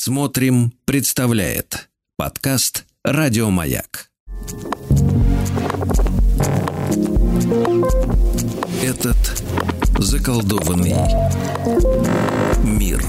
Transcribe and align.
Смотрим, 0.00 0.72
представляет 0.84 1.88
подкаст 2.16 2.84
Радиомаяк. 3.02 4.10
Этот 8.80 9.16
заколдованный 9.98 10.94
мир. 12.62 13.02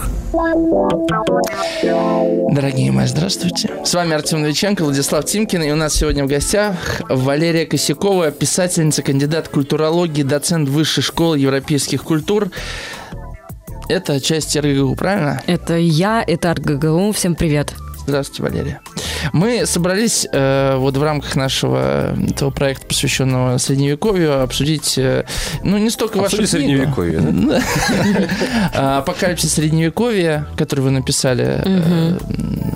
Дорогие 2.55 2.91
мои, 2.91 3.05
здравствуйте. 3.05 3.69
С 3.85 3.93
вами 3.93 4.15
Артем 4.15 4.41
Новиченко, 4.41 4.83
Владислав 4.83 5.25
Тимкин. 5.25 5.61
И 5.61 5.71
у 5.71 5.75
нас 5.75 5.93
сегодня 5.93 6.23
в 6.23 6.27
гостях 6.27 7.01
Валерия 7.07 7.67
Косякова, 7.67 8.31
писательница, 8.31 9.03
кандидат 9.03 9.47
культурологии, 9.47 10.23
доцент 10.23 10.67
Высшей 10.67 11.03
школы 11.03 11.37
европейских 11.37 12.03
культур. 12.03 12.49
Это 13.89 14.21
часть 14.21 14.55
РГГУ, 14.55 14.93
правильно? 14.93 15.41
Это 15.47 15.75
я, 15.75 16.23
это 16.25 16.53
РГГУ. 16.53 17.11
Всем 17.11 17.33
привет. 17.33 17.73
Здравствуйте, 18.09 18.41
Валерия. 18.41 18.81
Мы 19.33 19.67
собрались 19.67 20.27
э, 20.31 20.77
вот 20.77 20.97
в 20.97 21.03
рамках 21.03 21.35
нашего 21.35 22.15
этого 22.27 22.49
проекта, 22.49 22.87
посвященного 22.87 23.59
Средневековью, 23.59 24.41
обсудить, 24.41 24.97
э, 24.97 25.25
ну, 25.63 25.77
не 25.77 25.91
столько 25.91 26.17
вашу 26.17 26.41
Обсудить 26.41 26.65
книгу. 26.65 26.91
Средневековье, 26.95 27.19
да? 27.19 27.61
А, 28.73 28.97
Апокалипсис 28.99 29.53
Средневековья, 29.53 30.47
который 30.57 30.79
вы 30.79 30.89
написали 30.89 31.61
э, 31.63 32.17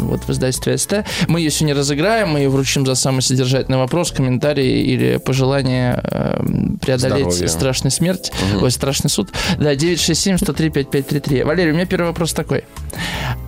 вот 0.02 0.22
в 0.24 0.30
издательстве 0.30 0.78
СТ. 0.78 0.94
Мы 1.28 1.40
ее 1.40 1.50
сегодня 1.50 1.76
разыграем, 1.76 2.30
мы 2.30 2.40
ее 2.42 2.50
вручим 2.50 2.86
за 2.86 2.94
самый 2.94 3.22
содержательный 3.22 3.80
вопрос, 3.80 4.12
комментарий 4.12 4.84
или 4.84 5.18
пожелание 5.18 6.00
э, 6.04 6.44
преодолеть 6.80 7.32
Здоровья. 7.32 7.48
страшную 7.48 7.92
смерть, 7.92 8.32
ой, 8.62 8.70
страшный 8.70 9.10
суд. 9.10 9.30
Да, 9.58 9.74
967-103-5533. 9.74 11.44
Валерий, 11.44 11.72
у 11.72 11.76
меня 11.76 11.88
первый 11.88 12.08
вопрос 12.10 12.34
такой. 12.34 12.66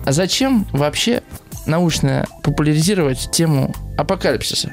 А 0.04 0.10
зачем 0.10 0.66
вообще 0.72 1.22
научно 1.66 2.26
популяризировать 2.42 3.30
тему 3.32 3.74
апокалипсиса? 3.96 4.72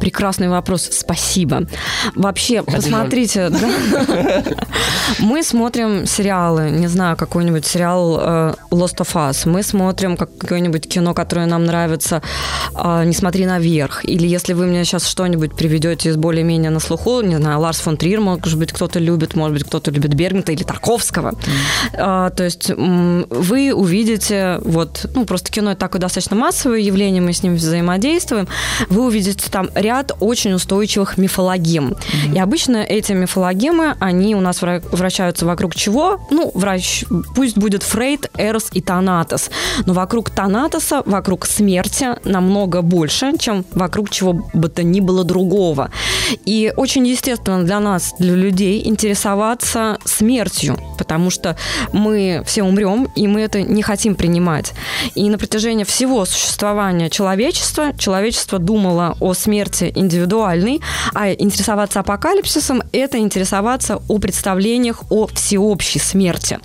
Прекрасный 0.00 0.48
вопрос, 0.48 0.88
спасибо. 0.92 1.66
Вообще, 2.14 2.62
посмотрите, 2.62 3.50
да. 3.50 4.42
мы 5.18 5.42
смотрим 5.42 6.06
сериалы, 6.06 6.70
не 6.70 6.86
знаю, 6.86 7.16
какой-нибудь 7.16 7.66
сериал 7.66 8.18
э, 8.20 8.54
Lost 8.70 8.98
of 8.98 9.14
Us, 9.14 9.48
мы 9.48 9.62
смотрим 9.62 10.16
какое-нибудь 10.16 10.88
кино, 10.88 11.14
которое 11.14 11.46
нам 11.46 11.64
нравится, 11.64 12.22
э, 12.74 13.04
«Не 13.04 13.12
смотри 13.12 13.46
наверх», 13.46 14.04
или 14.04 14.26
если 14.26 14.52
вы 14.52 14.66
мне 14.66 14.84
сейчас 14.84 15.06
что-нибудь 15.06 15.54
приведете 15.54 16.10
из 16.10 16.16
более-менее 16.16 16.70
на 16.70 16.80
слуху, 16.80 17.20
не 17.22 17.36
знаю, 17.36 17.60
Ларс 17.60 17.80
фон 17.80 17.96
Триер, 17.96 18.20
может 18.20 18.58
быть, 18.58 18.72
кто-то 18.72 18.98
любит, 18.98 19.34
может 19.34 19.54
быть, 19.54 19.64
кто-то 19.64 19.90
любит 19.90 20.14
Бергмана 20.14 20.44
или 20.48 20.62
Тарковского, 20.62 21.34
А, 21.94 22.30
то 22.30 22.44
есть 22.44 22.70
вы 22.70 23.72
увидите, 23.72 24.58
вот, 24.62 25.06
ну, 25.14 25.24
просто 25.24 25.50
кино 25.50 25.72
это 25.72 25.80
такое 25.80 26.00
достаточно 26.00 26.36
массовое 26.36 26.78
явление, 26.78 27.22
мы 27.22 27.32
с 27.32 27.42
ним 27.42 27.56
взаимодействуем, 27.56 28.48
вы 28.88 29.06
увидите 29.06 29.50
там 29.50 29.70
ряд 29.88 30.12
очень 30.20 30.52
устойчивых 30.52 31.16
мифологем. 31.16 31.96
И 32.34 32.38
обычно 32.38 32.76
эти 32.76 33.12
мифологемы, 33.12 33.96
они 34.00 34.36
у 34.36 34.40
нас 34.40 34.62
вра- 34.62 34.84
вращаются 34.92 35.46
вокруг 35.46 35.74
чего? 35.74 36.20
Ну, 36.30 36.50
врач, 36.54 37.04
пусть 37.34 37.56
будет 37.56 37.82
Фрейд, 37.82 38.30
Эрос 38.36 38.68
и 38.72 38.82
Танатос. 38.82 39.50
Но 39.86 39.94
вокруг 39.94 40.28
Танатоса, 40.30 41.02
вокруг 41.06 41.46
смерти 41.46 42.08
намного 42.24 42.82
больше, 42.82 43.32
чем 43.38 43.64
вокруг 43.72 44.10
чего 44.10 44.34
бы 44.52 44.68
то 44.68 44.82
ни 44.82 45.00
было 45.00 45.24
другого. 45.24 45.90
И 46.44 46.70
очень 46.76 47.06
естественно 47.06 47.64
для 47.64 47.80
нас, 47.80 48.14
для 48.18 48.34
людей, 48.34 48.86
интересоваться 48.86 49.98
смертью, 50.04 50.76
потому 50.98 51.30
что 51.30 51.56
мы 51.92 52.42
все 52.46 52.62
умрем, 52.62 53.08
и 53.16 53.26
мы 53.26 53.40
это 53.40 53.62
не 53.62 53.82
хотим 53.82 54.14
принимать. 54.14 54.74
И 55.14 55.30
на 55.30 55.38
протяжении 55.38 55.84
всего 55.84 56.26
существования 56.26 57.08
человечества, 57.08 57.92
человечество 57.96 58.58
думало 58.58 59.16
о 59.20 59.32
смерти 59.32 59.77
индивидуальной, 59.86 60.80
а 61.14 61.32
интересоваться 61.32 62.00
апокалипсисом– 62.00 62.82
это 62.92 63.18
интересоваться 63.18 64.00
о 64.08 64.18
представлениях 64.18 65.04
о 65.10 65.26
всеобщей 65.26 65.98
смерти. 65.98 66.58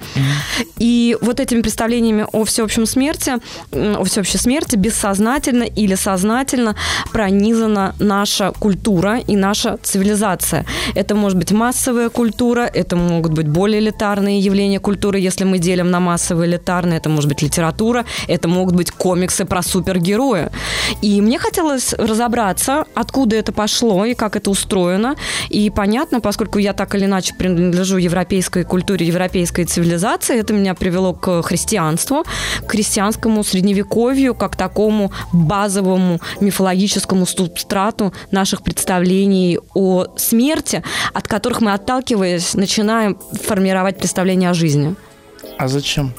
И 0.79 1.17
вот 1.21 1.39
этими 1.39 1.61
представлениями 1.61 2.25
о 2.31 2.43
всеобщем 2.43 2.85
смерти, 2.85 3.33
о 3.71 4.03
всеобщей 4.03 4.37
смерти 4.37 4.75
бессознательно 4.75 5.63
или 5.63 5.95
сознательно 5.95 6.75
пронизана 7.11 7.95
наша 7.99 8.51
культура 8.51 9.19
и 9.19 9.35
наша 9.35 9.77
цивилизация. 9.81 10.65
Это 10.95 11.15
может 11.15 11.37
быть 11.37 11.51
массовая 11.51 12.09
культура, 12.09 12.61
это 12.61 12.95
могут 12.95 13.33
быть 13.33 13.47
более 13.47 13.79
элитарные 13.79 14.39
явления 14.39 14.79
культуры, 14.79 15.19
если 15.19 15.43
мы 15.43 15.59
делим 15.59 15.91
на 15.91 15.99
массовые 15.99 16.49
элитарные, 16.49 16.97
это 16.97 17.09
может 17.09 17.29
быть 17.29 17.41
литература, 17.41 18.05
это 18.27 18.47
могут 18.47 18.75
быть 18.75 18.91
комиксы 18.91 19.45
про 19.45 19.61
супергероя. 19.61 20.51
И 21.01 21.21
мне 21.21 21.39
хотелось 21.39 21.93
разобраться, 21.93 22.85
откуда 23.03 23.35
это 23.35 23.51
пошло 23.51 24.05
и 24.05 24.13
как 24.13 24.35
это 24.35 24.49
устроено. 24.49 25.15
И 25.49 25.69
понятно, 25.69 26.19
поскольку 26.19 26.59
я 26.59 26.73
так 26.73 26.95
или 26.95 27.05
иначе 27.05 27.33
принадлежу 27.35 27.97
европейской 27.97 28.63
культуре, 28.63 29.05
европейской 29.05 29.65
цивилизации, 29.65 30.39
это 30.39 30.53
меня 30.53 30.73
привело 30.73 31.13
к 31.13 31.43
христианству, 31.43 32.23
к 32.65 32.71
христианскому 32.71 33.43
средневековью, 33.43 34.35
как 34.35 34.55
такому 34.55 35.11
базовому 35.31 36.19
мифологическому 36.41 37.25
субстрату 37.25 38.13
наших 38.31 38.63
представлений 38.63 39.59
о 39.73 40.05
смерти, 40.17 40.83
от 41.13 41.27
которых 41.27 41.61
мы, 41.61 41.73
отталкиваясь, 41.73 42.53
начинаем 42.55 43.17
формировать 43.43 43.97
представление 43.97 44.49
о 44.49 44.53
жизни. 44.53 44.95
А 45.57 45.67
зачем? 45.67 46.13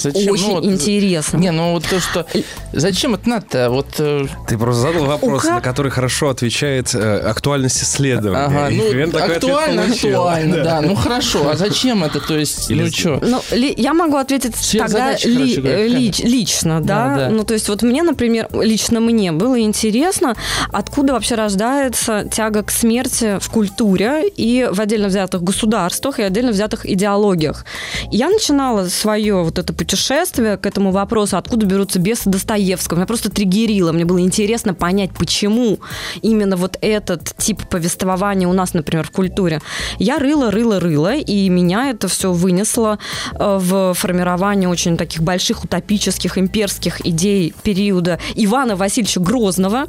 Зачем? 0.00 0.32
Очень 0.32 0.46
Ну, 0.48 0.54
вот- 0.54 0.64
интересно. 0.64 1.36
Не, 1.36 1.50
ну 1.52 1.72
вот 1.72 1.84
то, 1.88 2.00
что... 2.00 2.26
Зачем 2.72 3.14
это 3.14 3.28
надо? 3.28 3.70
Вот... 3.70 3.86
э, 3.98 4.24
Ты 4.48 4.58
просто 4.58 4.80
задал 4.82 5.04
вопрос, 5.06 5.44
Уха. 5.44 5.54
на 5.56 5.60
который 5.60 5.90
хорошо 5.90 6.28
отвечает 6.30 6.94
э, 6.94 7.18
актуальность 7.18 7.82
исследования. 7.82 8.44
Ага, 8.46 8.68
ну, 8.70 8.88
примерно 8.90 9.24
актуально, 9.24 9.82
актуально, 9.84 10.64
да. 10.64 10.80
Ну, 10.80 10.94
хорошо, 10.94 11.48
а 11.50 11.56
зачем 11.56 12.04
это? 12.04 12.20
То 12.20 12.36
есть, 12.38 12.70
Или 12.70 12.84
ну, 12.84 12.90
что? 12.90 13.20
Ну, 13.22 13.40
ли- 13.52 13.74
я 13.76 13.92
могу 13.94 14.16
ответить 14.16 14.52
тогда 14.54 14.62
Сверхзадача, 14.62 15.28
ли- 15.28 15.36
короче 15.36 15.60
говоря, 15.60 15.78
э, 15.84 15.88
лич- 15.88 16.24
лично, 16.24 16.80
да? 16.80 16.86
Да, 17.08 17.16
да. 17.16 17.28
Ну, 17.30 17.44
то 17.44 17.54
есть 17.54 17.68
вот 17.68 17.82
мне, 17.82 18.02
например, 18.02 18.48
лично 18.52 19.00
мне 19.00 19.32
было 19.32 19.60
интересно, 19.60 20.36
откуда 20.72 21.12
вообще 21.14 21.34
рождается 21.34 22.24
тяга 22.30 22.62
к 22.62 22.70
смерти 22.70 23.38
в 23.40 23.48
культуре 23.50 24.28
и 24.28 24.68
в 24.70 24.80
отдельно 24.80 25.08
взятых 25.08 25.42
государствах 25.42 26.18
и 26.18 26.22
отдельно 26.22 26.52
взятых 26.52 26.86
идеологиях. 26.88 27.64
Я 28.10 28.28
начинала 28.30 28.86
свое 28.88 29.42
вот 29.42 29.58
это 29.58 29.72
путешествие 29.90 30.56
к 30.56 30.66
этому 30.66 30.92
вопросу, 30.92 31.36
откуда 31.36 31.66
берутся 31.66 31.98
бесы 31.98 32.30
Достоевского. 32.30 32.98
Меня 32.98 33.06
просто 33.06 33.28
триггерило. 33.28 33.90
Мне 33.90 34.04
было 34.04 34.20
интересно 34.20 34.72
понять, 34.72 35.10
почему 35.18 35.80
именно 36.22 36.56
вот 36.56 36.78
этот 36.80 37.34
тип 37.36 37.66
повествования 37.68 38.46
у 38.46 38.52
нас, 38.52 38.72
например, 38.72 39.04
в 39.04 39.10
культуре. 39.10 39.60
Я 39.98 40.20
рыла, 40.20 40.52
рыла, 40.52 40.78
рыла, 40.78 41.16
и 41.16 41.48
меня 41.48 41.90
это 41.90 42.06
все 42.06 42.30
вынесло 42.30 43.00
э, 43.34 43.58
в 43.60 43.94
формирование 43.94 44.68
очень 44.68 44.96
таких 44.96 45.22
больших 45.22 45.64
утопических 45.64 46.38
имперских 46.38 47.04
идей 47.04 47.52
периода 47.64 48.20
Ивана 48.36 48.76
Васильевича 48.76 49.18
Грозного, 49.18 49.86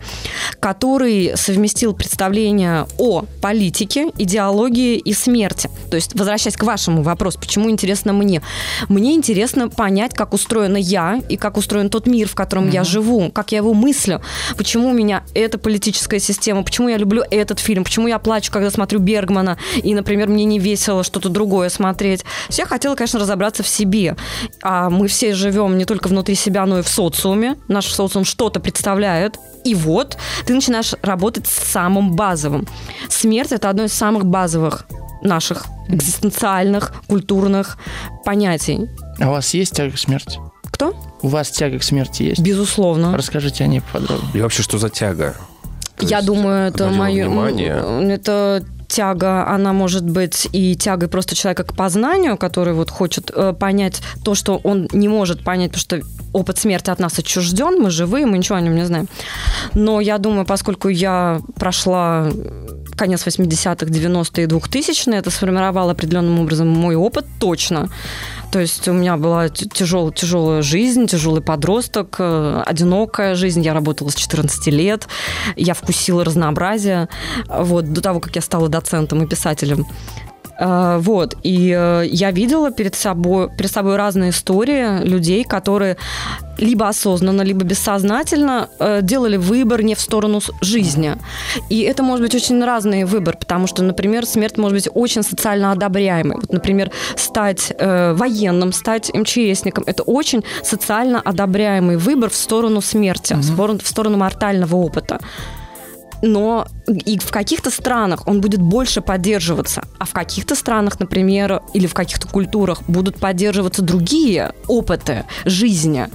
который 0.59 1.33
совместил 1.35 1.93
представление 1.93 2.87
о 2.97 3.25
политике, 3.39 4.07
идеологии 4.17 4.95
и 4.95 5.13
смерти. 5.13 5.69
То 5.91 5.95
есть, 5.95 6.15
возвращаясь 6.15 6.57
к 6.57 6.63
вашему 6.63 7.03
вопросу, 7.03 7.39
почему 7.39 7.69
интересно 7.69 8.13
мне? 8.13 8.41
Мне 8.89 9.13
интересно 9.13 9.69
понять, 9.69 9.90
как 10.13 10.33
устроена 10.33 10.77
я 10.77 11.21
и 11.29 11.37
как 11.37 11.57
устроен 11.57 11.89
тот 11.89 12.07
мир, 12.07 12.27
в 12.27 12.35
котором 12.35 12.69
я 12.69 12.83
живу, 12.83 13.31
как 13.31 13.51
я 13.51 13.59
его 13.59 13.73
мыслю, 13.73 14.21
почему 14.57 14.89
у 14.89 14.93
меня 14.93 15.23
эта 15.33 15.57
политическая 15.57 16.19
система, 16.19 16.63
почему 16.63 16.89
я 16.89 16.97
люблю 16.97 17.23
этот 17.29 17.59
фильм, 17.59 17.83
почему 17.83 18.07
я 18.07 18.19
плачу, 18.19 18.51
когда 18.51 18.71
смотрю 18.71 18.99
Бергмана, 18.99 19.57
и, 19.75 19.93
например, 19.93 20.29
мне 20.29 20.45
не 20.45 20.59
весело 20.59 21.03
что-то 21.03 21.29
другое 21.29 21.69
смотреть. 21.69 22.23
Я 22.49 22.65
хотела, 22.65 22.95
конечно, 22.95 23.19
разобраться 23.19 23.63
в 23.63 23.67
себе. 23.67 24.15
А 24.61 24.89
мы 24.89 25.07
все 25.07 25.33
живем 25.33 25.77
не 25.77 25.85
только 25.85 26.07
внутри 26.07 26.35
себя, 26.35 26.65
но 26.65 26.79
и 26.79 26.81
в 26.81 26.87
социуме. 26.87 27.57
Наш 27.67 27.87
социум 27.87 28.25
что-то 28.25 28.59
представляет. 28.59 29.37
И 29.63 29.75
вот 29.75 30.17
ты 30.45 30.53
начинаешь 30.53 30.95
работать 31.01 31.47
с 31.47 31.71
самым 31.71 32.15
базовым. 32.15 32.67
Смерть– 33.09 33.51
это 33.51 33.69
одно 33.69 33.83
из 33.83 33.93
самых 33.93 34.25
базовых 34.25 34.85
наших 35.21 35.65
экзистенциальных, 35.87 36.93
культурных 37.07 37.77
понятий. 38.25 38.89
А 39.19 39.29
у 39.29 39.31
вас 39.31 39.53
есть 39.53 39.75
тяга 39.75 39.93
к 39.93 39.97
смерти? 39.97 40.39
Кто? 40.65 40.95
У 41.21 41.27
вас 41.27 41.49
тяга 41.51 41.79
к 41.79 41.83
смерти 41.83 42.23
есть? 42.23 42.41
Безусловно. 42.41 43.15
Расскажите 43.15 43.63
о 43.63 43.67
ней 43.67 43.81
поподробнее. 43.81 44.31
И 44.33 44.41
вообще, 44.41 44.63
что 44.63 44.77
за 44.77 44.89
тяга? 44.89 45.35
То 45.97 46.05
Я 46.05 46.17
есть 46.17 46.27
думаю, 46.27 46.67
это 46.69 46.89
мое... 46.89 47.27
внимание. 47.27 48.11
Это 48.13 48.63
тяга, 48.91 49.47
она 49.47 49.73
может 49.73 50.03
быть 50.03 50.47
и 50.51 50.75
тягой 50.75 51.07
просто 51.07 51.35
человека 51.35 51.63
к 51.63 51.73
познанию, 51.73 52.37
который 52.37 52.73
вот 52.73 52.89
хочет 52.89 53.31
э, 53.33 53.53
понять 53.53 54.01
то, 54.23 54.35
что 54.35 54.59
он 54.63 54.89
не 54.91 55.07
может 55.07 55.43
понять, 55.43 55.71
потому 55.71 56.01
что 56.01 56.01
опыт 56.33 56.57
смерти 56.57 56.89
от 56.89 56.99
нас 56.99 57.19
отчужден, 57.19 57.81
мы 57.81 57.89
живые, 57.89 58.25
мы 58.25 58.37
ничего 58.37 58.57
о 58.57 58.61
нем 58.61 58.75
не 58.75 58.85
знаем. 58.85 59.07
Но 59.73 60.01
я 60.01 60.17
думаю, 60.17 60.45
поскольку 60.45 60.89
я 60.89 61.41
прошла 61.55 62.29
конец 62.95 63.25
80-х, 63.25 63.85
90-е 63.85 64.43
и 64.43 64.47
2000-е, 64.47 65.17
это 65.17 65.31
сформировало 65.31 65.91
определенным 65.91 66.39
образом 66.39 66.67
мой 66.67 66.95
опыт 66.95 67.25
точно. 67.39 67.89
То 68.51 68.59
есть 68.59 68.87
у 68.87 68.93
меня 68.93 69.15
была 69.15 69.49
тяжелая, 69.49 70.11
тяжелая 70.11 70.61
жизнь, 70.61 71.07
тяжелый 71.07 71.41
подросток, 71.41 72.17
э, 72.19 72.63
одинокая 72.65 73.35
жизнь. 73.35 73.61
Я 73.61 73.73
работала 73.73 74.09
с 74.09 74.15
14 74.15 74.67
лет, 74.67 75.07
я 75.55 75.73
вкусила 75.73 76.25
разнообразие 76.25 77.07
вот, 77.47 77.93
до 77.93 78.01
того, 78.01 78.19
как 78.19 78.35
я 78.35 78.41
стала 78.41 78.67
доцентом 78.67 79.23
и 79.23 79.27
писателем. 79.27 79.87
Э, 80.61 80.99
вот, 80.99 81.35
и 81.43 81.75
э, 81.75 82.05
я 82.07 82.31
видела 82.31 82.71
перед 82.71 82.95
собой, 82.95 83.49
перед 83.57 83.71
собой 83.71 83.95
разные 83.95 84.29
истории 84.29 85.03
людей, 85.03 85.43
которые 85.43 85.97
либо 86.59 86.87
осознанно, 86.87 87.41
либо 87.41 87.63
бессознательно 87.63 88.69
э, 88.79 88.99
делали 89.01 89.37
выбор 89.37 89.81
не 89.81 89.95
в 89.95 89.99
сторону 89.99 90.39
жизни. 90.61 91.15
И 91.69 91.79
это 91.81 92.03
может 92.03 92.23
быть 92.23 92.35
очень 92.35 92.63
разный 92.63 93.05
выбор, 93.05 93.37
потому 93.37 93.67
что, 93.67 93.83
например, 93.83 94.25
смерть 94.25 94.57
может 94.57 94.77
быть 94.77 94.89
очень 94.93 95.23
социально 95.23 95.71
одобряемой. 95.71 96.37
Вот, 96.37 96.53
например, 96.53 96.91
стать 97.15 97.73
э, 97.77 98.13
военным, 98.13 98.73
стать 98.73 99.11
МЧСником– 99.13 99.83
это 99.87 100.03
очень 100.03 100.43
социально 100.63 101.19
одобряемый 101.19 101.97
выбор 101.97 102.29
в 102.29 102.35
сторону 102.35 102.81
смерти, 102.81 103.33
mm-hmm. 103.33 103.41
в, 103.41 103.53
сторону, 103.53 103.79
в 103.83 103.87
сторону 103.87 104.17
мортального 104.17 104.75
опыта 104.75 105.19
но 106.21 106.67
и 106.87 107.17
в 107.17 107.31
каких-то 107.31 107.69
странах 107.69 108.27
он 108.27 108.41
будет 108.41 108.61
больше 108.61 109.01
поддерживаться, 109.01 109.83
а 109.99 110.05
в 110.05 110.13
каких-то 110.13 110.55
странах, 110.55 110.99
например, 110.99 111.61
или 111.73 111.87
в 111.87 111.93
каких-то 111.93 112.27
культурах 112.27 112.81
будут 112.87 113.17
поддерживаться 113.17 113.81
другие 113.81 114.53
опыты 114.67 115.25
жизни. 115.45 116.07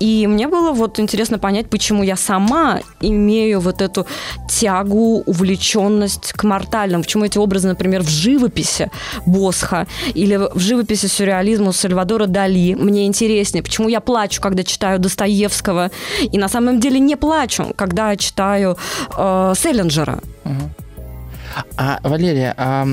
И 0.00 0.26
мне 0.26 0.48
было 0.48 0.72
вот 0.72 1.00
интересно 1.00 1.38
понять, 1.38 1.70
почему 1.70 2.02
я 2.02 2.16
сама 2.16 2.80
имею 3.00 3.60
вот 3.60 3.82
эту 3.82 4.06
тягу, 4.48 5.22
увлеченность 5.26 6.32
к 6.32 6.44
мортальному, 6.44 7.04
почему 7.04 7.24
эти 7.24 7.38
образы, 7.38 7.68
например, 7.68 8.02
в 8.02 8.08
живописи 8.08 8.90
Босха 9.26 9.86
или 10.14 10.36
в 10.36 10.58
живописи 10.58 11.06
сюрреализма 11.06 11.72
Сальвадора 11.72 12.26
Дали 12.26 12.74
мне 12.74 13.06
интереснее, 13.06 13.62
почему 13.62 13.88
я 13.88 14.00
плачу, 14.00 14.40
когда 14.40 14.62
читаю 14.62 14.98
Достоевского, 14.98 15.90
и 16.20 16.38
на 16.38 16.48
самом 16.48 16.80
деле 16.80 17.00
не 17.00 17.16
плачу, 17.16 17.72
когда 17.76 18.16
читаю 18.16 18.76
э, 19.16 19.47
Селлинджера. 19.54 20.18
Угу. 20.44 20.70
А, 21.76 21.98
Валерия, 22.02 22.54
а 22.56 22.86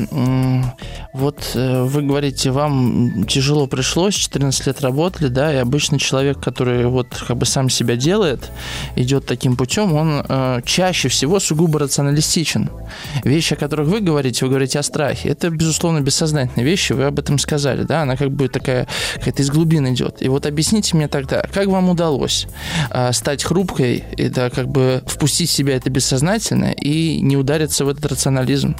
вот 1.13 1.51
э, 1.55 1.83
вы 1.83 2.01
говорите, 2.01 2.51
вам 2.51 3.23
тяжело 3.25 3.67
пришлось, 3.67 4.15
14 4.15 4.67
лет 4.67 4.81
работали, 4.81 5.29
да, 5.29 5.53
и 5.53 5.57
обычный 5.57 5.97
человек, 5.97 6.41
который 6.41 6.85
вот 6.87 7.07
как 7.27 7.37
бы 7.37 7.45
сам 7.45 7.69
себя 7.69 7.95
делает, 7.95 8.51
идет 8.95 9.25
таким 9.25 9.55
путем, 9.55 9.93
он 9.93 10.25
э, 10.27 10.61
чаще 10.65 11.07
всего 11.07 11.39
сугубо 11.39 11.79
рационалистичен. 11.79 12.69
Вещи, 13.23 13.53
о 13.53 13.55
которых 13.55 13.87
вы 13.87 14.01
говорите, 14.01 14.43
вы 14.45 14.49
говорите 14.49 14.79
о 14.79 14.83
страхе, 14.83 15.29
это, 15.29 15.49
безусловно, 15.49 16.01
бессознательные 16.01 16.65
вещи, 16.65 16.93
вы 16.93 17.05
об 17.05 17.17
этом 17.17 17.39
сказали, 17.39 17.83
да, 17.83 18.01
она 18.01 18.17
как 18.17 18.31
бы 18.31 18.49
такая, 18.49 18.87
какая-то 19.15 19.41
из 19.41 19.49
глубин 19.49 19.87
идет. 19.93 20.21
И 20.21 20.27
вот 20.27 20.45
объясните 20.45 20.97
мне 20.97 21.07
тогда, 21.07 21.43
как 21.53 21.67
вам 21.67 21.89
удалось 21.89 22.47
э, 22.89 23.13
стать 23.13 23.43
хрупкой, 23.43 24.03
да, 24.31 24.49
как 24.49 24.67
бы 24.67 25.01
впустить 25.07 25.49
в 25.49 25.53
себя 25.53 25.77
это 25.77 25.89
бессознательно 25.89 26.73
и 26.73 27.21
не 27.21 27.37
удариться 27.37 27.85
в 27.85 27.89
этот 27.89 28.05
рационализм? 28.05 28.54
Wiesen. 28.55 28.73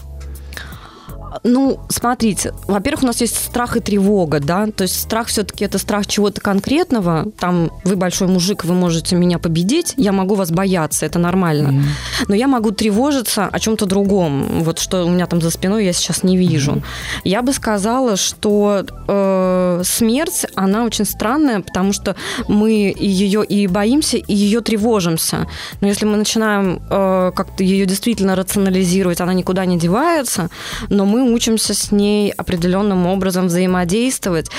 Ну, 1.44 1.80
смотрите, 1.90 2.54
во-первых, 2.68 3.04
у 3.04 3.08
нас 3.08 3.22
есть 3.22 3.36
страх 3.36 3.78
и 3.78 3.80
тревога, 3.80 4.40
да, 4.40 4.68
то 4.68 4.84
есть 4.84 5.00
страх 5.00 5.28
все-таки 5.28 5.66
это 5.66 5.78
страх 5.78 6.08
чего-то 6.08 6.42
конкретного, 6.42 7.26
там 7.40 7.72
вы 7.84 7.96
большой 7.96 8.28
мужик, 8.28 8.64
вы 8.66 8.74
можете 8.74 9.16
меня 9.16 9.40
победить, 9.40 9.94
я 9.98 10.12
могу 10.12 10.36
вас 10.36 10.52
бояться, 10.52 11.06
это 11.06 11.20
нормально, 11.20 11.70
mm-hmm. 11.70 12.26
но 12.28 12.36
я 12.36 12.48
могу 12.48 12.72
тревожиться 12.72 13.48
о 13.48 13.60
чем-то 13.60 13.86
другом, 13.86 14.64
вот 14.64 14.80
что 14.80 15.06
у 15.06 15.10
меня 15.10 15.26
там 15.28 15.42
за 15.42 15.50
спиной 15.50 15.86
я 15.86 15.94
сейчас 15.94 16.24
не 16.24 16.38
вижу. 16.38 16.74
Mm-hmm. 16.74 17.22
Я 17.24 17.42
бы 17.42 17.54
сказала, 17.54 18.16
что 18.16 18.86
э, 19.08 19.82
смерть, 19.84 20.46
она 20.56 20.86
очень 20.86 21.06
странная, 21.06 21.62
потому 21.62 21.94
что 21.94 22.16
мы 22.48 22.94
ее 22.98 23.44
и 23.44 23.68
боимся, 23.68 24.18
и 24.18 24.34
ее 24.34 24.62
тревожимся, 24.62 25.48
но 25.82 25.88
если 25.88 26.06
мы 26.06 26.18
начинаем 26.18 26.82
э, 26.90 27.32
как-то 27.36 27.64
ее 27.64 27.86
действительно 27.86 28.36
рационализировать, 28.36 29.22
она 29.22 29.34
никуда 29.34 29.66
не 29.66 29.78
девается, 29.78 30.50
но 30.90 31.06
мы 31.06 31.25
учимся 31.32 31.74
с 31.74 31.92
ней 31.92 32.32
определенным 32.32 33.06
образом 33.08 33.48
взаимодействовать. 33.48 34.50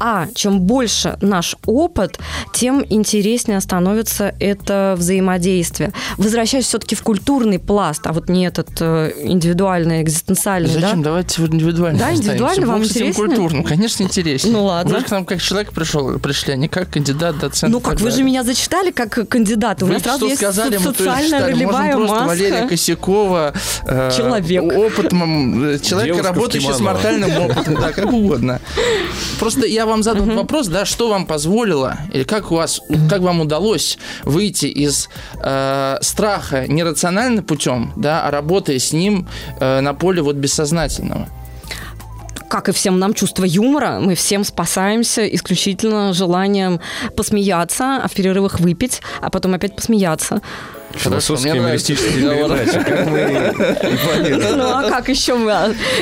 А 0.00 0.26
чем 0.34 0.60
больше 0.60 1.16
наш 1.20 1.56
опыт, 1.66 2.18
тем 2.52 2.84
интереснее 2.88 3.60
становится 3.60 4.34
это 4.40 4.94
взаимодействие. 4.98 5.92
Возвращаясь 6.16 6.66
все-таки 6.66 6.94
в 6.94 7.02
культурный 7.02 7.58
пласт, 7.58 8.06
а 8.06 8.12
вот 8.12 8.28
не 8.28 8.46
этот 8.46 8.68
э, 8.80 9.12
индивидуальный, 9.22 10.02
экзистенциальный. 10.02 10.70
Зачем? 10.70 11.02
Да? 11.02 11.10
Давайте 11.10 11.42
в 11.42 11.46
индивидуальный. 11.46 11.98
Да, 11.98 12.14
индивидуально 12.14 12.66
вам 12.66 12.84
интереснее? 12.84 13.14
культурно. 13.14 13.62
Конечно, 13.64 14.02
интереснее. 14.02 14.52
Ну 14.52 14.64
ладно. 14.64 14.94
Вы 14.94 15.00
же 15.00 15.06
к 15.06 15.10
нам 15.10 15.24
как 15.24 15.40
человек 15.40 15.72
пришел, 15.72 16.18
пришли, 16.18 16.52
а 16.52 16.56
не 16.56 16.68
как 16.68 16.90
кандидат, 16.90 17.38
доцент. 17.38 17.72
Ну 17.72 17.80
как, 17.80 18.00
вы 18.00 18.10
же 18.10 18.22
меня 18.22 18.42
зачитали 18.42 18.90
как 18.90 19.28
кандидат. 19.28 19.82
У 19.82 19.86
вы 19.86 19.94
нас 19.94 20.02
сразу 20.02 20.26
есть 20.26 20.38
сказали, 20.38 20.76
социальная 20.78 21.46
ролевая 21.46 21.96
маска. 21.96 22.26
Валерия 22.26 22.68
Косякова. 22.68 23.54
Э, 23.86 24.10
человек. 24.16 24.62
Опытом, 24.62 25.64
э, 25.64 25.78
человек, 26.16 26.36
работающий 26.36 26.72
с 26.72 26.80
мортальным 26.80 27.36
опытом, 27.50 27.74
да, 27.74 27.92
как 27.92 28.12
угодно. 28.12 28.60
Просто 29.38 29.66
я 29.66 29.86
вам 29.86 30.02
задал 30.02 30.26
вопрос, 30.26 30.68
да, 30.68 30.84
что 30.84 31.08
вам 31.08 31.26
позволило, 31.26 31.98
или 32.12 32.24
как 32.24 32.52
у 32.52 32.56
вас, 32.56 32.80
как 33.08 33.20
вам 33.20 33.40
удалось 33.40 33.98
выйти 34.24 34.66
из 34.66 35.08
э, 35.42 35.98
страха 36.00 36.66
нерациональным 36.66 37.44
путем, 37.44 37.92
да, 37.96 38.26
а 38.26 38.30
работая 38.30 38.78
с 38.78 38.92
ним 38.92 39.28
э, 39.60 39.80
на 39.80 39.94
поле 39.94 40.22
вот 40.22 40.36
бессознательного? 40.36 41.28
как 42.54 42.68
и 42.68 42.72
всем 42.72 43.00
нам, 43.00 43.14
чувство 43.14 43.44
юмора. 43.44 43.98
Мы 44.00 44.14
всем 44.14 44.44
спасаемся 44.44 45.26
исключительно 45.26 46.12
желанием 46.12 46.78
посмеяться, 47.16 48.00
а 48.00 48.06
в 48.06 48.12
перерывах 48.14 48.60
выпить, 48.60 49.02
а 49.20 49.28
потом 49.28 49.54
опять 49.54 49.74
посмеяться. 49.74 50.40
Философские 50.96 51.56
юмористические 51.56 52.12
передачи, 52.12 52.78
Ну, 54.56 54.64
а 54.64 54.88
как 54.88 55.08
еще? 55.08 55.34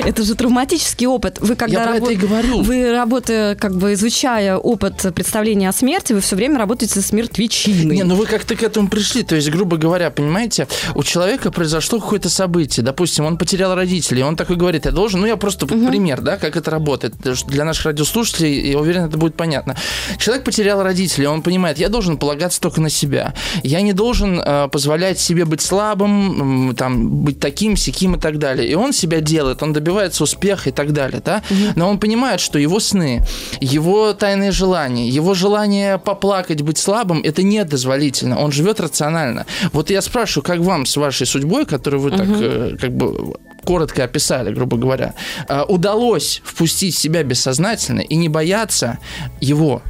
Это 0.05 0.23
же 0.23 0.35
травматический 0.35 1.07
опыт. 1.07 1.39
Вы 1.41 1.57
когда 1.57 1.85
Я 1.85 1.97
это 1.97 2.11
и 2.11 2.17
говорю. 2.17 2.63
Вы 2.63 2.93
работая, 2.93 3.55
как 3.55 3.77
бы 3.77 3.95
изучая 3.95 4.57
опыт 4.57 5.07
представления 5.15 5.69
о 5.69 5.73
смерти, 5.73 6.13
вы 6.13 6.21
все 6.21 6.37
время 6.37 6.59
работаете 6.59 7.01
с 7.01 7.13
мертвечиной. 7.13 7.97
Не, 7.97 8.05
ну 8.05 8.15
вы 8.15 8.27
как-то 8.27 8.55
к 8.57 8.63
этому 8.63 8.89
пришли. 8.89 9.23
То 9.23 9.35
есть, 9.35 9.51
грубо 9.51 9.77
говоря, 9.77 10.11
понимаете, 10.11 10.67
у 10.95 11.03
человека 11.03 11.51
произошло 11.51 12.01
какое-то 12.01 12.29
событие. 12.29 12.85
Допустим, 12.85 13.25
он 13.25 13.39
потерял 13.39 13.75
родителей. 13.75 14.23
Он 14.23 14.37
такой 14.37 14.57
говорит, 14.57 14.85
я 14.85 14.91
должен... 14.91 15.21
Ну, 15.21 15.27
я 15.27 15.37
просто 15.37 15.67
угу. 15.67 15.87
пример, 15.87 16.21
да, 16.21 16.37
как 16.37 16.57
это 16.57 16.71
работает. 16.71 17.15
Для 17.47 17.65
наших 17.65 17.87
радиослушателей, 17.87 18.71
я 18.71 18.79
уверен, 18.79 19.05
это 19.05 19.17
будет 19.19 19.37
понятно. 19.37 19.77
Человек 20.19 20.45
потерял 20.45 20.83
родителей, 20.83 21.27
он 21.27 21.43
понимает, 21.43 21.79
я 21.79 21.89
должен 21.89 22.17
полагаться 22.17 22.61
только 22.61 22.81
на 22.81 22.91
себя. 22.91 23.35
Я 23.63 23.81
не 23.81 23.93
должен 23.93 24.41
э, 24.41 24.69
позволять 24.83 25.21
себе 25.21 25.45
быть 25.45 25.61
слабым, 25.61 26.75
там, 26.77 27.09
быть 27.25 27.39
таким, 27.39 27.77
сяким 27.77 28.17
и 28.17 28.19
так 28.19 28.39
далее. 28.39 28.69
И 28.69 28.75
он 28.75 28.93
себя 28.93 29.21
делает, 29.21 29.63
он 29.63 29.73
добивается 29.73 30.25
успеха 30.25 30.71
и 30.71 30.73
так 30.73 30.93
далее, 30.93 31.23
да? 31.25 31.43
Но 31.77 31.89
он 31.89 31.99
понимает, 31.99 32.41
что 32.41 32.59
его 32.59 32.81
сны, 32.81 33.23
его 33.61 34.13
тайные 34.13 34.51
желания, 34.51 35.09
его 35.09 35.35
желание 35.35 35.99
поплакать, 35.99 36.63
быть 36.63 36.79
слабым, 36.79 37.23
это 37.23 37.45
не 37.45 37.65
дозволительно. 37.65 38.41
Он 38.41 38.51
живет 38.51 38.81
рационально. 38.81 39.47
Вот 39.73 39.91
я 39.91 40.03
спрашиваю, 40.03 40.45
как 40.45 40.59
вам 40.59 40.85
с 40.85 40.97
вашей 40.97 41.27
судьбой, 41.27 41.65
которую 41.65 42.01
вы 42.01 42.11
так, 42.11 42.29
э, 42.29 42.77
как 42.81 42.91
бы 42.91 43.35
коротко 43.65 44.03
описали, 44.05 44.53
грубо 44.53 44.77
говоря, 44.77 45.15
э, 45.49 45.63
удалось 45.69 46.43
впустить 46.45 46.97
себя 46.97 47.23
бессознательно 47.23 48.01
и 48.01 48.17
не 48.17 48.29
бояться 48.29 48.99
его 49.41 49.83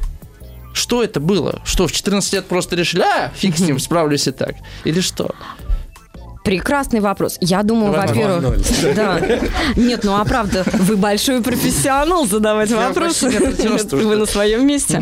что 0.73 1.03
это 1.03 1.19
было? 1.19 1.61
Что, 1.65 1.87
в 1.87 1.91
14 1.91 2.33
лет 2.33 2.47
просто 2.47 2.75
решили, 2.75 3.03
а, 3.03 3.31
фиг 3.35 3.55
с 3.57 3.61
ним, 3.61 3.79
справлюсь 3.79 4.27
и 4.27 4.31
так? 4.31 4.55
Или 4.83 5.01
что? 5.01 5.33
Прекрасный 6.43 6.99
вопрос. 6.99 7.37
Я 7.41 7.63
думаю, 7.63 7.93
во-первых... 7.93 8.57
Да. 8.95 9.19
Нет, 9.75 10.03
ну 10.03 10.15
а 10.15 10.25
правда, 10.25 10.63
вы 10.73 10.97
большой 10.97 11.41
профессионал 11.41 12.25
задавать 12.25 12.71
вопросы. 12.71 13.29
Вы 13.91 14.15
на 14.15 14.25
своем 14.25 14.67
месте. 14.67 15.01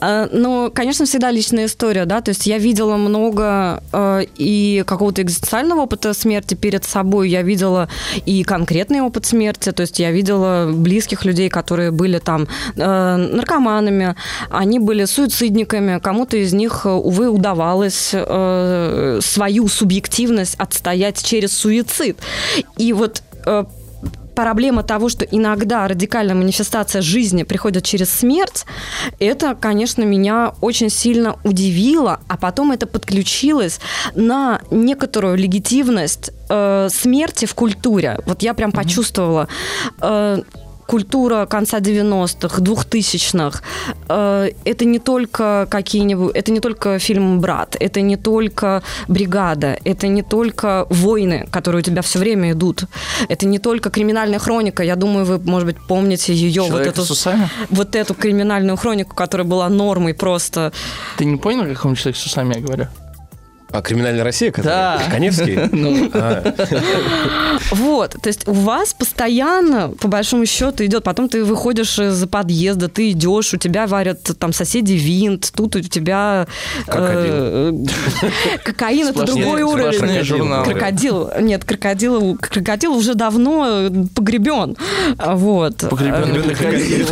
А, 0.00 0.28
ну, 0.30 0.70
конечно, 0.72 1.06
всегда 1.06 1.30
личная 1.30 1.66
история, 1.66 2.04
да, 2.04 2.20
то 2.20 2.30
есть 2.30 2.46
я 2.46 2.58
видела 2.58 2.96
много 2.96 3.82
э, 3.92 4.24
и 4.36 4.84
какого-то 4.86 5.22
экзистенциального 5.22 5.82
опыта 5.82 6.12
смерти 6.12 6.54
перед 6.54 6.84
собой, 6.84 7.30
я 7.30 7.42
видела 7.42 7.88
и 8.26 8.42
конкретный 8.42 9.00
опыт 9.00 9.24
смерти, 9.24 9.72
то 9.72 9.82
есть 9.82 9.98
я 9.98 10.10
видела 10.10 10.70
близких 10.70 11.24
людей, 11.24 11.48
которые 11.48 11.92
были 11.92 12.18
там 12.18 12.46
э, 12.76 13.16
наркоманами, 13.16 14.16
они 14.50 14.78
были 14.78 15.06
суицидниками, 15.06 15.98
кому-то 15.98 16.36
из 16.36 16.52
них, 16.52 16.84
увы, 16.84 17.30
удавалось 17.30 18.10
э, 18.12 19.20
свою 19.22 19.68
субъективность 20.36 20.54
отстоять 20.58 21.22
через 21.22 21.56
суицид. 21.56 22.18
И 22.78 22.92
вот 22.92 23.22
э, 23.46 23.64
проблема 24.34 24.82
того, 24.82 25.08
что 25.08 25.24
иногда 25.24 25.88
радикальная 25.88 26.34
манифестация 26.34 27.02
жизни 27.02 27.44
приходит 27.44 27.84
через 27.84 28.10
смерть, 28.10 28.66
это, 29.18 29.54
конечно, 29.54 30.04
меня 30.04 30.52
очень 30.60 30.90
сильно 30.90 31.36
удивило, 31.44 32.20
а 32.28 32.36
потом 32.36 32.72
это 32.72 32.86
подключилось 32.86 33.80
на 34.14 34.60
некоторую 34.70 35.36
легитимность 35.36 36.30
э, 36.48 36.88
смерти 36.90 37.46
в 37.46 37.54
культуре. 37.54 38.18
Вот 38.26 38.42
я 38.42 38.54
прям 38.54 38.70
mm-hmm. 38.70 38.74
почувствовала. 38.74 39.48
Э, 40.00 40.42
культура 40.86 41.46
конца 41.46 41.78
90-х, 41.78 42.62
2000-х, 42.62 43.62
э, 44.08 44.50
это 44.64 44.84
не 44.84 44.98
только 44.98 45.66
какие-нибудь, 45.70 46.34
это 46.34 46.52
не 46.52 46.60
только 46.60 46.98
фильм 46.98 47.40
«Брат», 47.40 47.76
это 47.78 48.00
не 48.00 48.16
только 48.16 48.82
«Бригада», 49.08 49.78
это 49.84 50.08
не 50.08 50.22
только 50.22 50.86
«Войны», 50.90 51.46
которые 51.50 51.80
у 51.80 51.82
тебя 51.82 52.02
все 52.02 52.18
время 52.18 52.52
идут, 52.52 52.84
это 53.28 53.46
не 53.46 53.58
только 53.58 53.90
«Криминальная 53.90 54.38
хроника», 54.38 54.82
я 54.82 54.96
думаю, 54.96 55.24
вы, 55.24 55.38
может 55.38 55.66
быть, 55.66 55.76
помните 55.88 56.34
ее, 56.34 56.62
вот 56.62 56.86
эту, 56.86 57.04
вот 57.70 57.96
эту 57.96 58.14
криминальную 58.14 58.76
хронику, 58.76 59.14
которая 59.14 59.46
была 59.46 59.68
нормой 59.68 60.14
просто. 60.14 60.72
Ты 61.18 61.24
не 61.24 61.36
понял, 61.36 61.62
о 61.62 61.74
каком 61.74 61.94
человеке 61.94 62.20
с 62.20 62.26
усами 62.26 62.54
я 62.54 62.60
говорю? 62.60 62.86
А 63.70 63.82
«Криминальная 63.82 64.24
Россия», 64.24 64.50
который? 64.50 64.70
Да. 64.70 65.02
Коневский? 65.10 65.56
Ну. 65.76 66.10
А. 66.14 66.54
Вот, 67.70 68.16
то 68.20 68.28
есть 68.28 68.46
у 68.48 68.52
вас 68.52 68.94
постоянно, 68.94 69.88
по 70.00 70.08
большому 70.08 70.46
счету, 70.46 70.84
идет, 70.84 71.04
потом 71.04 71.28
ты 71.28 71.44
выходишь 71.44 71.98
из 71.98 72.26
подъезда, 72.26 72.88
ты 72.88 73.10
идешь, 73.10 73.52
у 73.52 73.56
тебя 73.56 73.86
варят 73.86 74.20
там 74.38 74.52
соседи 74.52 74.92
винт, 74.92 75.52
тут 75.54 75.76
у 75.76 75.80
тебя... 75.80 76.46
Э, 76.86 77.72
кокаин– 78.64 79.08
это 79.08 79.24
другой 79.24 79.62
уровень. 79.62 80.64
Крокодил. 80.64 81.30
Нет, 81.40 81.64
крокодил, 81.64 82.36
крокодил 82.36 82.94
уже 82.94 83.14
давно 83.14 83.90
погребен. 84.14 84.76
Вот. 85.18 85.78
Погребенный 85.78 86.54
крокодил. 86.54 87.06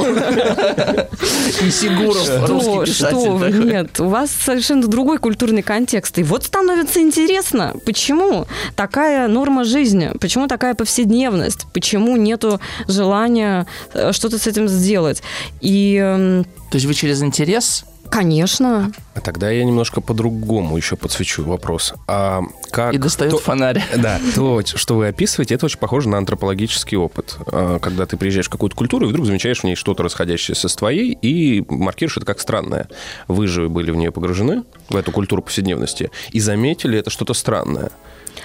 И 1.63 1.71
Сигуров, 1.71 2.49
русский 2.49 2.93
писатель. 2.93 3.65
Нет, 3.67 4.01
у 4.01 4.09
вас 4.09 4.31
совершенно 4.31 4.87
другой 4.87 5.19
культурный 5.19 5.63
контекст. 5.63 6.19
И 6.19 6.23
вот 6.23 6.44
становится 6.45 7.01
интересно, 7.01 7.75
почему 7.85 8.47
такая 8.77 9.29
норма 9.29 9.65
жизни, 9.65 10.11
почему 10.21 10.47
такая 10.47 10.75
повседневность, 10.75 11.67
почему 11.73 12.17
нету 12.17 12.61
желания 12.89 13.67
э, 13.93 14.13
что-то 14.13 14.39
с 14.39 14.47
этим 14.47 14.69
сделать. 14.69 15.23
И... 15.61 15.97
Эм, 15.97 16.45
То 16.71 16.77
есть 16.77 16.87
вы 16.87 16.95
через 16.95 17.23
интерес 17.23 17.85
Конечно. 18.11 18.93
А 19.15 19.21
тогда 19.21 19.51
я 19.51 19.65
немножко 19.65 20.01
по-другому 20.01 20.77
еще 20.77 20.97
подсвечу 20.97 21.43
вопрос. 21.45 21.95
А 22.07 22.43
как... 22.71 22.95
И 22.95 22.99
достает 22.99 23.33
то, 23.33 23.39
фонарь. 23.39 23.83
Да, 23.97 24.21
то, 24.35 24.63
что 24.65 24.97
вы 24.97 25.09
описываете, 25.09 25.55
это 25.55 25.67
очень 25.67 25.79
похоже 25.79 26.09
на 26.09 26.19
антропологический 26.19 26.97
опыт. 26.97 27.37
А, 27.47 27.79
когда 27.79 28.07
ты 28.07 28.17
приезжаешь 28.17 28.47
в 28.47 28.51
какую-то 28.51 28.77
культуру 28.77 29.07
и 29.07 29.09
вдруг 29.09 29.27
замечаешь 29.27 29.61
в 29.61 29.65
ней 29.65 29.75
что-то 29.75 30.03
расходящееся 30.03 30.69
с 30.69 30.77
твоей 30.77 31.19
и 31.21 31.65
маркируешь 31.69 32.17
это 32.17 32.27
как 32.27 32.41
странное. 32.41 32.89
Вы 33.29 33.47
же 33.47 33.69
были 33.69 33.91
в 33.91 33.97
нее 33.97 34.13
погружены, 34.13 34.65
в 34.89 34.97
эту 34.97 35.13
культуру 35.13 35.43
повседневности, 35.43 36.11
и 36.31 36.41
заметили 36.41 36.99
это 36.99 37.11
что-то 37.11 37.35
странное. 37.35 37.91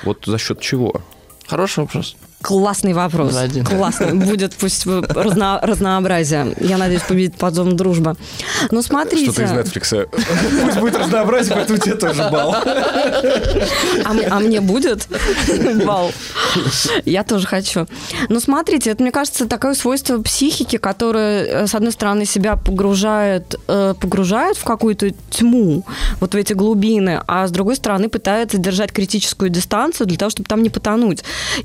Вот 0.04 0.24
за 0.26 0.38
счет 0.38 0.62
чего? 0.62 1.02
Хороший 1.48 1.80
вопрос. 1.80 2.16
Классный 2.42 2.94
вопрос. 2.94 3.36
Один. 3.36 3.66
Классный. 3.66 4.14
Будет 4.14 4.56
пусть 4.56 4.86
разно, 4.86 5.60
разнообразие. 5.62 6.56
Я 6.62 6.78
надеюсь, 6.78 7.02
победит 7.02 7.36
подзом 7.36 7.76
дружба. 7.76 8.16
Ну, 8.72 8.82
смотрите. 8.82 9.32
Что-то 9.32 9.44
из 9.44 9.52
Netflix. 9.52 10.10
Пусть 10.64 10.80
будет 10.80 10.96
разнообразие, 10.96 11.56
поэтому 11.56 11.80
тебе 11.80 11.96
тоже 11.96 12.30
балл. 12.32 12.56
А, 14.06 14.16
а 14.32 14.40
мне 14.40 14.62
будет 14.62 15.08
балл? 15.86 16.12
Я 17.06 17.24
тоже 17.24 17.46
хочу. 17.46 17.88
Ну, 18.30 18.40
смотрите, 18.40 18.92
это, 18.92 19.04
мне 19.04 19.12
кажется, 19.12 19.46
такое 19.46 19.74
свойство 19.74 20.22
психики, 20.22 20.78
которое, 20.78 21.46
э, 21.46 21.68
с 21.68 21.76
одной 21.76 21.92
стороны, 21.92 22.26
себя 22.26 22.56
погружает, 22.56 23.56
э, 23.68 23.94
погружает 24.00 24.58
в 24.58 24.64
какую-то 24.64 25.12
тьму, 25.30 25.86
вот 26.20 26.34
в 26.34 26.38
эти 26.38 26.54
глубины, 26.54 27.22
а 27.28 27.48
с 27.48 27.52
другой 27.52 27.76
стороны 27.76 28.10
пытается 28.10 28.58
держать 28.58 28.92
критическую 28.92 29.50
дистанцию 29.50 30.08
для 30.08 30.18
того, 30.18 30.30
чтобы 30.30 30.48
там 30.48 30.64
не 30.64 30.70
потонуть. 30.70 31.24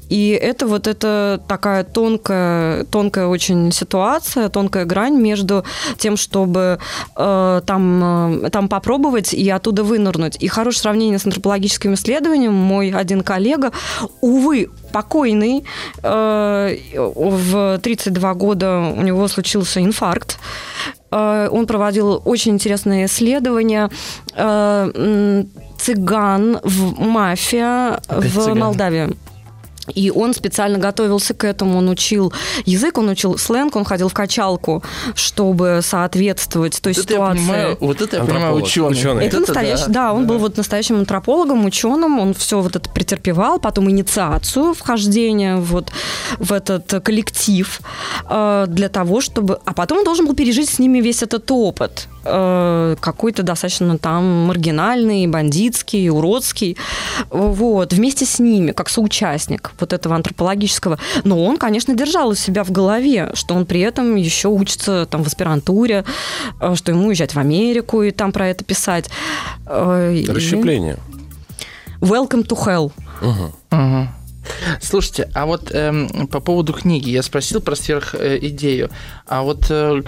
И 0.09 0.31
это 0.31 0.64
это 0.65 0.71
вот 0.71 0.87
это 0.87 1.41
такая 1.47 1.85
тонкая, 1.85 2.85
тонкая 2.85 3.27
очень 3.27 3.71
ситуация, 3.73 4.49
тонкая 4.49 4.85
грань 4.85 5.17
между 5.17 5.65
тем, 5.99 6.17
чтобы 6.17 6.79
э, 7.17 7.61
там, 7.67 8.45
э, 8.45 8.51
там 8.51 8.69
попробовать 8.69 9.35
и 9.35 9.49
оттуда 9.51 9.83
вынырнуть. 9.83 10.37
И 10.43 10.49
хорошее 10.49 10.83
сравнение 10.83 11.19
с 11.19 11.27
антропологическим 11.27 11.95
исследованием. 11.95 12.53
Мой 12.53 12.91
один 12.91 13.23
коллега, 13.23 13.73
увы, 14.21 14.71
покойный, 14.93 15.65
э, 16.03 16.77
в 16.95 17.79
32 17.83 18.35
года 18.35 18.79
у 18.97 19.03
него 19.03 19.29
случился 19.29 19.83
инфаркт. 19.83 20.39
Э, 21.11 21.49
он 21.51 21.67
проводил 21.67 22.23
очень 22.25 22.53
интересные 22.53 23.07
исследования 23.07 23.91
э, 24.35 25.45
цыган 25.79 26.61
в 26.63 27.01
мафия 27.01 28.01
Опять 28.09 28.33
в 28.33 28.45
цыган. 28.45 28.59
Молдавии. 28.59 29.17
И 29.95 30.11
он 30.11 30.35
специально 30.35 30.79
готовился 30.79 31.35
к 31.35 31.45
этому, 31.45 31.79
он 31.79 31.89
учил 31.89 32.33
язык, 32.65 32.99
он 32.99 33.09
учил 33.09 33.37
сленг, 33.39 33.77
он 33.77 33.85
ходил 33.85 34.09
в 34.09 34.15
качалку, 34.15 34.83
чтобы 35.15 35.81
соответствовать 35.83 36.81
той 36.81 36.95
вот 36.95 37.03
ситуации. 37.03 37.43
Это 37.43 37.53
я 37.53 37.53
понимаю, 37.53 37.77
вот 37.81 38.01
это 38.01 38.17
я 38.17 38.25
понимаю 38.25 38.55
ученый. 38.55 38.93
ученый. 38.93 39.27
Это, 39.27 39.37
это 39.37 39.47
настоящий, 39.47 39.87
да, 39.89 39.93
да, 39.93 40.13
он 40.13 40.23
да. 40.23 40.29
был 40.29 40.39
вот 40.39 40.57
настоящим 40.57 40.97
антропологом, 40.97 41.65
ученым, 41.65 42.19
он 42.19 42.35
все 42.35 42.61
вот 42.61 42.77
это 42.77 42.89
претерпевал, 42.89 43.59
потом 43.59 43.91
инициацию 43.91 44.75
вхождения 44.75 45.57
вот 45.57 45.93
в 46.39 46.53
этот 46.53 47.03
коллектив 47.05 47.81
э, 48.29 48.67
для 48.69 48.89
того, 48.89 49.21
чтобы... 49.21 49.61
А 49.65 49.75
потом 49.75 49.99
он 49.99 50.05
должен 50.05 50.27
был 50.27 50.35
пережить 50.35 50.71
с 50.71 50.79
ними 50.79 51.01
весь 51.01 51.23
этот 51.23 51.51
опыт 51.51 52.09
э, 52.25 52.97
какой-то 53.01 53.43
достаточно 53.43 53.99
там 53.99 54.47
маргинальный, 54.47 55.27
бандитский, 55.27 56.09
уродский, 56.09 56.77
вот, 57.31 57.93
вместе 57.93 58.25
с 58.25 58.39
ними, 58.39 58.73
как 58.73 58.89
соучастник 58.89 59.73
вот 59.79 59.93
этого 59.93 60.15
антропологического. 60.17 60.99
Но 61.25 61.45
он, 61.45 61.57
конечно, 61.57 61.95
держал 61.95 62.31
у 62.31 62.35
себя 62.35 62.65
в 62.65 62.71
голове, 62.71 63.31
что 63.35 63.55
он 63.55 63.67
при 63.67 63.81
этом 63.81 64.17
еще 64.17 64.49
учится 64.49 65.07
там 65.07 65.23
в 65.23 65.27
аспирантуре, 65.27 66.05
э, 66.61 66.75
что 66.75 66.93
ему 66.93 67.09
уезжать 67.09 67.35
в 67.35 67.39
Америку 67.39 68.03
и 68.03 68.11
там 68.11 68.33
про 68.33 68.49
это 68.49 68.65
писать. 68.65 69.11
Э, 69.67 70.25
Расщепление. 70.29 70.99
Welcome 72.01 72.47
to 72.47 72.57
hell. 72.57 72.93
Угу. 73.23 73.79
Угу. 73.79 74.09
Слушайте, 74.81 75.31
а 75.35 75.47
вот 75.47 75.71
эм, 75.73 76.27
по 76.29 76.41
поводу 76.41 76.73
книги 76.73 77.11
я 77.11 77.23
спросил 77.23 77.61
про 77.61 77.77
сверхидею. 77.77 78.91
А 79.27 79.43
вот 79.43 79.67
э, 79.71 80.03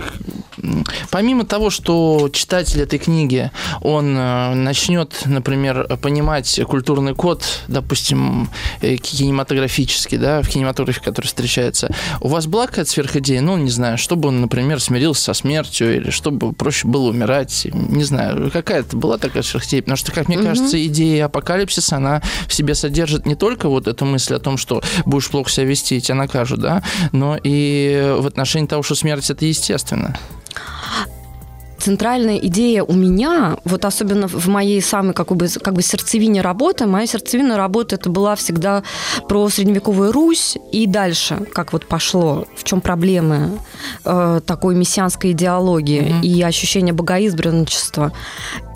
помимо 1.10 1.44
того, 1.44 1.70
что 1.70 2.28
читатель 2.32 2.80
этой 2.80 2.98
книги, 2.98 3.50
он 3.80 4.16
э, 4.16 4.54
начнет, 4.54 5.22
например, 5.24 5.86
понимать 6.02 6.60
культурный 6.68 7.14
код, 7.14 7.42
допустим, 7.68 8.50
э, 8.82 8.96
кинематографический, 8.96 10.18
да, 10.18 10.42
в 10.42 10.48
кинематографе, 10.48 11.00
который 11.00 11.26
встречается, 11.26 11.94
у 12.20 12.28
вас 12.28 12.46
была 12.46 12.66
какая-то 12.66 12.90
сверхидея? 12.90 13.40
Ну, 13.40 13.56
не 13.56 13.70
знаю, 13.70 13.96
чтобы 13.96 14.28
он, 14.28 14.40
например, 14.40 14.80
смирился 14.80 15.24
со 15.24 15.34
смертью 15.34 15.96
или 15.96 16.10
чтобы 16.10 16.52
проще 16.52 16.86
было 16.86 17.08
умирать, 17.08 17.66
не 17.72 18.04
знаю, 18.04 18.50
какая-то 18.50 18.96
была 18.96 19.18
такая 19.18 19.42
сверхидея? 19.42 19.82
Потому 19.82 19.96
что, 19.96 20.12
как 20.12 20.28
мне 20.28 20.38
угу. 20.38 20.46
кажется, 20.46 20.84
идея 20.86 21.26
апокалипсиса, 21.26 21.96
она 21.96 22.22
в 22.46 22.52
себе 22.52 22.74
содержит 22.74 23.24
не 23.24 23.34
только 23.34 23.68
вот 23.68 23.88
эту 23.88 24.04
мысль 24.04 24.25
о 24.34 24.38
том, 24.38 24.56
что 24.56 24.82
будешь 25.04 25.28
плохо 25.28 25.50
себя 25.50 25.66
вести, 25.66 25.96
и 25.96 26.00
тебя 26.00 26.16
накажут, 26.16 26.60
да, 26.60 26.82
но 27.12 27.38
и 27.42 28.16
в 28.18 28.26
отношении 28.26 28.66
того, 28.66 28.82
что 28.82 28.94
смерть 28.94 29.30
это 29.30 29.44
естественно 29.44 30.18
центральная 31.86 32.38
идея 32.38 32.82
у 32.82 32.94
меня, 32.94 33.58
вот 33.64 33.84
особенно 33.84 34.26
в 34.26 34.48
моей 34.48 34.82
самой 34.82 35.14
как 35.14 35.28
бы, 35.28 35.46
как 35.62 35.74
бы 35.74 35.82
сердцевине 35.82 36.40
работы, 36.40 36.84
моя 36.86 37.06
сердцевина 37.06 37.56
работы 37.56 37.94
это 37.94 38.10
была 38.10 38.34
всегда 38.34 38.82
про 39.28 39.48
средневековую 39.48 40.10
Русь 40.10 40.58
и 40.72 40.88
дальше, 40.88 41.38
как 41.52 41.72
вот 41.72 41.86
пошло, 41.86 42.48
в 42.56 42.64
чем 42.64 42.80
проблемы 42.80 43.60
э, 44.04 44.40
такой 44.44 44.74
мессианской 44.74 45.30
идеологии 45.30 46.02
mm-hmm. 46.02 46.26
и 46.26 46.42
ощущения 46.42 46.92
богоизбранничества. 46.92 48.10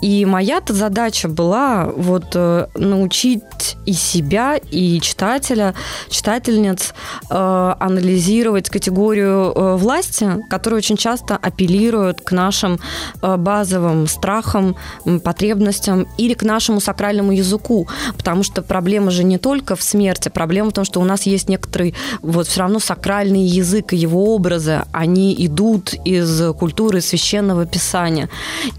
И 0.01 0.25
моя-то 0.25 0.73
задача 0.73 1.27
была 1.27 1.91
вот 1.93 2.27
э, 2.35 2.67
научить 2.75 3.75
и 3.85 3.91
себя, 3.91 4.55
и 4.55 5.01
читателя, 5.01 5.75
читательниц 6.09 6.93
э, 7.29 7.75
анализировать 7.77 8.69
категорию 8.69 9.51
э, 9.53 9.75
власти, 9.75 10.37
которая 10.49 10.77
очень 10.77 10.95
часто 10.95 11.35
апеллирует 11.35 12.21
к 12.21 12.31
нашим 12.31 12.79
базовым 13.21 14.07
страхам, 14.07 14.75
потребностям 15.23 16.07
или 16.17 16.33
к 16.33 16.43
нашему 16.43 16.79
сакральному 16.79 17.31
языку, 17.31 17.87
потому 18.17 18.43
что 18.43 18.61
проблема 18.61 19.11
же 19.11 19.23
не 19.23 19.37
только 19.37 19.75
в 19.75 19.83
смерти, 19.83 20.29
проблема 20.29 20.69
в 20.69 20.73
том, 20.73 20.85
что 20.85 20.99
у 20.99 21.03
нас 21.03 21.23
есть 21.23 21.49
некоторый 21.49 21.95
вот 22.21 22.47
все 22.47 22.61
равно 22.61 22.79
сакральный 22.79 23.43
язык 23.43 23.93
и 23.93 23.97
его 23.97 24.33
образы, 24.35 24.83
они 24.91 25.35
идут 25.45 25.93
из 26.05 26.53
культуры 26.53 27.01
священного 27.01 27.65
писания, 27.65 28.29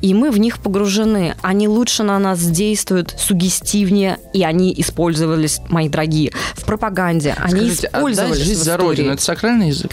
и 0.00 0.14
мы 0.14 0.30
в 0.30 0.38
них 0.38 0.58
погружены. 0.60 1.36
Они 1.42 1.68
лучше 1.68 2.02
на 2.02 2.18
нас 2.18 2.40
действуют, 2.40 3.14
сугестивнее, 3.18 4.18
и 4.32 4.42
они 4.42 4.74
использовались, 4.76 5.60
мои 5.68 5.88
дорогие, 5.88 6.32
в 6.54 6.64
пропаганде. 6.64 7.34
Они 7.38 7.70
Скажите, 7.70 7.86
использовались 7.88 8.36
жизнь 8.38 8.62
за 8.62 8.76
Родину– 8.76 9.12
это 9.12 9.22
сакральный 9.22 9.68
язык? 9.68 9.92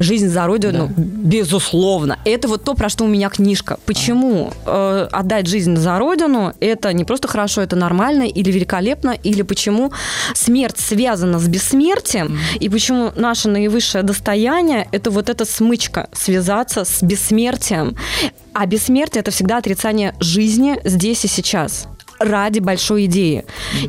Жизнь 0.00 0.28
за 0.28 0.46
родину, 0.46 0.88
да. 0.88 0.94
безусловно. 0.96 2.18
Это 2.24 2.48
вот 2.48 2.64
то, 2.64 2.74
про 2.74 2.88
что 2.88 3.04
у 3.04 3.08
меня 3.08 3.28
книжка. 3.28 3.78
Почему 3.84 4.50
э, 4.66 5.08
отдать 5.12 5.46
жизнь 5.46 5.76
за 5.76 5.98
родину 5.98 6.54
это 6.58 6.92
не 6.92 7.04
просто 7.04 7.28
хорошо, 7.28 7.60
это 7.60 7.76
нормально 7.76 8.22
или 8.22 8.50
великолепно, 8.50 9.10
или 9.10 9.42
почему 9.42 9.92
смерть 10.34 10.78
связана 10.78 11.38
с 11.38 11.46
бессмертием, 11.46 12.28
mm. 12.28 12.58
и 12.60 12.68
почему 12.70 13.12
наше 13.14 13.48
наивысшее 13.48 14.02
достояние 14.02 14.88
это 14.90 15.10
вот 15.10 15.28
эта 15.28 15.44
смычка 15.44 16.08
связаться 16.12 16.84
с 16.84 17.02
бессмертием. 17.02 17.94
А 18.54 18.66
бессмертие 18.66 19.20
это 19.20 19.30
всегда 19.30 19.58
отрицание 19.58 20.14
жизни 20.18 20.80
здесь 20.84 21.24
и 21.24 21.28
сейчас 21.28 21.86
ради 22.20 22.60
большой 22.60 23.06
идеи. 23.06 23.44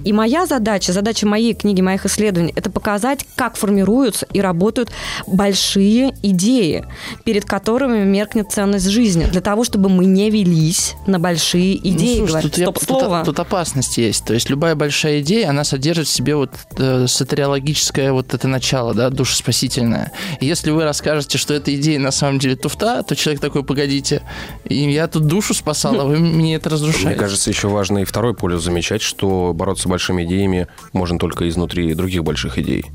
И 0.05 0.13
моя 0.13 0.45
задача, 0.45 0.93
задача 0.93 1.27
моей 1.27 1.53
книги, 1.53 1.81
моих 1.81 2.05
исследований, 2.05 2.53
это 2.55 2.71
показать, 2.71 3.25
как 3.35 3.57
формируются 3.57 4.25
и 4.33 4.39
работают 4.39 4.89
большие 5.27 6.15
идеи, 6.23 6.85
перед 7.25 7.45
которыми 7.45 8.03
меркнет 8.05 8.51
ценность 8.51 8.87
жизни, 8.87 9.25
для 9.25 9.41
того, 9.41 9.65
чтобы 9.65 9.89
мы 9.89 10.05
не 10.05 10.29
велись 10.29 10.95
на 11.05 11.19
большие 11.19 11.79
ну, 11.83 11.89
идеи. 11.89 12.19
Ну, 12.19 12.27
слушай, 12.27 12.41
тут, 12.43 12.57
я, 12.57 12.65
тут, 12.67 13.25
тут 13.25 13.39
опасность 13.39 13.97
есть. 13.97 14.23
То 14.25 14.33
есть 14.33 14.49
любая 14.49 14.75
большая 14.75 15.19
идея, 15.19 15.49
она 15.49 15.65
содержит 15.65 16.07
в 16.07 16.11
себе 16.11 16.35
вот 16.35 16.51
э, 16.77 17.05
сатериологическое 17.07 18.13
вот 18.13 18.33
это 18.33 18.47
начало, 18.47 18.93
да, 18.93 19.09
душеспасительное. 19.09 20.11
И 20.39 20.45
если 20.45 20.71
вы 20.71 20.85
расскажете, 20.85 21.37
что 21.37 21.53
эта 21.53 21.75
идея 21.75 21.99
на 21.99 22.11
самом 22.11 22.39
деле 22.39 22.55
туфта, 22.55 23.03
то 23.03 23.15
человек 23.15 23.41
такой, 23.41 23.63
погодите, 23.63 24.21
я 24.65 25.07
тут 25.07 25.27
душу 25.27 25.53
спасал, 25.53 25.99
а 25.99 26.05
вы 26.05 26.17
мне 26.17 26.55
это 26.55 26.69
разрушаете. 26.69 27.07
Мне 27.07 27.15
кажется, 27.15 27.49
еще 27.49 27.67
важно 27.67 27.99
и 27.99 28.05
второе 28.05 28.20
второй 28.21 28.35
полюс 28.35 28.63
замечать, 28.63 29.01
что 29.01 29.51
бороться 29.51 29.85
с 29.85 29.87
большими 29.87 30.25
идеями 30.25 30.67
можно 30.93 31.17
только 31.17 31.49
изнутри 31.49 31.95
других 31.95 32.23
больших 32.23 32.59
идей. 32.59 32.85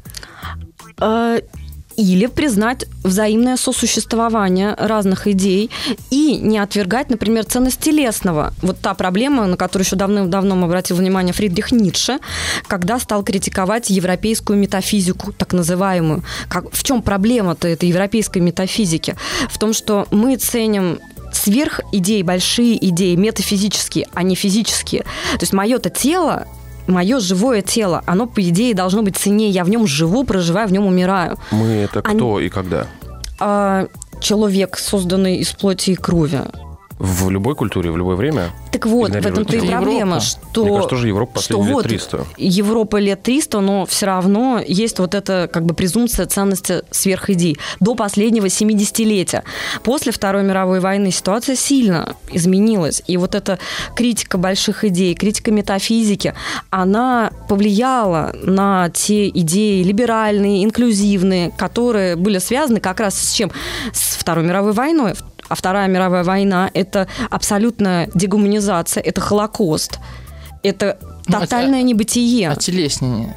А, 1.00 1.38
или 1.96 2.26
признать 2.26 2.84
взаимное 3.02 3.56
сосуществование 3.56 4.76
разных 4.78 5.26
идей 5.26 5.72
и 6.10 6.36
не 6.36 6.58
отвергать, 6.58 7.10
например, 7.10 7.44
ценность 7.44 7.80
телесного. 7.80 8.52
Вот 8.62 8.78
та 8.78 8.94
проблема, 8.94 9.46
на 9.46 9.56
которую 9.56 9.84
еще 9.84 9.96
давным-давно 9.96 10.64
обратил 10.64 10.94
внимание 10.94 11.32
Фридрих 11.32 11.72
Ницше, 11.72 12.20
когда 12.68 13.00
стал 13.00 13.24
критиковать 13.24 13.90
европейскую 13.90 14.56
метафизику, 14.56 15.32
так 15.32 15.52
называемую. 15.52 16.22
Как, 16.48 16.72
в 16.72 16.84
чем 16.84 17.02
проблема-то 17.02 17.66
этой 17.66 17.88
европейской 17.88 18.38
метафизики? 18.38 19.16
В 19.50 19.58
том, 19.58 19.72
что 19.72 20.06
мы 20.12 20.36
ценим 20.36 21.00
сверх 21.36 21.80
идей, 21.92 22.22
большие 22.22 22.84
идеи, 22.88 23.14
метафизические, 23.14 24.08
а 24.14 24.22
не 24.22 24.34
физические. 24.34 25.02
То 25.02 25.42
есть 25.42 25.52
мое-то 25.52 25.90
тело 25.90 26.46
мое 26.86 27.18
живое 27.18 27.62
тело, 27.62 28.02
оно, 28.06 28.26
по 28.26 28.40
идее, 28.40 28.72
должно 28.72 29.02
быть 29.02 29.16
ценнее. 29.16 29.50
Я 29.50 29.64
в 29.64 29.68
нем 29.68 29.88
живу, 29.88 30.22
проживаю, 30.22 30.68
в 30.68 30.72
нем 30.72 30.86
умираю. 30.86 31.36
Мы 31.50 31.66
это 31.66 32.00
кто 32.00 32.36
а, 32.36 32.40
и 32.40 32.48
когда? 32.48 32.86
А, 33.40 33.88
человек, 34.20 34.78
созданный 34.78 35.38
из 35.38 35.52
плоти 35.52 35.90
и 35.90 35.94
крови. 35.96 36.42
В 36.98 37.28
любой 37.28 37.54
культуре, 37.54 37.90
в 37.90 37.96
любое 37.96 38.16
время? 38.16 38.50
Так 38.72 38.86
вот, 38.86 39.10
в 39.10 39.14
этом-то 39.14 39.56
и 39.56 39.68
проблема, 39.68 40.20
что... 40.20 40.62
Мне 40.62 40.70
кажется, 40.72 40.88
тоже 40.88 41.08
Европа 41.08 41.34
последние 41.34 41.74
лет 41.74 41.82
300. 41.82 42.16
Вот 42.16 42.26
Европа 42.38 42.96
лет 42.96 43.22
300, 43.22 43.60
но 43.60 43.84
все 43.84 44.06
равно 44.06 44.60
есть 44.66 44.98
вот 44.98 45.14
эта 45.14 45.48
как 45.52 45.66
бы 45.66 45.74
презумпция 45.74 46.24
ценности 46.26 46.82
сверхидей 46.90 47.58
до 47.80 47.94
последнего 47.94 48.46
70-летия. 48.46 49.42
После 49.82 50.10
Второй 50.10 50.42
мировой 50.42 50.80
войны 50.80 51.10
ситуация 51.10 51.54
сильно 51.54 52.16
изменилась. 52.32 53.02
И 53.06 53.18
вот 53.18 53.34
эта 53.34 53.58
критика 53.94 54.38
больших 54.38 54.84
идей, 54.84 55.14
критика 55.14 55.50
метафизики, 55.50 56.32
она 56.70 57.30
повлияла 57.48 58.34
на 58.42 58.88
те 58.88 59.28
идеи 59.28 59.82
либеральные, 59.82 60.64
инклюзивные, 60.64 61.50
которые 61.50 62.16
были 62.16 62.38
связаны 62.38 62.80
как 62.80 63.00
раз 63.00 63.18
с 63.18 63.32
чем? 63.32 63.50
С 63.92 64.16
Второй 64.16 64.44
мировой 64.44 64.72
войной, 64.72 65.14
а 65.48 65.54
Вторая 65.54 65.88
мировая 65.88 66.24
война– 66.24 66.70
это 66.74 67.08
абсолютная 67.30 68.10
дегуманизация, 68.14 69.02
это 69.02 69.20
Холокост, 69.20 69.98
это 70.62 70.98
ну, 71.26 71.40
тотальное 71.40 71.82
небытие. 71.82 72.50
Отелеснение. 72.50 73.34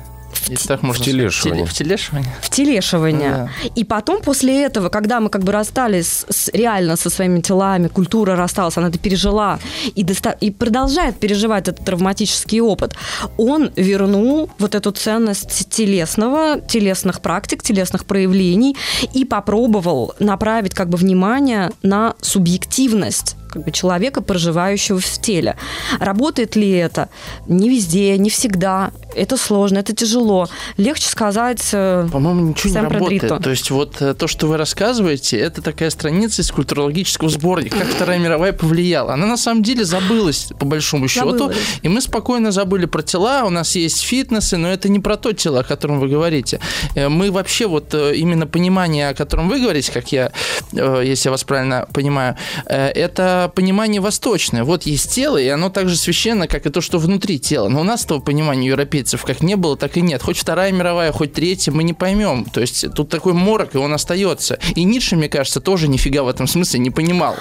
Если 0.47 0.67
так 0.67 0.83
можно 0.83 1.03
втелешивание. 1.03 1.65
В 1.65 1.69
втелешивание. 1.69 2.35
Втелешивание. 2.41 3.29
Ну, 3.29 3.35
да. 3.37 3.49
И 3.75 3.83
потом 3.83 4.21
после 4.21 4.63
этого, 4.63 4.89
когда 4.89 5.19
мы 5.19 5.29
как 5.29 5.43
бы 5.43 5.51
расстались 5.51 6.25
с, 6.29 6.49
реально 6.53 6.95
со 6.95 7.09
своими 7.09 7.41
телами, 7.41 7.87
культура 7.87 8.35
рассталась, 8.35 8.77
она 8.77 8.87
это 8.89 8.99
пережила 8.99 9.59
и, 9.95 10.03
доста- 10.03 10.37
и 10.39 10.51
продолжает 10.51 11.19
переживать 11.19 11.67
этот 11.67 11.85
травматический 11.85 12.61
опыт, 12.61 12.95
он 13.37 13.71
вернул 13.75 14.49
вот 14.59 14.75
эту 14.75 14.91
ценность 14.91 15.69
телесного, 15.69 16.59
телесных 16.61 17.21
практик, 17.21 17.63
телесных 17.63 18.05
проявлений 18.05 18.75
и 19.13 19.25
попробовал 19.25 20.13
направить 20.19 20.73
как 20.73 20.89
бы 20.89 20.97
внимание 20.97 21.71
на 21.83 22.15
субъективность 22.21 23.35
как 23.49 23.63
бы 23.63 23.71
человека, 23.71 24.21
проживающего 24.21 24.99
в 24.99 25.21
теле. 25.21 25.57
Работает 25.99 26.55
ли 26.55 26.69
это? 26.69 27.09
Не 27.47 27.69
везде, 27.69 28.15
не 28.17 28.29
всегда. 28.29 28.91
Это 29.15 29.37
сложно, 29.37 29.79
это 29.79 29.93
тяжело. 29.95 30.47
Легче 30.77 31.07
сказать. 31.09 31.67
Э, 31.73 32.07
По-моему, 32.11 32.49
ничего 32.49 32.73
не 32.73 32.87
работает. 32.87 33.21
Дрито. 33.21 33.39
То 33.39 33.49
есть 33.49 33.71
вот 33.71 34.01
э, 34.01 34.13
то, 34.13 34.27
что 34.27 34.47
вы 34.47 34.57
рассказываете, 34.57 35.37
это 35.37 35.61
такая 35.61 35.89
страница 35.89 36.41
из 36.41 36.51
культурологического 36.51 37.29
сборника, 37.29 37.79
как 37.79 37.87
Вторая 37.87 38.19
мировая 38.19 38.53
повлияла. 38.53 39.13
Она 39.13 39.25
на 39.25 39.37
самом 39.37 39.63
деле 39.63 39.83
забылась, 39.83 40.49
по 40.59 40.65
большому 40.65 41.07
счету, 41.07 41.31
забылась. 41.31 41.57
и 41.81 41.89
мы 41.89 42.01
спокойно 42.01 42.51
забыли 42.51 42.85
про 42.85 43.01
тела. 43.01 43.45
У 43.45 43.49
нас 43.49 43.75
есть 43.75 44.01
фитнесы, 44.01 44.57
но 44.57 44.67
это 44.67 44.89
не 44.89 44.99
про 44.99 45.17
то 45.17 45.33
тело, 45.33 45.61
о 45.61 45.63
котором 45.63 45.99
вы 45.99 46.07
говорите. 46.07 46.59
Э, 46.95 47.09
мы 47.09 47.31
вообще 47.31 47.67
вот 47.67 47.93
именно 47.93 48.45
понимание, 48.45 49.09
о 49.09 49.13
котором 49.15 49.49
вы 49.49 49.59
говорите, 49.59 49.91
как 49.91 50.11
я, 50.11 50.31
если 50.71 51.27
я 51.27 51.31
вас 51.31 51.43
правильно 51.43 51.87
понимаю, 51.93 52.35
это 52.65 53.51
понимание 53.55 54.01
восточное. 54.01 54.63
Вот 54.63 54.83
есть 54.83 55.11
тело, 55.11 55.37
и 55.37 55.47
оно 55.47 55.69
так 55.69 55.89
же 55.89 55.95
священно, 55.95 56.47
как 56.47 56.65
и 56.65 56.69
то, 56.69 56.81
что 56.81 56.99
внутри 56.99 57.39
тела. 57.39 57.69
Но 57.69 57.81
у 57.81 57.83
нас 57.83 58.05
этого 58.05 58.19
понимания 58.19 58.67
европейцев 58.99 59.23
как 59.23 59.41
не 59.41 59.55
было, 59.55 59.77
так 59.77 59.97
и 59.97 60.01
нет. 60.01 60.21
Хоть 60.21 60.37
Вторая 60.37 60.71
мировая, 60.71 61.11
хоть 61.11 61.33
Третья, 61.33 61.71
мы 61.71 61.83
не 61.83 61.93
поймем. 61.93 62.45
То 62.45 62.61
есть 62.61 62.93
тут 62.93 63.09
такой 63.09 63.33
морок, 63.33 63.75
и 63.75 63.77
он 63.77 63.93
остается. 63.93 64.59
И 64.75 64.83
Ницше, 64.83 65.15
мне 65.15 65.29
кажется, 65.29 65.61
тоже 65.61 65.87
нифига 65.87 66.23
в 66.23 66.27
этом 66.27 66.47
смысле 66.47 66.79
не 66.79 66.91
понимал 66.91 67.35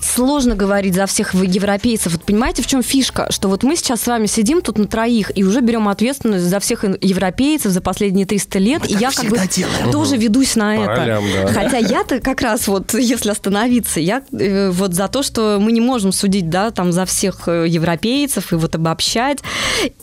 сложно 0.00 0.54
говорить 0.54 0.94
за 0.94 1.06
всех 1.06 1.34
европейцев. 1.34 2.12
Вот 2.12 2.24
понимаете, 2.24 2.62
в 2.62 2.66
чем 2.66 2.82
фишка? 2.82 3.28
Что 3.30 3.48
вот 3.48 3.62
мы 3.62 3.76
сейчас 3.76 4.02
с 4.02 4.06
вами 4.06 4.26
сидим 4.26 4.62
тут 4.62 4.78
на 4.78 4.86
троих 4.86 5.30
и 5.36 5.44
уже 5.44 5.60
берем 5.60 5.88
ответственность 5.88 6.44
за 6.44 6.60
всех 6.60 6.84
европейцев 6.84 7.72
за 7.72 7.80
последние 7.80 8.26
300 8.26 8.58
лет. 8.58 8.82
Мы 8.82 8.88
и 8.88 8.96
я 8.98 9.10
как 9.10 9.26
бы 9.26 9.38
делаем. 9.50 9.90
тоже 9.92 10.16
ведусь 10.16 10.56
на 10.56 10.76
По 10.76 10.80
это. 10.80 11.00
Ролям, 11.00 11.24
да. 11.32 11.52
Хотя 11.52 11.78
я-то 11.78 12.20
как 12.20 12.40
раз 12.42 12.68
вот, 12.68 12.94
если 12.94 13.30
остановиться, 13.30 14.00
я 14.00 14.22
э, 14.32 14.70
вот 14.70 14.94
за 14.94 15.08
то, 15.08 15.22
что 15.22 15.58
мы 15.60 15.72
не 15.72 15.80
можем 15.80 16.12
судить, 16.12 16.48
да, 16.48 16.70
там 16.70 16.92
за 16.92 17.04
всех 17.04 17.46
э, 17.48 17.66
европейцев 17.68 18.52
и 18.52 18.56
вот 18.56 18.74
обобщать. 18.74 19.38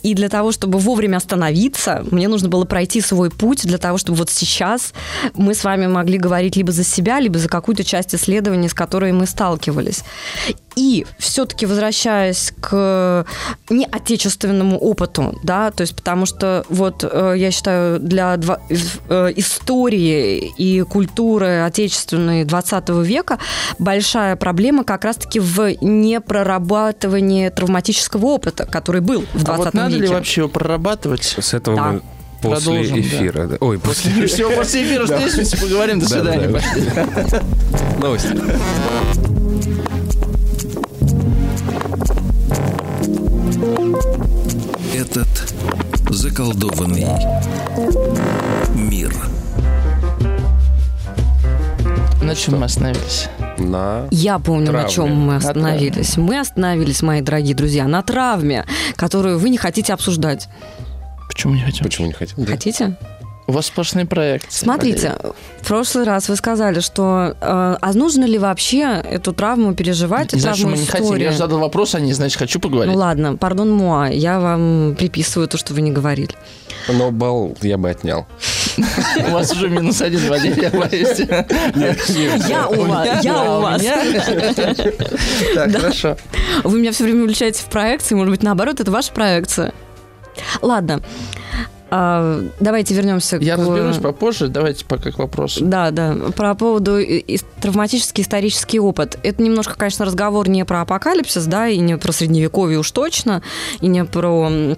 И 0.02 0.14
для 0.14 0.28
того, 0.28 0.52
чтобы 0.52 0.78
вовремя 0.86 1.16
остановиться, 1.16 2.04
мне 2.10 2.28
нужно 2.28 2.48
было 2.48 2.64
пройти 2.64 3.00
свой 3.00 3.30
путь 3.30 3.66
для 3.66 3.78
того, 3.78 3.98
чтобы 3.98 4.18
вот 4.18 4.30
сейчас 4.30 4.94
мы 5.34 5.52
с 5.52 5.64
вами 5.64 5.86
могли 5.86 6.16
говорить 6.16 6.56
либо 6.56 6.72
за 6.72 6.84
себя, 6.84 7.20
либо 7.20 7.38
за 7.38 7.48
какую-то 7.48 7.84
часть 7.84 8.14
исследований, 8.14 8.68
с 8.68 8.74
которой 8.74 9.12
мы 9.12 9.26
сталкивались. 9.26 10.04
И 10.76 11.06
все-таки 11.18 11.64
возвращаясь 11.64 12.52
к 12.60 13.24
не 13.70 13.86
отечественному 13.86 14.78
опыту, 14.78 15.38
да, 15.42 15.70
то 15.70 15.80
есть 15.80 15.96
потому 15.96 16.26
что 16.26 16.66
вот 16.68 17.02
э, 17.02 17.34
я 17.36 17.50
считаю 17.50 17.98
для 17.98 18.36
два, 18.36 18.60
э, 18.68 19.32
истории 19.36 20.52
и 20.58 20.82
культуры 20.82 21.62
отечественной 21.62 22.44
20 22.44 22.90
века 23.06 23.38
большая 23.78 24.36
проблема 24.36 24.84
как 24.84 25.04
раз-таки 25.04 25.40
в 25.40 25.76
непрорабатывании 25.80 27.48
травматического 27.48 28.26
опыта, 28.26 28.66
который 28.66 29.00
был 29.00 29.24
в 29.32 29.44
20 29.44 29.48
а 29.48 29.56
вот 29.56 29.74
надо 29.74 29.94
веке. 29.94 30.02
ли 30.02 30.08
вообще 30.08 30.40
его 30.42 30.50
прорабатывать? 30.50 31.36
С 31.38 31.54
этого 31.54 31.76
да. 31.76 31.92
мы 31.92 32.02
После 32.42 32.64
Продолжим, 32.64 33.00
эфира. 33.00 33.46
Да. 33.46 33.56
Ой, 33.60 33.78
после... 33.78 34.26
Все, 34.26 34.50
после 34.50 34.84
эфира 34.84 35.06
встретимся, 35.06 35.56
поговорим. 35.56 36.00
До 36.00 36.06
свидания. 36.06 36.60
Новости. 37.98 38.36
Этот 45.10 45.54
заколдованный 46.10 47.06
мир. 48.74 49.14
На 52.22 52.34
чем 52.34 52.58
мы 52.58 52.64
остановились? 52.64 53.28
На 53.58 54.08
Я 54.10 54.38
помню, 54.40 54.66
травме. 54.66 54.82
на 54.82 54.88
чем 54.88 55.14
мы 55.16 55.36
остановились. 55.36 56.16
Мы 56.16 56.40
остановились, 56.40 57.02
мои 57.02 57.20
дорогие 57.20 57.54
друзья, 57.54 57.86
на 57.86 58.02
травме, 58.02 58.64
которую 58.96 59.38
вы 59.38 59.50
не 59.50 59.58
хотите 59.58 59.92
обсуждать. 59.94 60.48
Почему 61.28 61.54
не 61.54 61.60
хотим? 61.60 61.84
Почему 61.84 62.06
не 62.08 62.12
хотим? 62.12 62.44
Хотите? 62.44 62.96
У 63.48 63.52
вас 63.52 63.66
сплошные 63.66 64.06
проекты. 64.06 64.48
Смотрите, 64.50 65.16
в 65.62 65.66
прошлый 65.66 66.04
раз 66.04 66.28
вы 66.28 66.34
сказали, 66.34 66.80
что 66.80 67.36
э, 67.40 67.76
а 67.80 67.92
нужно 67.92 68.24
ли 68.24 68.38
вообще 68.38 69.00
эту 69.08 69.32
травму 69.32 69.72
переживать? 69.74 70.32
Не 70.32 70.40
знаю, 70.40 70.56
что 70.56 70.66
мы 70.66 70.76
не 70.76 70.86
хотим. 70.86 71.14
Я 71.16 71.30
же 71.30 71.38
задал 71.38 71.60
вопрос, 71.60 71.94
а 71.94 72.00
не 72.00 72.12
значит 72.12 72.38
хочу 72.38 72.58
поговорить. 72.58 72.92
Ну 72.92 72.98
ладно, 72.98 73.36
пардон, 73.36 73.70
Муа, 73.70 74.08
я 74.08 74.40
вам 74.40 74.96
приписываю 74.98 75.46
то, 75.48 75.58
что 75.58 75.74
вы 75.74 75.82
не 75.82 75.92
говорили. 75.92 76.34
Но 76.88 77.10
бал 77.12 77.56
я 77.62 77.78
бы 77.78 77.90
отнял. 77.90 78.26
У 78.76 79.30
вас 79.30 79.52
уже 79.52 79.68
минус 79.68 80.00
один, 80.02 80.28
Валерий, 80.28 80.68
боюсь. 80.68 81.20
Я 82.48 82.68
у 82.68 82.84
вас, 82.84 83.24
я 83.24 83.52
у 83.52 83.60
вас. 83.60 83.82
Так, 85.54 85.72
хорошо. 85.72 86.16
Вы 86.64 86.80
меня 86.80 86.90
все 86.92 87.04
время 87.04 87.22
увлечаете 87.22 87.62
в 87.62 87.66
проекции, 87.66 88.14
может 88.16 88.32
быть, 88.32 88.42
наоборот, 88.42 88.80
это 88.80 88.90
ваша 88.90 89.12
проекция. 89.12 89.72
Ладно. 90.62 91.00
А, 91.90 92.42
давайте 92.58 92.94
вернемся 92.94 93.36
Я 93.36 93.56
к... 93.56 93.58
разберусь 93.58 93.98
попозже, 93.98 94.48
давайте 94.48 94.84
пока 94.84 95.12
к 95.12 95.18
вопросу. 95.18 95.64
Да, 95.64 95.90
да. 95.90 96.14
Про 96.36 96.54
поводу 96.54 96.98
травматический 97.60 98.22
исторический 98.22 98.80
опыт. 98.80 99.18
Это 99.22 99.42
немножко, 99.42 99.76
конечно, 99.76 100.04
разговор 100.04 100.48
не 100.48 100.64
про 100.64 100.80
апокалипсис, 100.80 101.46
да, 101.46 101.68
и 101.68 101.78
не 101.78 101.96
про 101.96 102.12
средневековье 102.12 102.78
уж 102.78 102.90
точно, 102.90 103.42
и 103.80 103.86
не 103.86 104.04
про 104.04 104.76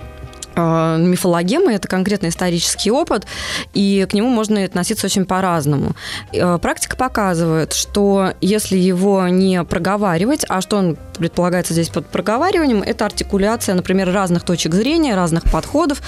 мифологемы, 0.60 1.72
это 1.72 1.88
конкретно 1.88 2.28
исторический 2.28 2.90
опыт, 2.90 3.26
и 3.74 4.06
к 4.10 4.14
нему 4.14 4.28
можно 4.28 4.62
относиться 4.64 5.06
очень 5.06 5.24
по-разному. 5.24 5.92
Э, 6.32 6.58
Практика 6.60 6.96
показывает, 6.96 7.72
что 7.72 8.32
если 8.40 8.76
его 8.76 9.26
не 9.28 9.62
проговаривать, 9.64 10.44
а 10.48 10.60
что 10.60 10.76
он 10.76 10.96
предполагается 11.18 11.72
здесь 11.72 11.88
под 11.88 12.06
проговариванием, 12.06 12.82
это 12.82 13.04
артикуляция, 13.06 13.74
например, 13.74 14.12
разных 14.12 14.42
точек 14.44 14.74
зрения, 14.74 15.14
разных 15.14 15.44
подходов, 15.44 16.00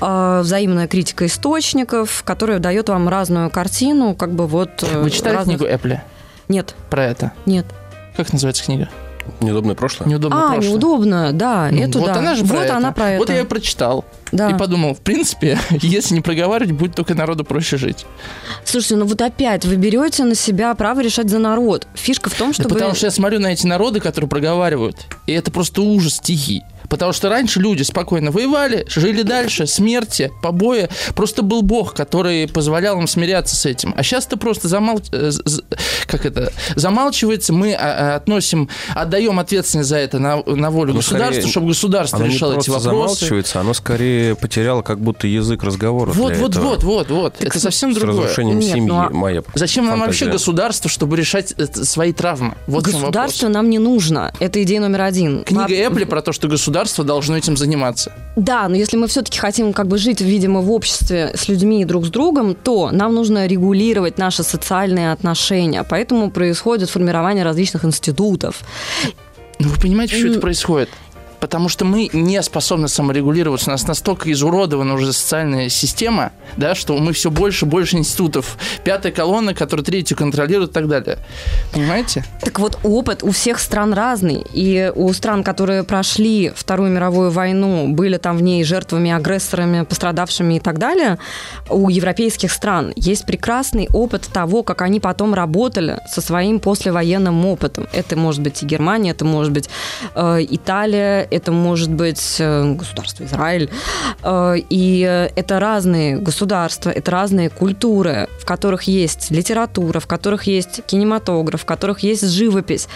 э, 0.00 0.40
взаимная 0.42 0.86
критика 0.88 1.26
источников, 1.26 2.22
которая 2.24 2.58
дает 2.58 2.88
вам 2.88 3.08
разную 3.08 3.50
картину, 3.50 4.14
как 4.14 4.32
бы 4.32 4.46
вот... 4.46 4.82
э, 4.82 5.00
Вы 5.02 5.10
читали 5.10 5.36
разных- 5.36 5.58
книгу 5.58 5.72
Эпля 5.72 6.04
Нет, 6.48 6.74
про 6.90 7.04
это? 7.04 7.32
нет. 7.46 7.66
Как 8.16 8.32
называется 8.32 8.64
книга? 8.64 8.88
Неудобное 9.40 9.74
прошлое? 9.74 10.08
Неудобно 10.08 10.44
а, 10.46 10.52
прошлое. 10.52 10.70
неудобно, 10.72 11.32
да, 11.32 11.68
Ну, 11.70 11.82
эту 11.82 11.98
вот 12.00 12.12
да. 12.12 12.18
она 12.18 12.34
же 12.34 12.44
про 12.44 12.56
вот 12.56 12.64
это. 12.64 12.76
она 12.76 12.92
про 12.92 13.10
это. 13.10 13.18
Вот 13.18 13.28
я 13.28 13.38
ее 13.38 13.44
прочитал 13.44 14.04
да. 14.30 14.50
и 14.50 14.58
подумал, 14.58 14.94
в 14.94 15.00
принципе, 15.00 15.58
если 15.70 16.14
не 16.14 16.20
проговаривать, 16.20 16.72
будет 16.72 16.94
только 16.94 17.14
народу 17.14 17.44
проще 17.44 17.76
жить. 17.76 18.06
Слушайте, 18.64 18.96
ну 18.96 19.06
вот 19.06 19.20
опять 19.20 19.64
вы 19.64 19.76
берете 19.76 20.24
на 20.24 20.34
себя 20.34 20.74
право 20.74 21.00
решать 21.00 21.28
за 21.28 21.38
народ. 21.38 21.86
Фишка 21.94 22.30
в 22.30 22.34
том, 22.34 22.48
Да 22.48 22.54
чтобы... 22.54 22.74
потому 22.74 22.94
что 22.94 23.06
я 23.06 23.10
смотрю 23.10 23.40
на 23.40 23.52
эти 23.52 23.66
народы, 23.66 24.00
которые 24.00 24.28
проговаривают, 24.28 24.96
и 25.26 25.32
это 25.32 25.50
просто 25.50 25.82
ужас 25.82 26.14
стихий. 26.16 26.62
Потому 26.92 27.14
что 27.14 27.30
раньше 27.30 27.58
люди 27.58 27.84
спокойно 27.84 28.30
воевали, 28.30 28.84
жили 28.86 29.22
дальше, 29.22 29.66
смерти, 29.66 30.30
побои. 30.42 30.90
Просто 31.14 31.42
был 31.42 31.62
Бог, 31.62 31.94
который 31.94 32.46
позволял 32.46 33.00
им 33.00 33.06
смиряться 33.06 33.56
с 33.56 33.64
этим. 33.64 33.94
А 33.96 34.02
сейчас 34.02 34.26
ты 34.26 34.36
просто 34.36 34.68
замал... 34.68 35.00
э, 35.10 35.30
как 36.06 36.26
это? 36.26 36.52
замалчивается, 36.76 37.54
мы 37.54 37.72
а, 37.72 37.78
а, 38.12 38.16
относим, 38.16 38.68
отдаем 38.94 39.38
ответственность 39.38 39.88
за 39.88 39.96
это 39.96 40.18
на, 40.18 40.42
на 40.44 40.70
волю 40.70 40.92
Ну, 40.92 40.98
государства, 40.98 41.32
скорее, 41.32 41.50
чтобы 41.50 41.68
государство 41.68 42.18
Оно 42.18 42.26
не 42.26 42.34
решало 42.34 42.58
эти 42.58 42.66
просто 42.68 42.90
вопросы. 42.90 43.14
замалчивается, 43.14 43.60
оно 43.60 43.72
скорее 43.72 44.36
потеряло 44.36 44.82
как 44.82 45.00
будто 45.00 45.26
язык 45.26 45.62
разговора. 45.62 46.12
Вот, 46.12 46.32
для 46.34 46.42
вот, 46.42 46.50
этого. 46.50 46.64
вот, 46.64 46.84
вот, 46.84 47.10
вот. 47.10 47.34
Это 47.40 47.58
совсем 47.58 47.94
С 47.94 47.96
другое. 47.96 48.24
разрушением 48.24 48.58
Нет, 48.58 48.74
семьи 48.74 48.88
ну, 48.88 48.98
а 48.98 49.08
моя 49.08 49.42
Зачем 49.54 49.86
нам 49.86 49.98
фантазия. 49.98 50.26
вообще 50.26 50.38
государство, 50.38 50.90
чтобы 50.90 51.16
решать 51.16 51.54
э, 51.56 51.64
свои 51.72 52.12
травмы? 52.12 52.54
Вот. 52.66 52.84
Государство 52.84 53.48
нам 53.48 53.70
не 53.70 53.78
нужно. 53.78 54.34
Это 54.40 54.62
идея 54.62 54.80
номер 54.80 55.00
один. 55.00 55.44
Книга 55.44 55.72
Эпли 55.72 56.04
про 56.04 56.20
то, 56.20 56.32
что 56.32 56.48
государство 56.48 56.81
должно 57.04 57.36
этим 57.36 57.56
заниматься. 57.56 58.12
Да, 58.36 58.68
но 58.68 58.76
если 58.76 58.96
мы 58.96 59.06
все-таки 59.06 59.38
хотим 59.38 59.72
как 59.72 59.88
бы 59.88 59.98
жить, 59.98 60.20
видимо, 60.20 60.60
в 60.60 60.70
обществе 60.70 61.32
с 61.34 61.48
людьми 61.48 61.82
и 61.82 61.84
друг 61.84 62.06
с 62.06 62.08
другом, 62.08 62.54
то 62.54 62.90
нам 62.90 63.14
нужно 63.14 63.46
регулировать 63.46 64.18
наши 64.18 64.42
социальные 64.42 65.12
отношения. 65.12 65.84
Поэтому 65.88 66.30
происходит 66.30 66.90
формирование 66.90 67.44
различных 67.44 67.84
институтов. 67.84 68.60
Ну, 69.58 69.68
вы 69.68 69.80
понимаете, 69.80 70.16
что 70.16 70.28
это 70.28 70.40
происходит? 70.40 70.88
Потому 71.42 71.68
что 71.68 71.84
мы 71.84 72.08
не 72.12 72.40
способны 72.40 72.86
саморегулироваться. 72.86 73.70
У 73.70 73.72
нас 73.72 73.88
настолько 73.88 74.30
изуродована 74.30 74.94
уже 74.94 75.12
социальная 75.12 75.68
система, 75.68 76.30
да, 76.56 76.76
что 76.76 76.96
мы 76.96 77.12
все 77.12 77.32
больше 77.32 77.66
и 77.66 77.68
больше 77.68 77.96
институтов. 77.96 78.56
Пятая 78.84 79.10
колонна, 79.10 79.52
которая 79.52 79.84
третью 79.84 80.16
контролирует 80.16 80.70
и 80.70 80.72
так 80.72 80.86
далее. 80.86 81.18
Понимаете? 81.72 82.24
Так 82.42 82.60
вот, 82.60 82.78
опыт 82.84 83.24
у 83.24 83.32
всех 83.32 83.58
стран 83.58 83.92
разный. 83.92 84.44
И 84.52 84.92
у 84.94 85.12
стран, 85.12 85.42
которые 85.42 85.82
прошли 85.82 86.52
Вторую 86.54 86.92
мировую 86.92 87.32
войну, 87.32 87.88
были 87.88 88.18
там 88.18 88.36
в 88.36 88.42
ней 88.42 88.62
жертвами, 88.62 89.10
агрессорами, 89.10 89.82
пострадавшими 89.82 90.54
и 90.54 90.60
так 90.60 90.78
далее, 90.78 91.18
у 91.68 91.88
европейских 91.88 92.52
стран 92.52 92.92
есть 92.94 93.26
прекрасный 93.26 93.88
опыт 93.92 94.28
того, 94.32 94.62
как 94.62 94.80
они 94.82 95.00
потом 95.00 95.34
работали 95.34 95.98
со 96.08 96.20
своим 96.20 96.60
послевоенным 96.60 97.44
опытом. 97.46 97.88
Это 97.92 98.14
может 98.16 98.42
быть 98.42 98.62
и 98.62 98.66
Германия, 98.66 99.10
это 99.10 99.24
может 99.24 99.50
быть 99.50 99.68
э, 100.14 100.46
Италия, 100.48 101.26
это 101.32 101.52
может 101.52 101.90
быть 101.90 102.36
э, 102.38 102.74
государство 102.74 103.24
Израиль. 103.24 103.70
Э, 104.22 104.54
и 104.56 105.06
э, 105.08 105.28
это 105.34 105.58
разные 105.58 106.16
государства, 106.16 106.90
это 106.90 107.10
разные 107.10 107.50
культуры, 107.50 108.28
в 108.40 108.44
которых 108.44 108.84
есть 108.84 109.30
литература, 109.30 110.00
в 110.00 110.06
которых 110.06 110.44
есть 110.44 110.84
кинематограф, 110.86 111.62
в 111.62 111.64
которых 111.64 112.00
есть 112.00 112.28
живопись, 112.28 112.88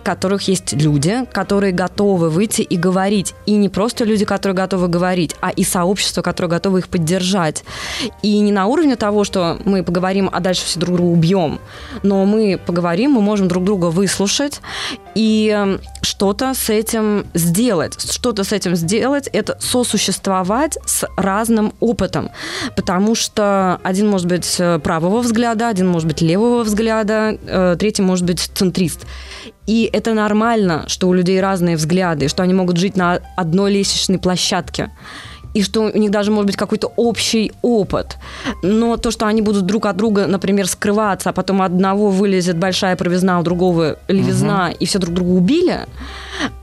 в 0.00 0.04
которых 0.04 0.42
есть 0.48 0.72
люди, 0.72 1.24
которые 1.32 1.72
готовы 1.72 2.30
выйти 2.30 2.62
и 2.62 2.76
говорить. 2.76 3.34
И 3.46 3.52
не 3.52 3.68
просто 3.68 4.04
люди, 4.04 4.24
которые 4.24 4.56
готовы 4.56 4.88
говорить, 4.88 5.34
а 5.40 5.50
и 5.50 5.64
сообщество, 5.64 6.22
которое 6.22 6.48
готово 6.48 6.78
их 6.78 6.88
поддержать. 6.88 7.64
И 8.22 8.38
не 8.40 8.52
на 8.52 8.66
уровне 8.66 8.96
того, 8.96 9.24
что 9.24 9.58
мы 9.64 9.82
поговорим, 9.82 10.28
а 10.32 10.40
дальше 10.40 10.64
все 10.64 10.80
друг 10.80 10.96
друга 10.96 11.10
убьем, 11.10 11.60
но 12.02 12.24
мы 12.24 12.58
поговорим, 12.64 13.12
мы 13.12 13.22
можем 13.22 13.48
друг 13.48 13.64
друга 13.64 13.86
выслушать 13.86 14.60
и 15.14 15.78
что-то 16.02 16.54
с 16.54 16.70
этим 16.70 17.26
сделать. 17.34 17.77
Что-то 17.86 18.44
с 18.44 18.52
этим 18.52 18.76
сделать– 18.76 19.28
это 19.32 19.56
сосуществовать 19.60 20.78
с 20.86 21.06
разным 21.16 21.72
опытом. 21.80 22.30
Потому 22.76 23.14
что 23.14 23.80
один 23.82 24.08
может 24.08 24.26
быть 24.26 24.56
э, 24.58 24.78
правого 24.78 25.20
взгляда, 25.20 25.68
один 25.68 25.88
может 25.88 26.08
быть 26.08 26.20
левого 26.20 26.62
взгляда, 26.64 27.38
э, 27.46 27.76
третий 27.78 28.02
может 28.02 28.24
быть 28.24 28.40
центрист. 28.40 29.06
И 29.66 29.88
это 29.92 30.14
нормально, 30.14 30.84
что 30.88 31.08
у 31.08 31.12
людей 31.12 31.40
разные 31.40 31.76
взгляды, 31.76 32.28
что 32.28 32.42
они 32.42 32.54
могут 32.54 32.78
жить 32.78 32.96
на 32.96 33.20
одной 33.36 33.72
лестничной 33.72 34.18
площадке 34.18 34.90
и 35.54 35.62
что 35.62 35.82
у 35.82 35.98
них 35.98 36.10
даже 36.10 36.30
может 36.30 36.46
быть 36.46 36.56
какой-то 36.56 36.92
общий 36.96 37.52
опыт. 37.62 38.16
Но 38.62 38.96
то, 38.96 39.10
что 39.10 39.26
они 39.26 39.42
будут 39.42 39.66
друг 39.66 39.86
от 39.86 39.96
друга, 39.96 40.26
например, 40.26 40.66
скрываться, 40.68 41.30
а 41.30 41.32
потом 41.32 41.62
одного 41.62 42.10
вылезет 42.10 42.56
большая 42.56 42.96
провизна, 42.96 43.40
у 43.40 43.42
другого 43.42 43.96
левизна, 44.08 44.70
и 44.70 44.86
все 44.86 44.98
друг 44.98 45.14
друга 45.14 45.30
убили, 45.30 45.86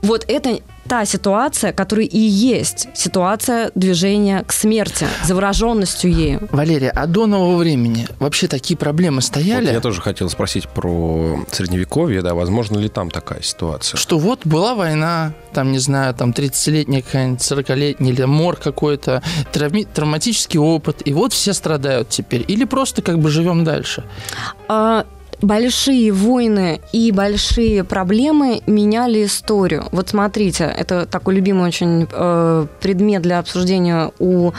вот 0.02 0.24
это 0.28 0.58
та 0.88 1.04
ситуация, 1.04 1.72
которая 1.72 2.06
и 2.06 2.18
есть 2.18 2.88
ситуация 2.94 3.70
движения 3.74 4.42
к 4.44 4.52
смерти, 4.52 5.06
завороженностью 5.24 6.12
ею. 6.12 6.48
Валерия, 6.52 6.90
а 6.90 7.06
до 7.06 7.26
нового 7.26 7.56
времени 7.56 8.06
вообще 8.18 8.48
такие 8.48 8.76
проблемы 8.76 9.16
Вот 9.16 9.24
стояли? 9.24 9.70
я 9.72 9.80
тоже 9.80 10.00
хотел 10.00 10.28
спросить 10.30 10.68
про 10.68 11.38
средневековье, 11.50 12.22
да, 12.22 12.34
возможно 12.34 12.78
ли 12.78 12.88
там 12.88 13.10
такая 13.10 13.42
ситуация? 13.42 13.98
Что 13.98 14.18
вот 14.18 14.40
была 14.44 14.74
война, 14.74 15.32
там, 15.52 15.72
не 15.72 15.78
знаю, 15.78 16.14
там 16.14 16.30
30-летняя 16.30 17.02
какая-нибудь, 17.02 17.40
40-летняя, 17.40 18.12
или 18.12 18.24
мор 18.24 18.56
какой-то, 18.56 19.22
травми- 19.52 19.86
травматический 19.92 20.58
опыт, 20.60 21.02
и 21.04 21.12
вот 21.12 21.32
все 21.32 21.52
страдают 21.52 22.08
теперь. 22.10 22.44
Или 22.46 22.64
просто 22.64 23.02
как 23.02 23.18
бы 23.18 23.30
живем 23.30 23.64
дальше. 23.64 24.04
А, 24.68 25.04
большие 25.42 26.12
войны 26.12 26.80
и 26.92 27.12
большие 27.12 27.84
проблемы 27.84 28.62
меняли 28.66 29.24
историю. 29.24 29.86
Вот 29.92 30.08
смотрите, 30.08 30.64
это 30.64 31.06
такой 31.06 31.36
любимый 31.36 31.66
очень 31.66 32.08
э, 32.10 32.66
предмет 32.80 33.22
для 33.22 33.38
обсуждения 33.38 34.12
у 34.18 34.52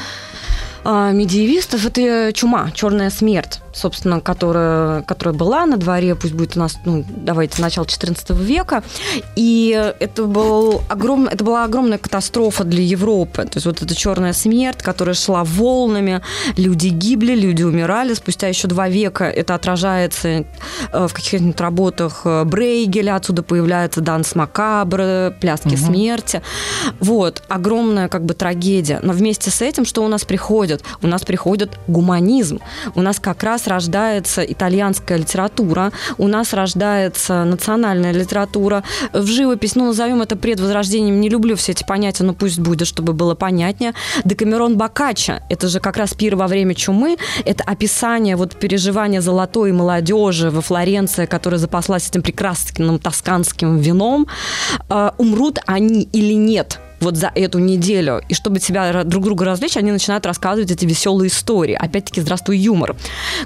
медиевистов. 0.85 1.85
Это 1.85 2.31
чума, 2.33 2.71
черная 2.71 3.09
смерть, 3.09 3.59
собственно, 3.73 4.19
которая, 4.19 5.01
которая 5.03 5.35
была 5.35 5.65
на 5.65 5.77
дворе, 5.77 6.15
пусть 6.15 6.33
будет 6.33 6.55
у 6.55 6.59
нас, 6.59 6.77
ну, 6.85 7.05
давайте, 7.07 7.61
начало 7.61 7.85
14 7.85 8.29
века. 8.31 8.83
И 9.35 9.93
это, 9.99 10.23
был 10.23 10.81
огром, 10.89 11.27
это 11.27 11.43
была 11.43 11.63
огромная 11.63 11.97
катастрофа 11.97 12.63
для 12.63 12.83
Европы. 12.83 13.43
То 13.43 13.57
есть 13.57 13.65
вот 13.65 13.81
эта 13.81 13.95
черная 13.95 14.33
смерть, 14.33 14.81
которая 14.81 15.15
шла 15.15 15.43
волнами, 15.43 16.21
люди 16.57 16.87
гибли, 16.87 17.33
люди 17.33 17.63
умирали. 17.63 18.13
Спустя 18.13 18.47
еще 18.47 18.67
два 18.67 18.89
века 18.89 19.25
это 19.25 19.55
отражается 19.55 20.27
э, 20.27 20.43
в 20.91 21.13
каких-нибудь 21.13 21.59
работах 21.59 22.21
э, 22.25 22.43
Брейгеля, 22.43 23.15
отсюда 23.15 23.43
появляется 23.43 24.01
Данс 24.01 24.35
Макабр, 24.35 25.33
Пляски 25.39 25.75
смерти. 25.75 26.41
Вот, 26.99 27.43
огромная 27.47 28.07
как 28.07 28.25
бы 28.25 28.33
трагедия. 28.33 28.99
Но 29.03 29.13
вместе 29.13 29.51
с 29.51 29.61
этим, 29.61 29.85
что 29.85 30.03
у 30.03 30.07
нас 30.07 30.25
приходит? 30.25 30.66
У 31.01 31.07
нас 31.07 31.23
приходит 31.23 31.77
гуманизм. 31.87 32.59
У 32.95 33.01
нас 33.01 33.19
как 33.19 33.43
раз 33.43 33.67
рождается 33.67 34.43
итальянская 34.43 35.17
литература, 35.17 35.91
у 36.17 36.27
нас 36.27 36.53
рождается 36.53 37.43
национальная 37.43 38.11
литература. 38.11 38.83
В 39.13 39.25
живопись, 39.25 39.75
ну, 39.75 39.87
назовем 39.87 40.21
это 40.21 40.35
предвозрождением, 40.35 41.19
не 41.21 41.29
люблю 41.29 41.55
все 41.55 41.71
эти 41.71 41.83
понятия, 41.83 42.23
но 42.23 42.33
пусть 42.33 42.59
будет, 42.59 42.87
чтобы 42.87 43.13
было 43.13 43.35
понятнее. 43.35 43.93
Декамерон 44.25 44.77
Боккаччо, 44.77 45.39
это 45.49 45.67
же 45.67 45.79
как 45.79 45.97
раз 45.97 46.13
пир 46.13 46.35
во 46.35 46.47
время 46.47 46.75
чумы, 46.75 47.17
это 47.45 47.63
описание 47.63 48.35
вот 48.35 48.55
переживания 48.55 49.21
золотой 49.21 49.71
молодежи 49.71 50.49
во 50.49 50.61
Флоренции, 50.61 51.25
которая 51.25 51.59
запаслась 51.59 52.09
этим 52.09 52.21
прекрасным 52.21 52.99
тосканским 52.99 53.77
вином. 53.77 54.27
Э, 54.89 55.11
умрут 55.17 55.59
они 55.65 56.03
или 56.13 56.33
нет? 56.33 56.79
Вот 56.99 57.15
за 57.17 57.31
эту 57.35 57.59
неделю. 57.59 58.21
И 58.29 58.33
чтобы 58.33 58.59
себя 58.59 59.03
друг 59.03 59.23
друга 59.23 59.45
развлечь, 59.45 59.77
они 59.77 59.91
начинают 59.91 60.25
рассказывать 60.25 60.71
эти 60.71 60.85
веселые 60.85 61.29
истории. 61.29 61.75
Опять-таки, 61.75 62.21
здравствуй, 62.21 62.57
юмор. 62.57 62.95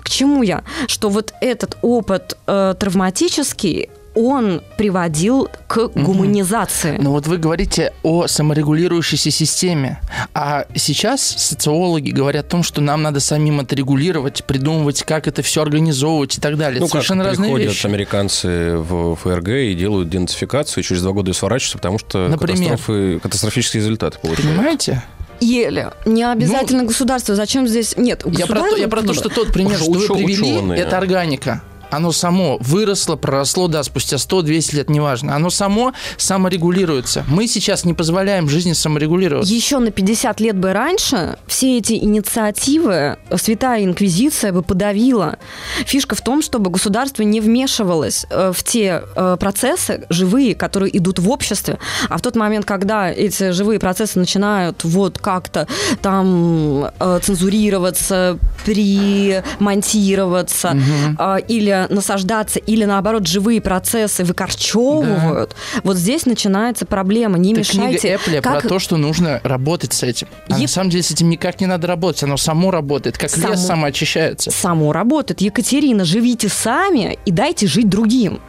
К 0.02 0.10
чему 0.10 0.44
я? 0.44 0.64
Что 0.88 1.10
вот 1.10 1.34
этот 1.42 1.78
опыт 1.82 2.38
э, 2.48 2.76
травматический, 2.80 3.90
он 4.14 4.62
приводил 4.78 5.50
к 5.68 5.88
гуманизации. 5.96 6.98
Но 7.00 7.12
вот 7.12 7.28
вы 7.28 7.38
говорите 7.38 7.94
о 8.04 8.28
саморегулирующейся 8.28 9.32
системе, 9.32 10.00
а 10.34 10.66
сейчас 10.76 11.22
социологи 11.22 12.12
говорят 12.12 12.46
о 12.46 12.50
том, 12.50 12.64
что 12.64 12.82
нам 12.82 13.02
надо 13.02 13.20
самим 13.20 13.60
это 13.62 13.76
регулировать, 13.76 14.44
придумывать, 14.46 15.04
как 15.04 15.28
это 15.28 15.42
все 15.42 15.62
организовывать 15.62 16.38
и 16.38 16.42
так 16.42 16.58
далее. 16.58 16.80
Ну, 16.82 16.88
Совершенно 16.88 17.24
как 17.24 17.32
разные 17.34 17.48
приходят 17.52 17.74
вещи. 17.74 17.86
американцы 17.88 18.78
в 18.78 19.16
ФРГ 19.16 19.48
и 19.50 19.74
делают 19.76 20.10
денацификацию, 20.10 20.84
и 20.84 20.88
через 20.88 21.02
два 21.02 21.12
года 21.14 21.30
ее 21.30 21.34
сворачиваются, 21.36 21.78
потому 21.78 22.00
что 22.00 22.28
Например? 22.28 22.72
катастрофы, 22.72 23.20
катастрофические 23.20 23.82
результаты 23.82 24.20
получают. 24.20 24.50
Понимаете? 24.52 25.04
Еле. 25.40 25.92
Не 26.06 26.24
обязательно 26.24 26.84
государство. 26.84 27.34
Зачем 27.36 27.68
здесь... 27.68 27.98
Нет, 27.98 28.24
Я 28.28 28.46
про, 28.46 28.60
то, 28.60 28.76
я 28.76 28.88
про 28.88 29.02
то, 29.02 29.14
что 29.14 29.28
тот 29.30 29.48
пример, 29.52 29.78
что 29.80 29.92
вы 29.92 30.06
привели, 30.08 30.54
ученые. 30.58 30.80
это 30.82 30.98
органика. 30.98 31.64
Оно 31.92 32.12
само 32.12 32.58
выросло, 32.62 33.16
проросло, 33.16 33.68
да, 33.68 33.84
спустя 33.84 34.16
100-200 34.16 34.76
лет, 34.76 34.90
неважно. 34.90 35.36
Оно 35.36 35.50
само 35.50 35.94
саморегулируется. 36.18 37.24
Мы 37.28 37.48
сейчас 37.48 37.86
не 37.86 37.94
позволяем 37.94 38.50
жизни 38.50 38.74
саморегулироваться. 38.74 39.54
Еще 39.54 39.78
на 39.80 39.92
50 39.92 40.40
лет 40.40 40.58
бы 40.58 40.74
раньше 40.74 41.38
все 41.48 41.78
эти 41.78 41.94
инициативы 41.94 43.18
Святая 43.36 43.84
Инквизиция 43.84 44.54
бы 44.54 44.64
подавила. 44.64 45.38
Фишка 45.86 46.16
в 46.16 46.22
том, 46.22 46.42
чтобы 46.42 46.72
государство 46.72 47.24
не 47.24 47.42
вмешивалось 47.42 48.26
э, 48.30 48.54
в 48.56 48.64
те 48.64 49.04
э, 49.16 49.38
процессы 49.40 50.06
живые, 50.10 50.56
которые 50.56 50.98
идут 50.98 51.20
в 51.20 51.30
обществе. 51.30 51.78
А 52.10 52.18
в 52.18 52.22
тот 52.22 52.36
момент, 52.36 52.66
когда 52.66 53.10
эти 53.10 53.52
живые 53.52 53.80
процессы 53.80 54.18
начинают 54.18 54.84
вот 54.84 55.20
как-то 55.20 55.68
там 56.02 56.86
э, 57.00 57.20
цензурироваться, 57.22 58.40
примонтироваться 58.66 60.76
э, 61.20 61.38
или 61.48 61.81
насаждаться, 61.90 62.60
или 62.60 62.86
наоборот 62.86 63.28
живые 63.28 63.62
процессы 63.62 64.24
выкорчевывают, 64.24 65.56
вот 65.84 65.98
здесь 65.98 66.26
начинается 66.26 66.86
проблема. 66.86 67.38
Не 67.38 67.54
Это 67.54 67.64
книга 67.64 67.86
мешайте. 67.88 68.08
Эппля 68.10 68.42
Как- 68.42 68.62
про 68.62 68.70
то, 68.70 68.80
что 68.80 68.98
нужно 68.98 69.40
работать 69.44 69.94
с 69.94 70.04
этим. 70.04 70.28
А 70.48 70.54
Еп- 70.54 70.62
на 70.62 70.68
самом 70.68 70.90
деле 70.90 71.04
с 71.04 71.12
этим 71.12 71.30
никак 71.30 71.60
не 71.62 71.68
надо 71.68 71.88
работать. 71.88 72.24
Оно 72.24 72.38
само 72.38 72.72
работает, 72.72 73.18
как 73.18 73.30
Само. 73.30 73.50
лес 73.50 73.66
самоочищается. 73.66 74.52
само 74.52 74.92
работает. 74.94 75.42
Екатерина, 75.42 76.06
живите 76.06 76.50
сами 76.50 77.18
и 77.26 77.32
дайте 77.32 77.68
жить 77.68 77.90
другим. 77.90 78.40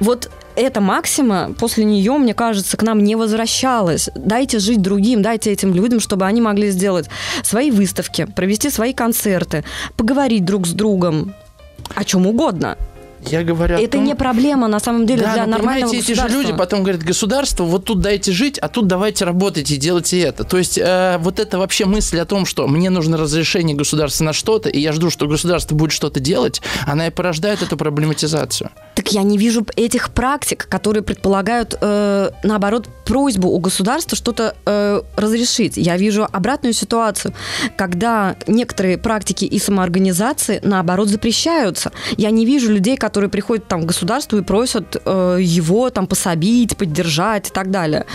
Вот 0.00 0.30
эта 0.54 0.80
максима, 0.80 1.54
после 1.58 1.84
нее, 1.84 2.12
мне 2.18 2.34
кажется, 2.34 2.76
к 2.76 2.82
нам 2.82 3.02
не 3.02 3.16
возвращалась. 3.16 4.10
Дайте 4.14 4.58
жить 4.58 4.82
другим, 4.82 5.22
дайте 5.22 5.50
этим 5.50 5.72
людям, 5.74 6.00
чтобы 6.00 6.26
они 6.26 6.40
могли 6.40 6.70
сделать 6.70 7.08
свои 7.42 7.70
выставки, 7.70 8.26
провести 8.26 8.68
свои 8.68 8.92
концерты, 8.92 9.64
поговорить 9.96 10.44
друг 10.44 10.66
с 10.66 10.72
другом 10.72 11.34
о 11.94 12.04
чем 12.04 12.26
угодно. 12.26 12.76
Я 13.26 13.44
говорю 13.44 13.76
Это 13.76 13.92
том- 13.92 14.04
не 14.04 14.14
проблема, 14.14 14.68
на 14.68 14.80
самом 14.80 15.06
деле, 15.06 15.22
да, 15.22 15.32
для 15.34 15.46
но 15.46 15.52
нормального 15.52 15.90
понимаете, 15.90 16.12
эти 16.12 16.20
же 16.20 16.28
люди 16.28 16.52
потом 16.52 16.82
говорят, 16.82 17.02
государство, 17.02 17.64
вот 17.64 17.84
тут 17.84 18.00
дайте 18.00 18.32
жить, 18.32 18.58
а 18.58 18.68
тут 18.68 18.86
давайте 18.86 19.24
работать 19.24 19.70
и 19.70 19.76
делайте 19.76 20.20
это. 20.20 20.44
То 20.44 20.58
есть 20.58 20.78
э, 20.78 21.18
вот 21.20 21.38
это 21.38 21.58
вообще 21.58 21.84
мысль 21.84 22.18
о 22.18 22.24
том, 22.24 22.46
что 22.46 22.66
мне 22.66 22.90
нужно 22.90 23.16
разрешение 23.16 23.76
государства 23.76 24.24
на 24.24 24.32
что-то, 24.32 24.68
и 24.68 24.80
я 24.80 24.92
жду, 24.92 25.10
что 25.10 25.26
государство 25.26 25.74
будет 25.74 25.92
что-то 25.92 26.20
делать, 26.20 26.62
она 26.86 27.06
и 27.06 27.10
порождает 27.10 27.62
эту 27.62 27.76
проблематизацию. 27.76 28.70
Так 28.94 29.12
я 29.12 29.22
не 29.22 29.38
вижу 29.38 29.64
этих 29.76 30.10
практик, 30.10 30.66
которые 30.68 31.02
предполагают, 31.02 31.76
э, 31.80 32.30
наоборот, 32.42 32.88
просьбу 33.04 33.48
у 33.48 33.58
государства 33.58 34.16
что-то 34.16 34.54
э, 34.66 35.02
разрешить. 35.16 35.76
Я 35.76 35.96
вижу 35.96 36.26
обратную 36.30 36.72
ситуацию, 36.72 37.34
когда 37.76 38.36
некоторые 38.46 38.98
практики 38.98 39.44
и 39.44 39.58
самоорганизации, 39.58 40.60
наоборот, 40.62 41.08
запрещаются. 41.08 41.92
Я 42.16 42.30
не 42.30 42.46
вижу 42.46 42.72
людей, 42.72 42.96
которые 42.96 43.11
приходят 43.12 43.66
там, 43.68 43.82
к 43.82 43.86
государству 43.86 44.38
и 44.38 44.42
просят 44.42 44.96
э, 45.04 45.38
его 45.40 45.90
там 45.90 46.06
пособить, 46.06 46.76
поддержать 46.76 47.48
и 47.48 47.52
так 47.52 47.70
далее. 47.70 48.06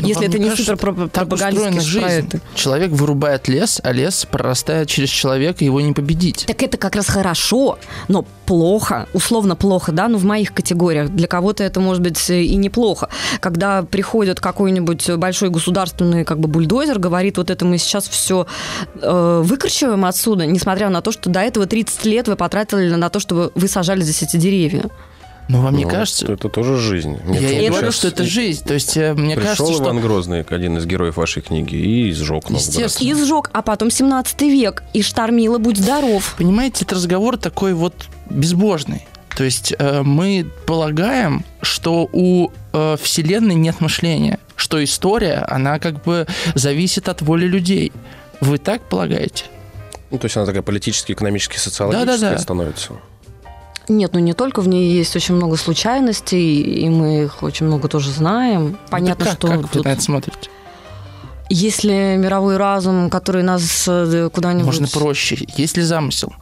Но 0.00 0.08
Если 0.08 0.26
вам 0.26 0.30
это 0.30 0.38
не 0.38 0.48
кажется, 0.50 0.76
супер 0.76 1.80
жизнь. 1.80 2.00
проекты. 2.00 2.40
Человек 2.54 2.90
вырубает 2.90 3.48
лес, 3.48 3.80
а 3.82 3.92
лес 3.92 4.26
прорастает 4.30 4.88
через 4.88 5.08
человека, 5.10 5.64
его 5.64 5.80
не 5.80 5.92
победить. 5.92 6.44
Так 6.46 6.62
это 6.62 6.76
как 6.76 6.96
раз 6.96 7.06
хорошо, 7.06 7.78
но 8.08 8.24
плохо, 8.46 9.08
условно 9.12 9.56
плохо, 9.56 9.92
да, 9.92 10.08
ну 10.08 10.18
в 10.18 10.24
моих 10.24 10.54
категориях. 10.54 11.10
Для 11.10 11.26
кого-то 11.26 11.64
это 11.64 11.80
может 11.80 12.02
быть 12.02 12.30
и 12.30 12.54
неплохо. 12.56 13.08
Когда 13.40 13.82
приходит 13.82 14.40
какой-нибудь 14.40 15.10
большой 15.16 15.50
государственный 15.50 16.24
как 16.24 16.38
бы 16.38 16.48
бульдозер, 16.48 16.98
говорит, 16.98 17.38
вот 17.38 17.50
это 17.50 17.64
мы 17.64 17.78
сейчас 17.78 18.08
все 18.08 18.46
э, 19.02 19.42
выкорчиваем 19.44 20.04
отсюда, 20.04 20.46
несмотря 20.46 20.88
на 20.90 21.02
то, 21.02 21.12
что 21.12 21.28
до 21.28 21.40
этого 21.40 21.66
30 21.66 22.04
лет 22.06 22.28
вы 22.28 22.36
потратили 22.36 22.94
на 22.94 23.10
то, 23.10 23.20
чтобы 23.20 23.52
вы 23.54 23.68
сажали 23.68 24.02
здесь 24.02 24.22
эти 24.22 24.36
деревья. 24.46 24.90
Но 25.48 25.62
вам 25.62 25.76
не 25.76 25.84
Ну, 25.84 25.90
кажется? 25.90 26.32
Это 26.32 26.48
тоже 26.48 26.76
жизнь. 26.76 27.18
Мне 27.24 27.38
Я 27.38 27.48
кажется, 27.48 27.70
говорю, 27.70 27.92
что 27.92 28.08
это 28.08 28.24
жизнь. 28.24 28.64
То 28.64 28.74
есть 28.74 28.96
э, 28.96 29.14
мне 29.14 29.36
Пришел 29.36 29.56
кажется, 29.66 29.82
Иван 29.84 29.98
что... 29.98 30.06
Грозный, 30.06 30.42
один 30.42 30.76
из 30.78 30.86
героев 30.86 31.16
вашей 31.16 31.40
книги, 31.42 31.76
и 31.76 32.12
сжег 32.12 32.50
Новгород. 32.50 32.60
Естественно. 32.60 33.08
И 33.08 33.14
сжег, 33.14 33.50
а 33.52 33.62
потом 33.62 33.90
17 33.90 34.42
век, 34.42 34.82
и 34.92 35.02
штормило, 35.02 35.58
будь 35.58 35.76
здоров. 35.76 36.34
Понимаете, 36.36 36.84
этот 36.84 36.94
разговор 36.94 37.36
такой 37.36 37.74
вот 37.74 37.94
безбожный. 38.28 39.06
То 39.36 39.44
есть 39.44 39.74
э, 39.78 40.02
мы 40.02 40.50
полагаем, 40.66 41.44
что 41.62 42.08
у 42.12 42.50
э, 42.72 42.96
Вселенной 43.00 43.54
нет 43.54 43.80
мышления, 43.80 44.40
что 44.56 44.82
история, 44.82 45.44
она 45.48 45.78
как 45.78 46.02
бы 46.02 46.26
зависит 46.54 47.08
от 47.08 47.22
воли 47.22 47.46
людей. 47.46 47.92
Вы 48.40 48.58
так 48.58 48.82
полагаете? 48.82 49.44
Ну, 50.10 50.18
то 50.18 50.24
есть 50.26 50.36
она 50.36 50.46
такая 50.46 50.62
политически, 50.62 51.12
экономически, 51.12 51.58
социологическая 51.58 52.18
Да-да-да. 52.18 52.38
становится. 52.38 52.94
Нет, 53.88 54.12
ну 54.14 54.18
не 54.20 54.32
только 54.32 54.60
в 54.60 54.68
ней 54.68 54.90
есть 54.92 55.14
очень 55.14 55.34
много 55.36 55.56
случайностей, 55.56 56.60
и 56.60 56.88
мы 56.88 57.24
их 57.24 57.42
очень 57.42 57.66
много 57.66 57.88
тоже 57.88 58.10
знаем. 58.10 58.76
Понятно, 58.90 59.24
Ну, 59.24 59.30
как, 59.30 59.38
что 59.38 59.48
как 59.48 59.62
вы 59.62 59.68
тут- 59.68 59.84
на 59.84 59.90
это 59.90 60.02
смотрите? 60.02 60.50
Если 61.48 62.16
мировой 62.16 62.56
разум, 62.56 63.08
который 63.08 63.44
нас 63.44 63.84
э, 63.86 64.28
куда-нибудь... 64.32 64.66
Можно 64.66 64.88
проще. 64.88 65.38
Есть 65.56 65.76
ли 65.76 65.84
замысел? 65.84 66.32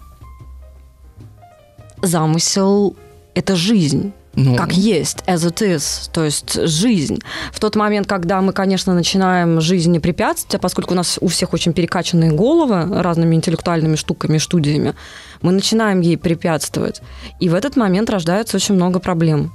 Замысел— 2.02 2.96
это 3.34 3.54
жизнь. 3.56 4.12
Ну, 4.36 4.56
Как 4.56 4.72
есть, 4.72 5.18
as 5.26 5.46
it 5.48 5.62
is, 5.62 6.10
то 6.12 6.24
есть 6.24 6.54
жизнь. 6.66 7.20
В 7.52 7.60
тот 7.60 7.76
момент, 7.76 8.08
когда 8.08 8.40
мы, 8.40 8.52
конечно, 8.52 8.94
начинаем 8.94 9.60
жизни 9.60 9.98
препятствовать, 9.98 10.56
а 10.56 10.58
поскольку 10.58 10.94
у 10.94 10.96
нас 10.96 11.18
у 11.20 11.28
всех 11.28 11.52
очень 11.52 11.72
перекачанные 11.72 12.32
головы 12.32 13.00
разными 13.02 13.34
интеллектуальными 13.34 13.96
штуками, 13.96 14.38
студиями, 14.38 14.94
мы 15.40 15.52
начинаем 15.52 16.00
ей 16.00 16.16
препятствовать. 16.16 17.00
И 17.38 17.48
в 17.48 17.54
этот 17.54 17.76
момент 17.76 18.10
рождается 18.10 18.56
очень 18.56 18.74
много 18.74 18.98
проблем 18.98 19.52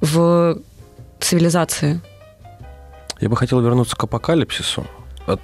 в 0.00 0.58
цивилизации. 1.20 2.00
Я 3.20 3.28
бы 3.28 3.36
хотел 3.36 3.60
вернуться 3.60 3.96
к 3.96 4.04
апокалипсису 4.04 4.86
от 5.26 5.40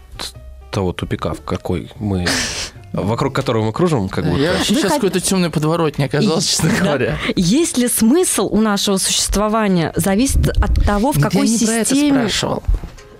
того 0.71 0.93
тупика, 0.93 1.33
в 1.33 1.41
какой 1.43 1.91
мы... 1.99 2.27
Вокруг 2.95 3.35
которого 3.35 3.65
мы 3.67 3.73
кружим, 3.73 4.09
как 4.09 4.25
будто. 4.25 4.41
я 4.41 4.53
вообще 4.53 4.73
Вы 4.75 4.81
сейчас 4.81 4.93
хот- 4.93 4.95
какой-то 4.97 5.21
темной 5.21 5.51
подворотне 5.51 6.05
оказался, 6.07 6.49
честно 6.49 6.71
Да. 6.79 6.85
говоря. 6.85 7.19
Есть 7.35 7.77
ли 7.77 7.89
смысл 7.89 8.49
у 8.51 8.61
нашего 8.61 8.97
существования 8.99 9.93
зависит 9.97 10.49
от 10.49 10.83
того, 10.85 11.13
в 11.13 11.21
какой 11.21 11.47
я 11.49 11.59
не 11.59 11.67
про 11.67 11.73
это 11.75 11.91
системе... 11.91 12.19
спрашивал. 12.21 12.63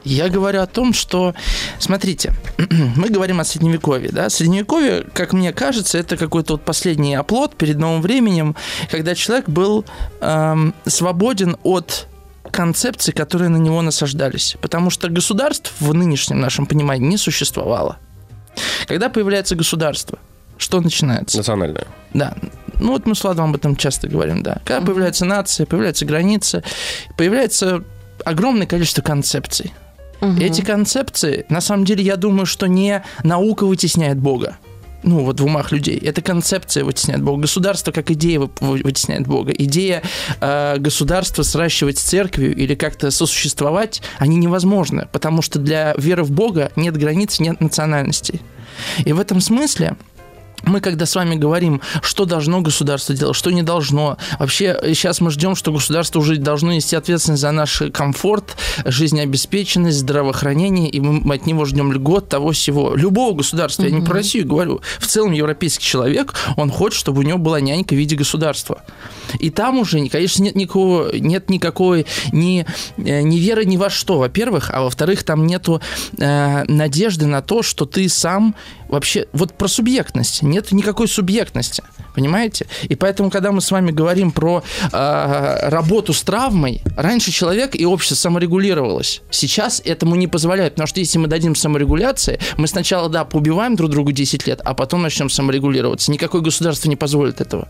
Я 0.05 0.29
говорю 0.29 0.61
о 0.61 0.67
том, 0.67 0.93
что, 0.93 1.35
смотрите, 1.79 2.35
мы 2.97 3.09
говорим 3.09 3.41
о 3.41 3.45
средневековье, 3.45 4.11
да, 4.13 4.29
средневековье, 4.29 5.07
как 5.15 5.33
мне 5.33 5.53
кажется, 5.53 5.97
это 5.99 6.17
какой-то 6.19 6.53
вот 6.55 6.63
последний 6.63 7.15
оплот 7.15 7.57
перед 7.57 7.79
новым 7.79 8.03
временем, 8.03 8.55
когда 8.91 9.15
человек 9.15 9.49
был 9.49 9.85
эм, 10.21 10.75
свободен 10.87 11.57
от 11.63 12.07
концепций, 12.51 13.13
которые 13.15 13.49
на 13.49 13.57
него 13.57 13.81
насаждались, 13.83 14.57
потому 14.61 14.91
что 14.91 15.09
государств 15.09 15.73
в 15.81 15.93
нынешнем 15.95 16.39
нашем 16.39 16.67
понимании 16.67 17.09
не 17.09 17.17
существовало. 17.17 17.97
Когда 18.87 19.09
появляется 19.09 19.57
государство, 19.57 20.19
что 20.59 20.81
начинается? 20.81 21.39
Национальная. 21.39 21.87
Да. 22.13 22.35
Ну 22.81 22.93
вот 22.93 23.07
мы 23.07 23.15
с 23.15 23.23
Владом 23.23 23.51
об 23.51 23.57
этом 23.57 23.77
часто 23.77 24.09
говорим, 24.09 24.43
да. 24.43 24.61
Когда 24.65 24.85
появляется 24.85 25.25
нация, 25.25 25.67
появляется 25.67 26.05
граница, 26.05 26.63
появляется 27.17 27.85
огромное 28.25 28.67
количество 28.67 29.03
концепций. 29.03 29.73
Мгм. 30.21 30.41
Эти 30.41 30.63
концепции, 30.63 31.45
на 31.49 31.61
самом 31.61 31.85
деле, 31.85 32.03
я 32.03 32.17
думаю, 32.17 32.47
что 32.47 32.67
не 32.67 33.03
наука 33.23 33.67
вытесняет 33.67 34.19
Бога. 34.19 34.59
Ну, 35.05 35.23
вот 35.25 35.39
в 35.39 35.45
умах 35.45 35.71
людей. 35.71 35.99
Это 35.99 36.23
концепция 36.23 36.83
вытесняет 36.85 37.23
Бога. 37.23 37.43
Государство 37.43 37.93
как 37.93 38.11
идея 38.11 38.41
вы- 38.41 38.51
вы- 38.61 38.81
вытесняет 38.83 39.27
Бога. 39.27 39.53
Идея 39.53 40.03
э, 40.41 40.79
государства 40.79 41.43
сращивать 41.43 41.99
с 41.99 42.03
церковью 42.03 42.57
или 42.57 42.75
как-то 42.75 43.11
сосуществовать, 43.11 44.01
они 44.19 44.37
невозможны, 44.37 45.07
потому 45.13 45.43
что 45.43 45.59
для 45.59 45.95
веры 45.99 46.25
в 46.25 46.31
Бога 46.31 46.73
нет 46.77 46.97
границ, 46.97 47.39
нет 47.39 47.61
национальностей. 47.61 48.41
И 49.05 49.13
в 49.13 49.21
этом 49.21 49.41
смысле 49.41 49.97
мы 50.67 50.81
когда 50.81 51.07
с 51.07 51.15
вами 51.15 51.35
говорим, 51.35 51.81
что 52.03 52.25
должно 52.25 52.61
государство 52.61 53.15
делать, 53.15 53.37
что 53.37 53.51
не 53.51 53.63
должно, 53.63 54.17
вообще 54.39 54.79
сейчас 54.89 55.21
мы 55.21 55.31
ждем, 55.31 55.55
что 55.55 55.73
государство 55.73 56.21
уже 56.21 56.37
должно 56.37 56.73
нести 56.73 56.97
ответственность 56.97 57.43
за 57.43 57.51
наш 57.51 57.83
комфорт, 57.93 58.57
жизнеобеспеченность, 58.85 59.99
здравоохранение, 59.99 60.89
и 60.89 61.01
мы 61.01 61.35
от 61.35 61.47
него 61.47 61.65
ждем 61.65 61.93
льгот 61.93 62.29
того 62.29 62.53
всего. 62.53 62.95
Любого 62.95 63.37
государства, 63.37 63.83
mm-hmm. 63.83 63.91
я 63.91 64.01
не 64.01 64.05
про 64.05 64.15
Россию 64.15 64.47
говорю, 64.47 64.81
в 64.99 65.07
целом 65.07 65.33
европейский 65.33 65.85
человек, 65.85 66.35
он 66.57 66.71
хочет, 66.71 66.99
чтобы 66.99 67.21
у 67.21 67.23
него 67.23 67.39
была 67.39 67.61
нянька 67.61 67.95
в 67.95 67.99
виде 67.99 68.17
государства. 68.17 68.83
И 69.39 69.51
там 69.51 69.79
уже, 69.79 70.07
конечно, 70.09 70.43
нет 70.43 70.55
никакого, 70.55 71.15
нет 71.17 71.51
никакой 71.51 72.07
ни, 72.33 72.67
э, 72.97 73.23
ни 73.23 73.37
веры 73.39 73.65
ни 73.65 73.77
во 73.77 73.91
что, 73.91 74.19
во-первых, 74.19 74.71
а 74.73 74.83
во-вторых, 74.83 75.23
там 75.23 75.47
нету 75.47 75.81
э, 76.19 76.65
надежды 76.65 77.27
на 77.27 77.43
то, 77.43 77.63
что 77.63 77.87
ты 77.87 78.09
сам 78.09 78.55
вообще, 78.89 79.27
вот 79.33 79.55
про 79.55 79.69
субъектность, 79.69 80.43
нет 80.55 80.73
никакой 80.73 81.09
субъектности, 81.09 81.83
понимаете? 82.15 82.67
И 82.85 82.95
поэтому, 82.95 83.31
когда 83.31 83.53
мы 83.53 83.61
с 83.61 83.71
вами 83.71 83.91
говорим 83.91 84.31
про 84.31 84.63
э, 84.93 85.69
работу 85.69 86.13
с 86.13 86.23
травмой, 86.23 86.81
раньше 86.97 87.33
человек 87.33 87.75
и 87.75 87.85
общество 87.85 88.15
саморегулировалось. 88.15 89.23
Сейчас 89.31 89.83
этому 89.85 90.15
не 90.15 90.29
позволяет, 90.29 90.75
потому 90.75 90.87
что 90.87 91.01
если 91.01 91.19
мы 91.19 91.27
дадим 91.27 91.55
саморегуляции, 91.55 92.39
мы 92.57 92.69
сначала, 92.69 93.09
да, 93.09 93.25
поубиваем 93.25 93.77
друг 93.77 93.91
другу 93.91 94.13
10 94.13 94.47
лет, 94.47 94.61
а 94.65 94.75
потом 94.75 95.03
начнем 95.03 95.29
саморегулироваться. 95.29 96.13
Никакое 96.13 96.41
государство 96.41 96.89
не 96.89 96.97
позволит 96.97 97.41
этого. 97.41 97.69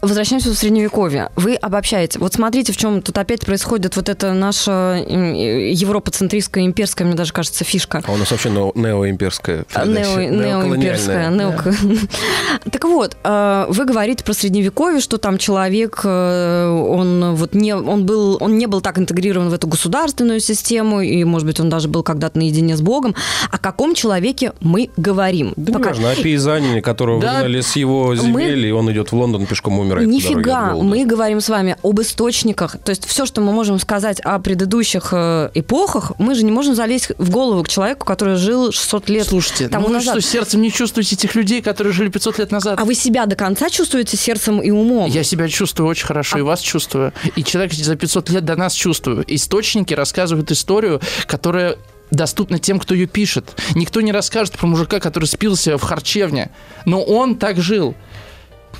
Возвращаемся 0.00 0.50
в 0.50 0.54
средневековье. 0.54 1.30
Вы 1.34 1.56
обобщаете. 1.56 2.18
Вот 2.18 2.34
смотрите, 2.34 2.72
в 2.72 2.76
чем 2.76 3.02
тут 3.02 3.18
опять 3.18 3.44
происходит 3.44 3.96
вот 3.96 4.08
эта 4.08 4.32
наша 4.32 5.04
европоцентристская, 5.08 6.64
имперская, 6.64 7.06
мне 7.06 7.16
даже 7.16 7.32
кажется, 7.32 7.64
фишка. 7.64 8.02
А 8.06 8.12
у 8.12 8.16
нас 8.16 8.30
вообще 8.30 8.50
неоимперская. 8.50 9.64
Нео, 9.84 10.20
неоимперская. 10.20 11.30
Нео... 11.30 11.54
Так 12.70 12.84
вот, 12.84 13.16
э, 13.24 13.66
вы 13.68 13.84
говорите 13.84 14.22
про 14.24 14.32
средневековье, 14.32 15.00
что 15.00 15.18
там 15.18 15.38
человек, 15.38 16.00
э, 16.04 16.68
он 16.68 17.34
вот 17.34 17.54
не, 17.54 17.74
он 17.74 18.06
был, 18.06 18.36
он 18.40 18.56
не 18.56 18.66
был 18.66 18.80
так 18.80 18.98
интегрирован 18.98 19.48
в 19.48 19.54
эту 19.54 19.66
государственную 19.66 20.40
систему, 20.40 21.00
и, 21.00 21.24
может 21.24 21.46
быть, 21.46 21.58
он 21.60 21.68
даже 21.68 21.88
был 21.88 22.02
когда-то 22.02 22.38
наедине 22.38 22.76
с 22.76 22.80
Богом. 22.80 23.14
О 23.50 23.58
каком 23.58 23.94
человеке 23.94 24.52
мы 24.60 24.90
говорим? 24.96 25.54
Да 25.56 25.72
Пока... 25.72 25.90
неважно, 25.90 26.10
о 26.10 26.14
пейзанине, 26.14 26.82
которого 26.82 27.20
да, 27.20 27.34
выгнали 27.34 27.60
с 27.60 27.74
его 27.76 28.14
земель, 28.14 28.60
мы... 28.60 28.68
и 28.68 28.70
он 28.70 28.92
идет 28.92 29.10
в 29.10 29.16
Лондон 29.16 29.46
пешком 29.46 29.87
умирает. 29.88 30.08
Нифига, 30.08 30.74
мы 30.74 31.04
говорим 31.04 31.40
с 31.40 31.48
вами 31.48 31.76
об 31.82 32.00
источниках. 32.00 32.76
То 32.84 32.90
есть 32.90 33.06
все, 33.06 33.26
что 33.26 33.40
мы 33.40 33.52
можем 33.52 33.78
сказать 33.78 34.20
о 34.20 34.38
предыдущих 34.38 35.08
э, 35.12 35.50
эпохах, 35.54 36.12
мы 36.18 36.34
же 36.34 36.44
не 36.44 36.52
можем 36.52 36.74
залезть 36.74 37.12
в 37.18 37.30
голову 37.30 37.62
к 37.62 37.68
человеку, 37.68 38.06
который 38.06 38.36
жил 38.36 38.72
600 38.72 39.08
лет 39.08 39.26
Слушайте, 39.26 39.68
тому 39.68 39.84
ну 39.84 39.88
вы 39.88 39.94
назад. 39.96 40.20
что, 40.20 40.30
сердцем 40.30 40.62
не 40.62 40.72
чувствуете 40.72 41.14
этих 41.16 41.34
людей, 41.34 41.62
которые 41.62 41.92
жили 41.92 42.08
500 42.08 42.38
лет 42.38 42.52
назад? 42.52 42.78
А 42.80 42.84
вы 42.84 42.94
себя 42.94 43.26
до 43.26 43.36
конца 43.36 43.70
чувствуете 43.70 44.16
сердцем 44.16 44.60
и 44.60 44.70
умом? 44.70 45.10
Я 45.10 45.22
себя 45.22 45.48
чувствую 45.48 45.88
очень 45.88 46.06
хорошо, 46.06 46.36
а... 46.36 46.38
и 46.40 46.42
вас 46.42 46.60
чувствую. 46.60 47.12
И 47.36 47.44
человек 47.44 47.72
за 47.72 47.96
500 47.96 48.30
лет 48.30 48.44
до 48.44 48.56
нас 48.56 48.74
чувствую. 48.74 49.24
Источники 49.26 49.94
рассказывают 49.94 50.50
историю, 50.50 51.00
которая 51.26 51.76
доступна 52.10 52.58
тем, 52.58 52.78
кто 52.78 52.94
ее 52.94 53.06
пишет. 53.06 53.60
Никто 53.74 54.00
не 54.00 54.12
расскажет 54.12 54.54
про 54.54 54.66
мужика, 54.66 55.00
который 55.00 55.26
спился 55.26 55.76
в 55.76 55.82
харчевне. 55.82 56.50
Но 56.84 57.02
он 57.02 57.36
так 57.36 57.60
жил. 57.60 57.94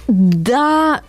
Да, 0.09 1.03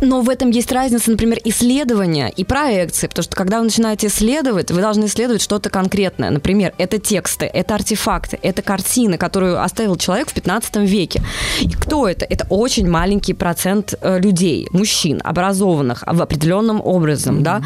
но 0.00 0.22
в 0.22 0.30
этом 0.30 0.50
есть 0.50 0.72
разница, 0.72 1.10
например, 1.10 1.38
исследования 1.44 2.32
и 2.34 2.44
проекции, 2.44 3.06
потому 3.06 3.22
что 3.22 3.36
когда 3.36 3.58
вы 3.58 3.64
начинаете 3.64 4.06
исследовать, 4.06 4.70
вы 4.70 4.80
должны 4.80 5.06
исследовать 5.06 5.42
что-то 5.42 5.68
конкретное. 5.68 6.30
Например, 6.30 6.72
это 6.78 6.98
тексты, 6.98 7.44
это 7.46 7.74
артефакты, 7.74 8.38
это 8.42 8.62
картины, 8.62 9.18
которую 9.18 9.62
оставил 9.62 9.96
человек 9.96 10.30
в 10.30 10.34
15 10.34 10.76
веке. 10.76 11.22
И 11.60 11.68
кто 11.68 12.08
это? 12.08 12.24
Это 12.24 12.46
очень 12.48 12.88
маленький 12.88 13.34
процент 13.34 13.94
э, 14.00 14.18
людей, 14.18 14.66
мужчин, 14.72 15.20
образованных 15.22 16.02
в 16.06 16.22
определенном 16.22 16.80
образом, 16.82 17.38
mm-hmm. 17.38 17.42
да. 17.42 17.62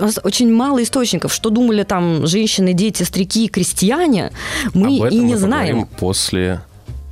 У 0.00 0.04
нас 0.04 0.20
очень 0.22 0.52
мало 0.52 0.82
источников. 0.82 1.32
Что 1.32 1.50
думали 1.50 1.84
там 1.84 2.26
женщины, 2.26 2.74
дети, 2.74 3.02
старики, 3.02 3.48
крестьяне, 3.48 4.32
мы 4.74 4.96
и 5.08 5.18
не 5.18 5.32
мы 5.32 5.36
знаем. 5.36 5.86
после 5.98 6.60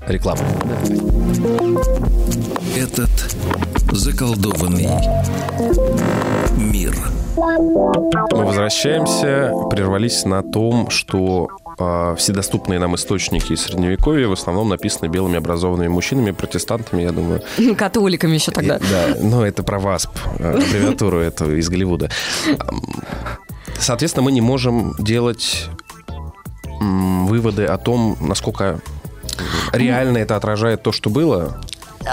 рекламы. 0.06 0.42
Этот 2.76 3.08
заколдованный 3.90 4.90
мир. 6.58 6.94
Мы 7.36 8.44
возвращаемся, 8.44 9.50
прервались 9.70 10.26
на 10.26 10.42
том, 10.42 10.90
что 10.90 11.48
э, 11.78 12.14
все 12.18 12.34
доступные 12.34 12.78
нам 12.78 12.94
источники 12.94 13.54
из 13.54 13.62
Средневековья 13.62 14.28
в 14.28 14.32
основном 14.32 14.68
написаны 14.68 15.08
белыми 15.08 15.38
образованными 15.38 15.88
мужчинами, 15.88 16.32
протестантами, 16.32 17.00
я 17.00 17.12
думаю. 17.12 17.42
Католиками 17.78 18.34
еще 18.34 18.52
тогда. 18.52 18.76
И, 18.76 18.80
да, 18.80 19.16
но 19.22 19.46
это 19.46 19.62
про 19.62 19.78
ВАСП, 19.78 20.10
а, 20.38 20.50
аббревиатуру 20.50 21.18
эту 21.18 21.56
из 21.56 21.70
Голливуда. 21.70 22.10
Соответственно, 23.78 24.24
мы 24.24 24.32
не 24.32 24.42
можем 24.42 24.94
делать 24.98 25.70
выводы 26.78 27.64
о 27.64 27.78
том, 27.78 28.18
насколько 28.20 28.80
реально 29.72 30.18
это 30.18 30.36
отражает 30.36 30.82
то, 30.82 30.92
что 30.92 31.08
было. 31.08 31.60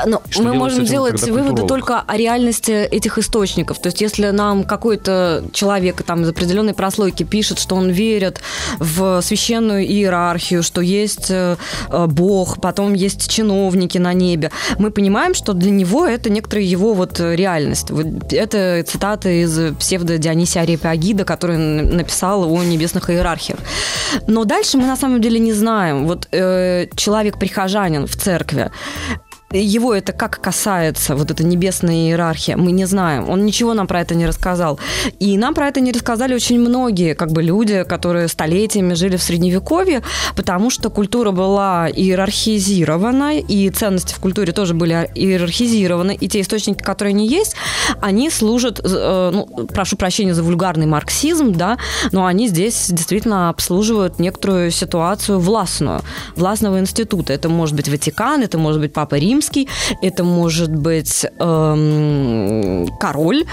Но 0.05 0.21
что 0.29 0.43
мы 0.43 0.53
можем 0.53 0.83
этим, 0.83 0.91
делать 0.91 1.29
выводы 1.29 1.67
только 1.67 2.01
о 2.01 2.17
реальности 2.17 2.71
этих 2.71 3.17
источников. 3.17 3.79
То 3.79 3.87
есть, 3.87 4.01
если 4.01 4.29
нам 4.29 4.63
какой-то 4.63 5.43
человек 5.53 6.03
там 6.03 6.23
из 6.23 6.29
определенной 6.29 6.73
прослойки 6.73 7.23
пишет, 7.23 7.59
что 7.59 7.75
он 7.75 7.89
верит 7.89 8.41
в 8.79 9.21
священную 9.21 9.85
иерархию, 9.85 10.63
что 10.63 10.81
есть 10.81 11.29
э, 11.29 11.57
э, 11.89 12.05
Бог, 12.07 12.61
потом 12.61 12.93
есть 12.93 13.29
чиновники 13.29 13.97
на 13.97 14.13
небе, 14.13 14.51
мы 14.79 14.91
понимаем, 14.91 15.33
что 15.33 15.53
для 15.53 15.71
него 15.71 16.05
это 16.05 16.29
некоторая 16.29 16.65
его 16.65 16.93
вот 16.93 17.19
реальность. 17.19 17.91
Это 18.31 18.83
цитаты 18.87 19.41
из 19.41 19.75
псевдо 19.75 20.17
Дионисия 20.17 20.63
Арепиагида, 20.63 21.25
который 21.25 21.57
написал 21.57 22.51
о 22.51 22.63
небесных 22.63 23.09
иерархиях. 23.09 23.59
Но 24.27 24.43
дальше 24.45 24.77
мы 24.77 24.85
на 24.85 24.95
самом 24.95 25.21
деле 25.21 25.39
не 25.39 25.53
знаем. 25.53 26.07
Вот 26.07 26.27
э, 26.31 26.87
человек-прихожанин 26.95 28.07
в 28.07 28.15
церкви, 28.15 28.71
его 29.59 29.93
это 29.93 30.13
как 30.13 30.39
касается, 30.41 31.15
вот 31.15 31.31
эта 31.31 31.43
небесная 31.43 32.07
иерархия, 32.07 32.57
мы 32.57 32.71
не 32.71 32.85
знаем. 32.85 33.29
Он 33.29 33.45
ничего 33.45 33.73
нам 33.73 33.87
про 33.87 34.01
это 34.01 34.15
не 34.15 34.25
рассказал. 34.25 34.79
И 35.19 35.37
нам 35.37 35.53
про 35.53 35.67
это 35.67 35.79
не 35.79 35.91
рассказали 35.91 36.33
очень 36.33 36.59
многие 36.59 37.13
как 37.13 37.31
бы 37.31 37.43
люди, 37.43 37.83
которые 37.83 38.27
столетиями 38.27 38.93
жили 38.93 39.17
в 39.17 39.23
Средневековье, 39.23 40.01
потому 40.35 40.69
что 40.69 40.89
культура 40.89 41.31
была 41.31 41.87
иерархизирована, 41.89 43.39
и 43.39 43.69
ценности 43.69 44.13
в 44.13 44.19
культуре 44.19 44.53
тоже 44.53 44.73
были 44.73 45.09
иерархизированы, 45.15 46.15
и 46.19 46.27
те 46.27 46.41
источники, 46.41 46.81
которые 46.81 47.13
не 47.13 47.27
есть, 47.27 47.55
они 48.01 48.29
служат, 48.29 48.79
э, 48.83 49.29
ну, 49.33 49.45
прошу 49.67 49.97
прощения 49.97 50.33
за 50.33 50.43
вульгарный 50.43 50.85
марксизм, 50.85 51.53
да, 51.53 51.77
но 52.11 52.25
они 52.25 52.47
здесь 52.47 52.87
действительно 52.89 53.49
обслуживают 53.49 54.19
некоторую 54.19 54.71
ситуацию 54.71 55.39
властную, 55.39 56.01
властного 56.35 56.79
института. 56.79 57.33
Это 57.33 57.49
может 57.49 57.75
быть 57.75 57.89
Ватикан, 57.89 58.41
это 58.41 58.57
может 58.57 58.81
быть 58.81 58.93
Папа 58.93 59.15
Рим, 59.15 59.41
римский, 59.43 59.67
это 60.01 60.23
может 60.23 60.71
быть 60.71 61.25
эм, 61.39 62.87
король, 62.99 63.45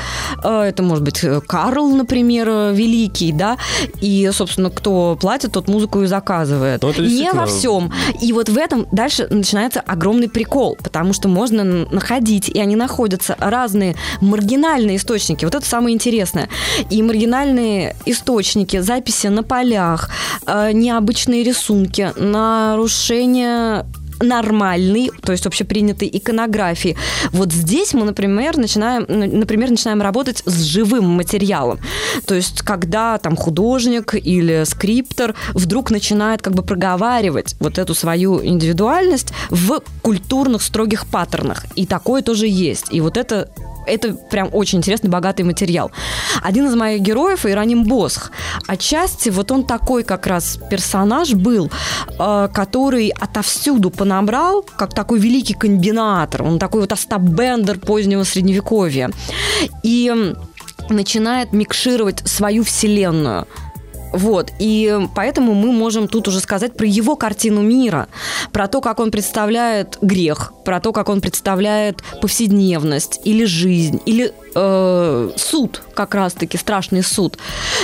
э, 0.43 0.63
это 0.63 0.83
может 0.83 1.05
быть 1.05 1.25
э, 1.25 1.41
Карл, 1.41 1.89
например, 1.91 2.49
великий, 2.73 3.33
да, 3.33 3.57
и, 4.01 4.31
собственно, 4.33 4.71
кто 4.71 5.17
платит, 5.21 5.53
тот 5.53 5.69
музыку 5.69 6.03
и 6.03 6.07
заказывает. 6.07 6.83
Ну, 6.83 6.93
Не 6.93 7.33
во 7.33 7.47
всем. 7.47 7.93
И 8.21 8.33
вот 8.33 8.49
в 8.49 8.57
этом 8.57 8.87
дальше 8.93 9.27
начинается 9.31 9.81
огромный 9.81 10.29
прикол, 10.29 10.77
потому 10.83 11.13
что 11.13 11.29
можно 11.29 11.65
находить, 11.65 12.49
и 12.49 12.61
они 12.61 12.77
находятся, 12.77 13.37
разные 13.39 13.97
маргинальные 14.21 14.97
источники. 14.97 15.45
Вот 15.45 15.55
это 15.55 15.67
самое 15.67 15.95
интересное. 15.95 16.49
И 16.91 17.03
маргинальные 17.03 17.97
источники, 18.07 18.81
записи 18.81 19.29
на 19.29 19.43
полях, 19.43 20.11
э, 20.47 20.73
необычные 20.73 21.43
рисунки, 21.43 22.13
нарушение 22.17 23.85
нормальной, 24.21 25.11
то 25.23 25.33
есть 25.33 25.47
общепринятой 25.47 26.09
иконографии. 26.13 26.97
Вот 27.33 27.53
здесь 27.53 27.95
мы, 27.95 28.05
например, 28.05 28.57
начинаем, 28.57 29.07
например, 29.09 29.71
начинаем 29.71 30.03
работать 30.03 30.43
с 30.45 30.63
живым 30.63 31.05
материалом. 31.09 31.81
То 32.27 32.35
есть, 32.35 32.63
когда 32.63 33.19
там 33.19 33.37
художник 33.37 34.15
или 34.15 34.65
скриптор 34.65 35.35
вдруг 35.55 35.91
начинает 35.91 36.43
как 36.43 36.55
бы 36.55 36.63
проговаривать 36.63 37.57
вот 37.61 37.79
эту 37.79 37.95
свою 37.95 38.45
индивидуальность 38.45 39.33
в 39.51 39.81
культурных 40.03 40.63
строгих 40.63 41.07
паттернах. 41.07 41.65
И 41.77 41.87
такое 41.87 42.23
тоже 42.23 42.47
есть. 42.47 42.87
И 42.91 43.01
вот 43.01 43.17
это 43.17 43.49
это 43.91 44.15
прям 44.15 44.49
очень 44.53 44.79
интересный, 44.79 45.11
богатый 45.11 45.43
материал. 45.43 45.91
Один 46.43 46.67
из 46.67 46.75
моих 46.75 47.01
героев, 47.01 47.47
Ираним 47.47 47.85
Босх, 47.85 48.31
отчасти 48.67 49.31
вот 49.31 49.51
он 49.51 49.65
такой 49.65 50.03
как 50.05 50.27
раз 50.27 50.59
персонаж 50.71 51.35
был, 51.35 51.71
э, 52.19 52.49
который 52.53 53.09
отовсюду 53.09 53.91
понабрал, 53.91 54.63
как 54.63 54.95
такой 54.95 55.19
великий 55.19 55.55
комбинатор. 55.55 56.43
Он 56.43 56.59
такой 56.59 56.83
вот 56.83 56.93
Остап 56.93 57.23
Бендер 57.23 57.79
позднего 57.79 58.25
средневековья. 58.25 59.11
И 59.83 60.35
начинает 60.89 61.53
микшировать 61.53 62.23
свою 62.29 62.65
вселенную 62.65 63.47
Вот, 64.13 64.53
и 64.59 64.99
поэтому 65.15 65.55
мы 65.55 65.73
можем 65.73 66.09
тут 66.09 66.29
уже 66.29 66.41
сказать 66.41 66.75
про 66.77 66.87
его 66.87 67.17
картину 67.17 67.63
мира, 67.63 68.09
про 68.53 68.67
то, 68.69 68.81
как 68.81 68.99
он 69.01 69.11
представляет 69.11 69.99
грех, 70.03 70.53
про 70.65 70.81
то, 70.81 70.93
как 70.93 71.09
он 71.09 71.21
представляет 71.21 72.03
повседневность 72.21 73.21
или 73.25 73.45
жизнь, 73.45 74.01
или 74.07 74.33
э, 74.55 75.31
суд, 75.37 75.83
как 75.95 76.15
раз-таки 76.15 76.57
страшный 76.57 77.03
суд. 77.03 77.39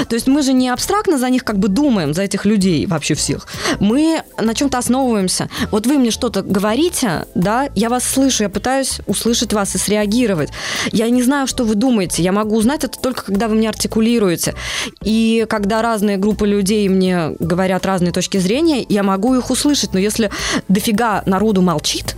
То 0.08 0.14
есть 0.14 0.26
мы 0.26 0.42
же 0.42 0.52
не 0.52 0.68
абстрактно 0.68 1.18
за 1.18 1.30
них 1.30 1.44
как 1.44 1.58
бы 1.58 1.68
думаем, 1.68 2.14
за 2.14 2.22
этих 2.22 2.44
людей 2.44 2.86
вообще 2.86 3.14
всех. 3.14 3.46
Мы 3.80 4.22
на 4.40 4.54
чем-то 4.54 4.78
основываемся. 4.78 5.48
Вот 5.70 5.86
вы 5.86 5.98
мне 5.98 6.10
что-то 6.10 6.42
говорите, 6.42 7.26
да, 7.34 7.68
я 7.74 7.88
вас 7.88 8.04
слышу, 8.04 8.42
я 8.44 8.48
пытаюсь 8.48 9.00
услышать 9.06 9.52
вас 9.52 9.74
и 9.74 9.78
среагировать. 9.78 10.50
Я 10.92 11.08
не 11.10 11.22
знаю, 11.22 11.46
что 11.46 11.64
вы 11.64 11.74
думаете. 11.74 12.22
Я 12.22 12.32
могу 12.32 12.56
узнать 12.56 12.84
это 12.84 12.98
только 12.98 13.24
когда 13.24 13.48
вы 13.48 13.56
мне 13.56 13.68
артикулируете. 13.68 14.54
И 15.02 15.46
когда 15.48 15.82
разные 15.82 16.16
группы 16.16 16.46
людей 16.46 16.88
мне 16.88 17.30
говорят 17.38 17.86
разные 17.86 18.12
точки 18.12 18.38
зрения, 18.38 18.84
я 18.88 19.02
могу 19.02 19.34
их 19.34 19.50
услышать. 19.50 19.92
Но 19.92 19.98
если 19.98 20.30
дофига 20.68 21.22
народу 21.26 21.62
молчит, 21.62 22.16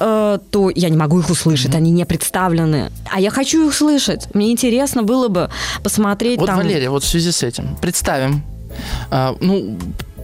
э, 0.00 0.38
то 0.50 0.70
я 0.70 0.88
не 0.88 0.96
могу 0.96 1.20
их 1.20 1.30
услышать, 1.30 1.72
mm-hmm. 1.72 1.76
они 1.76 1.90
не 1.90 2.04
представлены. 2.04 2.90
А 3.12 3.20
я 3.20 3.30
хочу 3.30 3.66
их 3.66 3.74
слышать. 3.74 4.34
Мне 4.34 4.52
интересно 4.52 5.02
было 5.02 5.28
бы 5.28 5.50
посмотреть 5.82 6.38
вот, 6.38 6.46
там... 6.46 6.58
Валерия, 6.58 6.90
вот 6.90 7.04
в 7.04 7.08
связи 7.08 7.32
с 7.32 7.42
этим, 7.42 7.76
представим, 7.80 8.42
а, 9.10 9.36
ну, 9.40 9.78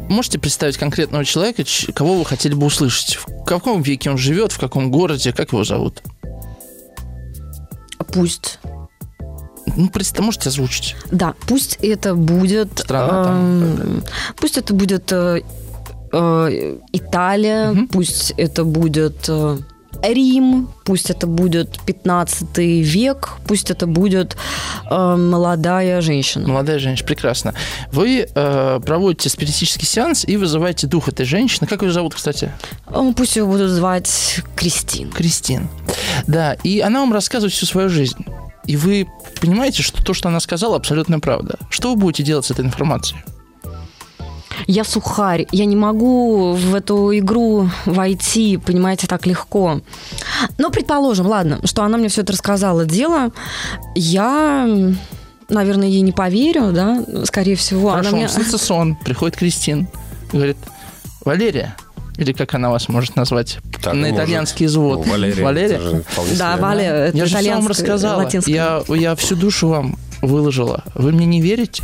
можете 0.08 0.38
представить 0.38 0.76
конкретного 0.76 1.24
человека, 1.24 1.64
кого 1.94 2.14
вы 2.14 2.24
хотели 2.24 2.54
бы 2.54 2.66
услышать? 2.66 3.16
В 3.16 3.44
каком 3.44 3.82
веке 3.82 4.10
он 4.10 4.18
живет, 4.18 4.52
в 4.52 4.58
каком 4.58 4.90
городе, 4.90 5.32
как 5.32 5.52
его 5.52 5.64
зовут? 5.64 6.02
Пусть. 8.12 8.58
Ну, 9.76 9.88
просто 9.88 10.22
можете 10.22 10.48
озвучить. 10.48 10.96
Да, 11.10 11.34
пусть 11.46 11.78
это 11.80 12.14
будет... 12.14 12.80
Страна 12.80 13.24
там. 13.24 13.62
Э, 13.62 14.00
пусть 14.36 14.58
это 14.58 14.74
будет 14.74 15.10
э, 15.12 15.42
э, 16.12 16.78
Италия, 16.92 17.70
угу. 17.70 17.86
пусть 17.88 18.32
это 18.36 18.64
будет 18.64 19.28
э, 19.28 19.58
Рим, 20.02 20.68
пусть 20.84 21.10
это 21.10 21.26
будет 21.26 21.78
15 21.86 22.58
век, 22.58 23.30
пусть 23.46 23.70
это 23.70 23.86
будет 23.86 24.36
э, 24.90 25.16
молодая 25.16 26.00
женщина. 26.00 26.48
Молодая 26.48 26.78
женщина, 26.78 27.06
прекрасно. 27.06 27.54
Вы 27.92 28.26
э, 28.34 28.80
проводите 28.84 29.28
спиритический 29.28 29.86
сеанс 29.86 30.24
и 30.26 30.36
вызываете 30.36 30.86
дух 30.86 31.08
этой 31.08 31.24
женщины. 31.24 31.68
Как 31.68 31.82
ее 31.82 31.92
зовут, 31.92 32.14
кстати? 32.14 32.52
Пусть 33.16 33.36
ее 33.36 33.44
будут 33.44 33.70
звать 33.70 34.40
Кристин. 34.56 35.10
Кристин. 35.10 35.68
Да, 36.26 36.54
и 36.64 36.80
она 36.80 37.00
вам 37.00 37.12
рассказывает 37.12 37.52
всю 37.52 37.66
свою 37.66 37.88
жизнь. 37.88 38.24
И 38.66 38.76
вы 38.76 39.08
понимаете, 39.40 39.82
что 39.82 40.02
то, 40.02 40.14
что 40.14 40.28
она 40.28 40.40
сказала, 40.40 40.76
абсолютно 40.76 41.20
правда. 41.20 41.58
Что 41.70 41.94
вы 41.94 42.00
будете 42.00 42.22
делать 42.22 42.44
с 42.46 42.50
этой 42.50 42.64
информацией? 42.64 43.20
Я 44.66 44.84
сухарь, 44.84 45.46
я 45.52 45.64
не 45.64 45.76
могу 45.76 46.52
в 46.52 46.74
эту 46.74 47.16
игру 47.18 47.68
войти, 47.84 48.56
понимаете, 48.56 49.06
так 49.06 49.26
легко. 49.26 49.80
Но 50.58 50.70
предположим, 50.70 51.26
ладно, 51.26 51.60
что 51.64 51.82
она 51.82 51.98
мне 51.98 52.08
все 52.08 52.22
это 52.22 52.32
рассказала. 52.32 52.84
Дело, 52.84 53.30
я 53.94 54.68
наверное, 55.48 55.88
ей 55.88 56.00
не 56.00 56.12
поверю, 56.12 56.72
да, 56.72 57.04
скорее 57.24 57.56
всего. 57.56 57.90
Хорошо, 57.90 58.08
она 58.08 58.18
мне... 58.18 58.28
снится 58.28 58.58
сон, 58.58 58.96
приходит 58.96 59.36
Кристин, 59.36 59.86
говорит, 60.32 60.56
Валерия, 61.24 61.76
или 62.16 62.32
как 62.32 62.54
она 62.54 62.70
вас 62.70 62.88
может 62.88 63.16
назвать, 63.16 63.58
так, 63.82 63.94
на 63.94 64.10
итальянский 64.10 64.66
звук. 64.66 65.06
Ну, 65.06 65.12
Валерия. 65.12 65.44
Валерия? 65.44 66.04
Да, 66.38 66.56
Валерия, 66.56 67.10
Я 67.12 67.26
же 67.26 67.50
вам 67.50 67.66
рассказала. 67.66 68.28
Я, 68.46 68.82
я 68.88 69.14
всю 69.16 69.36
душу 69.36 69.68
вам 69.68 69.98
выложила. 70.20 70.84
Вы 70.94 71.12
мне 71.12 71.26
не 71.26 71.40
верите? 71.40 71.82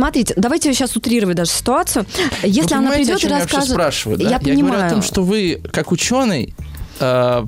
Смотрите, 0.00 0.32
давайте 0.34 0.72
сейчас 0.72 0.96
утрировать 0.96 1.36
даже 1.36 1.50
ситуацию. 1.50 2.06
Если 2.42 2.74
она 2.74 2.92
придет 2.92 3.22
и 3.22 3.28
расскажет... 3.28 3.68
Я 3.68 3.74
спрашиваю, 3.74 4.16
да? 4.16 4.24
Я, 4.24 4.30
я 4.30 4.38
понимаю. 4.38 4.64
говорю 4.64 4.86
о 4.86 4.90
том, 4.90 5.02
что 5.02 5.22
вы, 5.22 5.60
как 5.72 5.92
ученый, 5.92 6.54
э, 7.00 7.46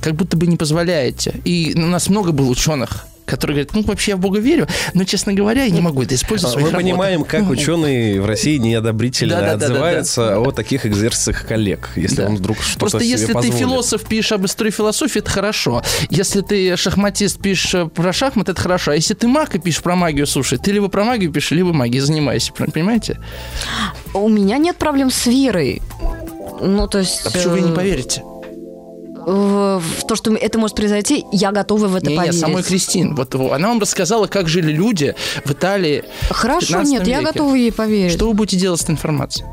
как 0.00 0.14
будто 0.14 0.38
бы 0.38 0.46
не 0.46 0.56
позволяете. 0.56 1.34
И 1.44 1.74
у 1.76 1.86
нас 1.88 2.08
много 2.08 2.32
было 2.32 2.48
ученых, 2.48 3.04
который 3.32 3.52
говорит, 3.52 3.72
ну, 3.72 3.82
вообще 3.82 4.10
я 4.10 4.16
в 4.18 4.20
Бога 4.20 4.40
верю, 4.40 4.68
но, 4.92 5.04
честно 5.04 5.32
говоря, 5.32 5.64
я 5.64 5.70
не 5.70 5.80
могу 5.80 6.02
это 6.02 6.14
использовать 6.14 6.62
Мы 6.62 6.70
понимаем, 6.70 7.24
как 7.24 7.48
ученые 7.48 8.20
в 8.20 8.26
России 8.26 8.58
неодобрительно 8.58 9.36
да, 9.36 9.40
да, 9.40 9.52
отзываются 9.52 10.20
да, 10.20 10.28
да, 10.28 10.34
да. 10.34 10.40
о 10.40 10.50
таких 10.52 10.84
экзерсисах 10.84 11.46
коллег, 11.46 11.88
если 11.96 12.16
да. 12.16 12.26
он 12.26 12.36
вдруг 12.36 12.58
что-то 12.60 12.80
Просто 12.80 13.00
себе 13.00 13.10
если 13.10 13.32
позволит. 13.32 13.52
ты 13.52 13.58
философ 13.58 14.02
пишешь 14.02 14.32
об 14.32 14.44
истории 14.44 14.70
философии, 14.70 15.20
это 15.20 15.30
хорошо. 15.30 15.82
Если 16.10 16.42
ты 16.42 16.76
шахматист 16.76 17.40
пишешь 17.40 17.90
про 17.92 18.12
шахмат, 18.12 18.50
это 18.50 18.60
хорошо. 18.60 18.90
А 18.90 18.94
если 18.94 19.14
ты 19.14 19.26
маг 19.26 19.54
и 19.54 19.58
пишешь 19.58 19.82
про 19.82 19.96
магию, 19.96 20.26
слушай, 20.26 20.58
ты 20.58 20.72
либо 20.72 20.88
про 20.88 21.04
магию 21.04 21.32
пишешь, 21.32 21.52
либо 21.52 21.72
магией 21.72 22.00
занимаешься, 22.00 22.52
понимаете? 22.52 23.18
У 24.12 24.28
меня 24.28 24.58
нет 24.58 24.76
проблем 24.76 25.10
с 25.10 25.26
верой. 25.26 25.80
Ну, 26.60 26.86
то 26.86 26.98
есть... 26.98 27.22
А 27.24 27.30
почему 27.30 27.54
вы 27.54 27.60
не 27.62 27.70
э, 27.70 27.74
поверите? 27.74 28.22
В 29.26 30.04
то, 30.06 30.16
что 30.16 30.34
это 30.34 30.58
может 30.58 30.76
произойти, 30.76 31.26
я 31.32 31.52
готова 31.52 31.86
в 31.86 31.96
это 31.96 32.10
не, 32.10 32.16
поверить. 32.16 32.34
Нет, 32.34 32.40
самой 32.40 32.62
Кристин. 32.62 33.14
Вот 33.14 33.34
она 33.34 33.68
вам 33.68 33.80
рассказала, 33.80 34.26
как 34.26 34.48
жили 34.48 34.72
люди 34.72 35.14
в 35.44 35.50
Италии. 35.52 36.04
Хорошо, 36.30 36.82
нет, 36.82 37.00
веке. 37.00 37.10
я 37.10 37.22
готова 37.22 37.54
ей 37.54 37.72
поверить. 37.72 38.12
Что 38.12 38.26
вы 38.26 38.34
будете 38.34 38.56
делать 38.56 38.80
с 38.80 38.84
этой 38.84 38.92
информацией? 38.92 39.46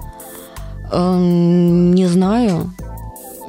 Эм, 0.92 1.94
не 1.94 2.08
знаю. 2.08 2.74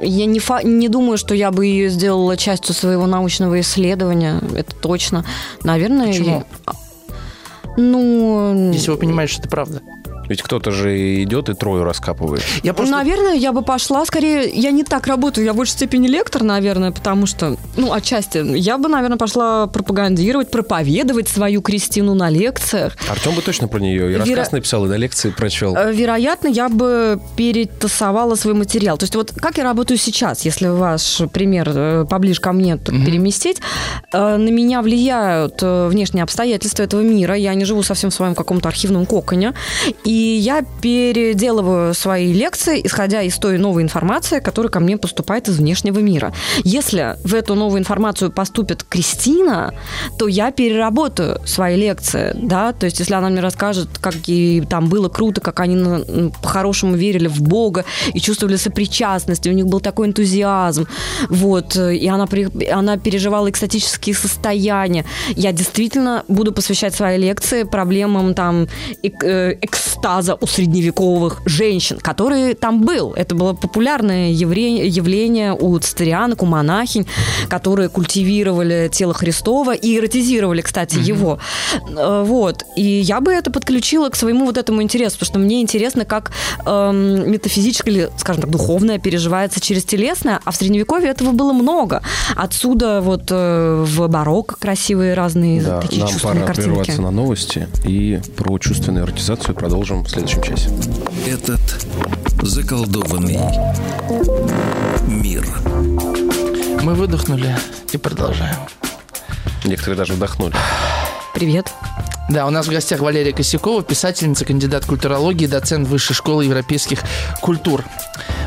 Я 0.01 0.25
не, 0.25 0.39
фа- 0.39 0.63
не 0.63 0.89
думаю, 0.89 1.17
что 1.17 1.35
я 1.35 1.51
бы 1.51 1.65
ее 1.65 1.89
сделала 1.89 2.35
частью 2.35 2.73
своего 2.73 3.05
научного 3.05 3.59
исследования. 3.59 4.41
Это 4.55 4.75
точно. 4.75 5.25
Наверное. 5.63 6.07
Почему? 6.07 6.43
Я... 6.67 6.73
Ну. 7.77 8.71
Если 8.73 8.89
вы 8.89 8.97
понимаете, 8.97 9.33
что 9.33 9.41
это 9.43 9.49
правда. 9.49 9.81
Ведь 10.31 10.41
кто-то 10.41 10.71
же 10.71 11.23
идет 11.23 11.49
и 11.49 11.53
трою 11.53 11.83
раскапывает. 11.83 12.41
Я 12.63 12.73
просто... 12.73 12.95
Наверное, 12.95 13.33
я 13.33 13.51
бы 13.51 13.63
пошла 13.63 14.05
скорее... 14.05 14.49
Я 14.49 14.71
не 14.71 14.85
так 14.85 15.07
работаю, 15.07 15.43
я 15.43 15.51
в 15.51 15.57
большей 15.57 15.73
степени 15.73 16.07
лектор, 16.07 16.43
наверное, 16.43 16.91
потому 16.91 17.25
что, 17.25 17.57
ну, 17.75 17.91
отчасти, 17.91 18.37
я 18.57 18.77
бы, 18.77 18.87
наверное, 18.87 19.17
пошла 19.17 19.67
пропагандировать, 19.67 20.49
проповедовать 20.49 21.27
свою 21.27 21.61
Кристину 21.61 22.13
на 22.13 22.29
лекциях. 22.29 22.95
Артем 23.09 23.35
бы 23.35 23.41
точно 23.41 23.67
про 23.67 23.79
нее 23.79 24.05
и 24.05 24.13
Веро... 24.13 24.19
рассказ 24.19 24.51
написал, 24.53 24.85
и 24.85 24.87
на 24.87 24.95
лекции 24.95 25.31
прочел. 25.31 25.75
Э, 25.75 25.91
вероятно, 25.91 26.47
я 26.47 26.69
бы 26.69 27.19
перетасовала 27.35 28.35
свой 28.35 28.53
материал. 28.53 28.97
То 28.97 29.03
есть 29.03 29.15
вот 29.15 29.33
как 29.33 29.57
я 29.57 29.65
работаю 29.65 29.97
сейчас, 29.97 30.45
если 30.45 30.67
ваш 30.67 31.23
пример 31.33 31.71
э, 31.75 32.05
поближе 32.09 32.39
ко 32.39 32.53
мне 32.53 32.75
mm-hmm. 32.75 33.05
переместить, 33.05 33.57
э, 34.13 34.37
на 34.37 34.49
меня 34.49 34.81
влияют 34.81 35.61
внешние 35.61 36.23
обстоятельства 36.23 36.83
этого 36.83 37.01
мира. 37.01 37.35
Я 37.35 37.53
не 37.53 37.65
живу 37.65 37.83
совсем 37.83 38.11
в 38.11 38.13
своем 38.13 38.33
каком-то 38.33 38.69
архивном 38.69 39.05
коконе. 39.05 39.53
И 40.05 40.20
я 40.21 40.63
переделываю 40.81 41.93
свои 41.93 42.33
лекции, 42.33 42.81
исходя 42.83 43.21
из 43.21 43.37
той 43.37 43.57
новой 43.57 43.83
информации, 43.83 44.39
которая 44.39 44.71
ко 44.71 44.79
мне 44.79 44.97
поступает 44.97 45.47
из 45.47 45.57
внешнего 45.57 45.99
мира. 45.99 46.33
Если 46.63 47.17
в 47.23 47.33
эту 47.33 47.55
новую 47.55 47.79
информацию 47.79 48.31
поступит 48.31 48.83
Кристина, 48.83 49.73
то 50.17 50.27
я 50.27 50.51
переработаю 50.51 51.39
свои 51.45 51.75
лекции, 51.75 52.35
да, 52.35 52.73
то 52.73 52.85
есть 52.85 52.99
если 52.99 53.13
она 53.13 53.29
мне 53.29 53.41
расскажет, 53.41 53.89
как 53.99 54.15
ей 54.27 54.61
там 54.61 54.89
было 54.89 55.09
круто, 55.09 55.41
как 55.41 55.59
они 55.59 56.03
по-хорошему 56.41 56.95
верили 56.95 57.27
в 57.27 57.41
Бога 57.41 57.85
и 58.13 58.19
чувствовали 58.19 58.57
сопричастность, 58.57 59.45
и 59.47 59.49
у 59.49 59.53
них 59.53 59.67
был 59.67 59.79
такой 59.79 60.07
энтузиазм, 60.07 60.87
вот, 61.29 61.75
и 61.75 62.07
она, 62.07 62.27
она 62.71 62.97
переживала 62.97 63.49
экстатические 63.49 64.15
состояния, 64.15 65.05
я 65.35 65.51
действительно 65.51 66.23
буду 66.27 66.51
посвящать 66.51 66.95
свои 66.95 67.17
лекции 67.17 67.63
проблемам 67.63 68.33
там 68.33 68.67
э, 69.03 69.55
экстаза, 69.61 70.10
экстаза 70.11 70.37
у 70.39 70.47
средневековых 70.47 71.41
женщин, 71.45 71.97
который 71.99 72.53
там 72.53 72.81
был. 72.81 73.13
Это 73.13 73.35
было 73.35 73.53
популярное 73.53 74.31
явление 74.31 75.53
у 75.53 75.77
цистерианок, 75.79 76.43
у 76.43 76.45
монахинь, 76.45 77.05
которые 77.49 77.89
культивировали 77.89 78.89
тело 78.91 79.13
Христова 79.13 79.73
и 79.73 79.97
эротизировали, 79.97 80.61
кстати, 80.61 80.95
mm-hmm. 80.95 81.13
его. 81.13 81.39
Э, 81.97 82.23
вот. 82.25 82.63
И 82.75 82.81
я 82.81 83.21
бы 83.21 83.31
это 83.31 83.51
подключила 83.51 84.09
к 84.09 84.15
своему 84.15 84.45
вот 84.45 84.57
этому 84.57 84.81
интересу, 84.81 85.17
потому 85.19 85.27
что 85.27 85.39
мне 85.39 85.61
интересно, 85.61 86.05
как 86.05 86.31
эм, 86.65 87.31
метафизическое 87.31 87.93
или, 87.93 88.09
скажем 88.17 88.41
так, 88.41 88.51
духовное 88.51 88.99
переживается 88.99 89.59
через 89.59 89.85
телесное, 89.85 90.39
а 90.43 90.51
в 90.51 90.55
Средневековье 90.55 91.09
этого 91.09 91.31
было 91.31 91.53
много. 91.53 92.01
Отсюда 92.35 93.01
вот 93.01 93.23
э, 93.29 93.85
в 93.87 94.07
барокко 94.07 94.55
красивые 94.59 95.13
разные 95.13 95.61
да, 95.61 95.81
такие 95.81 96.03
нам 96.03 96.11
чувственные 96.11 96.35
пора 96.35 96.47
картинки. 96.47 96.69
прерваться 96.69 97.01
на 97.01 97.11
новости 97.11 97.67
и 97.85 98.19
про 98.35 98.57
чувственную 98.57 99.05
эротизацию 99.05 99.55
продолжим 99.55 100.00
в 100.03 100.09
следующем 100.09 100.41
часе. 100.41 100.69
Этот 101.27 101.61
заколдованный 102.41 103.39
мир. 105.07 105.45
Мы 106.81 106.93
выдохнули 106.95 107.55
и 107.91 107.97
продолжаем. 107.97 108.55
Некоторые 109.65 109.97
даже 109.97 110.13
вдохнули. 110.13 110.55
Привет. 111.33 111.71
Да, 112.29 112.47
у 112.47 112.49
нас 112.49 112.67
в 112.67 112.71
гостях 112.71 113.01
Валерия 113.01 113.33
Косякова, 113.33 113.83
писательница, 113.83 114.45
кандидат 114.45 114.85
культурологии, 114.85 115.47
доцент 115.47 115.87
Высшей 115.87 116.15
школы 116.15 116.45
европейских 116.45 117.01
культур. 117.41 117.83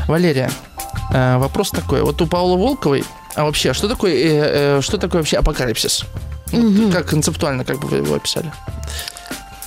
Валерия, 0.07 0.51
э, 1.13 1.37
вопрос 1.37 1.71
такой. 1.71 2.01
Вот 2.01 2.21
у 2.21 2.27
Паула 2.27 2.57
Волковой, 2.57 3.03
а 3.35 3.45
вообще, 3.45 3.73
что 3.73 3.87
такое, 3.87 4.13
э, 4.13 4.77
э, 4.77 4.81
что 4.81 4.97
такое 4.97 5.21
вообще 5.21 5.37
апокалипсис? 5.37 6.03
Угу. 6.51 6.91
Как 6.91 7.07
концептуально, 7.09 7.63
как 7.63 7.79
бы 7.79 7.87
вы 7.87 7.97
его 7.97 8.15
описали? 8.15 8.51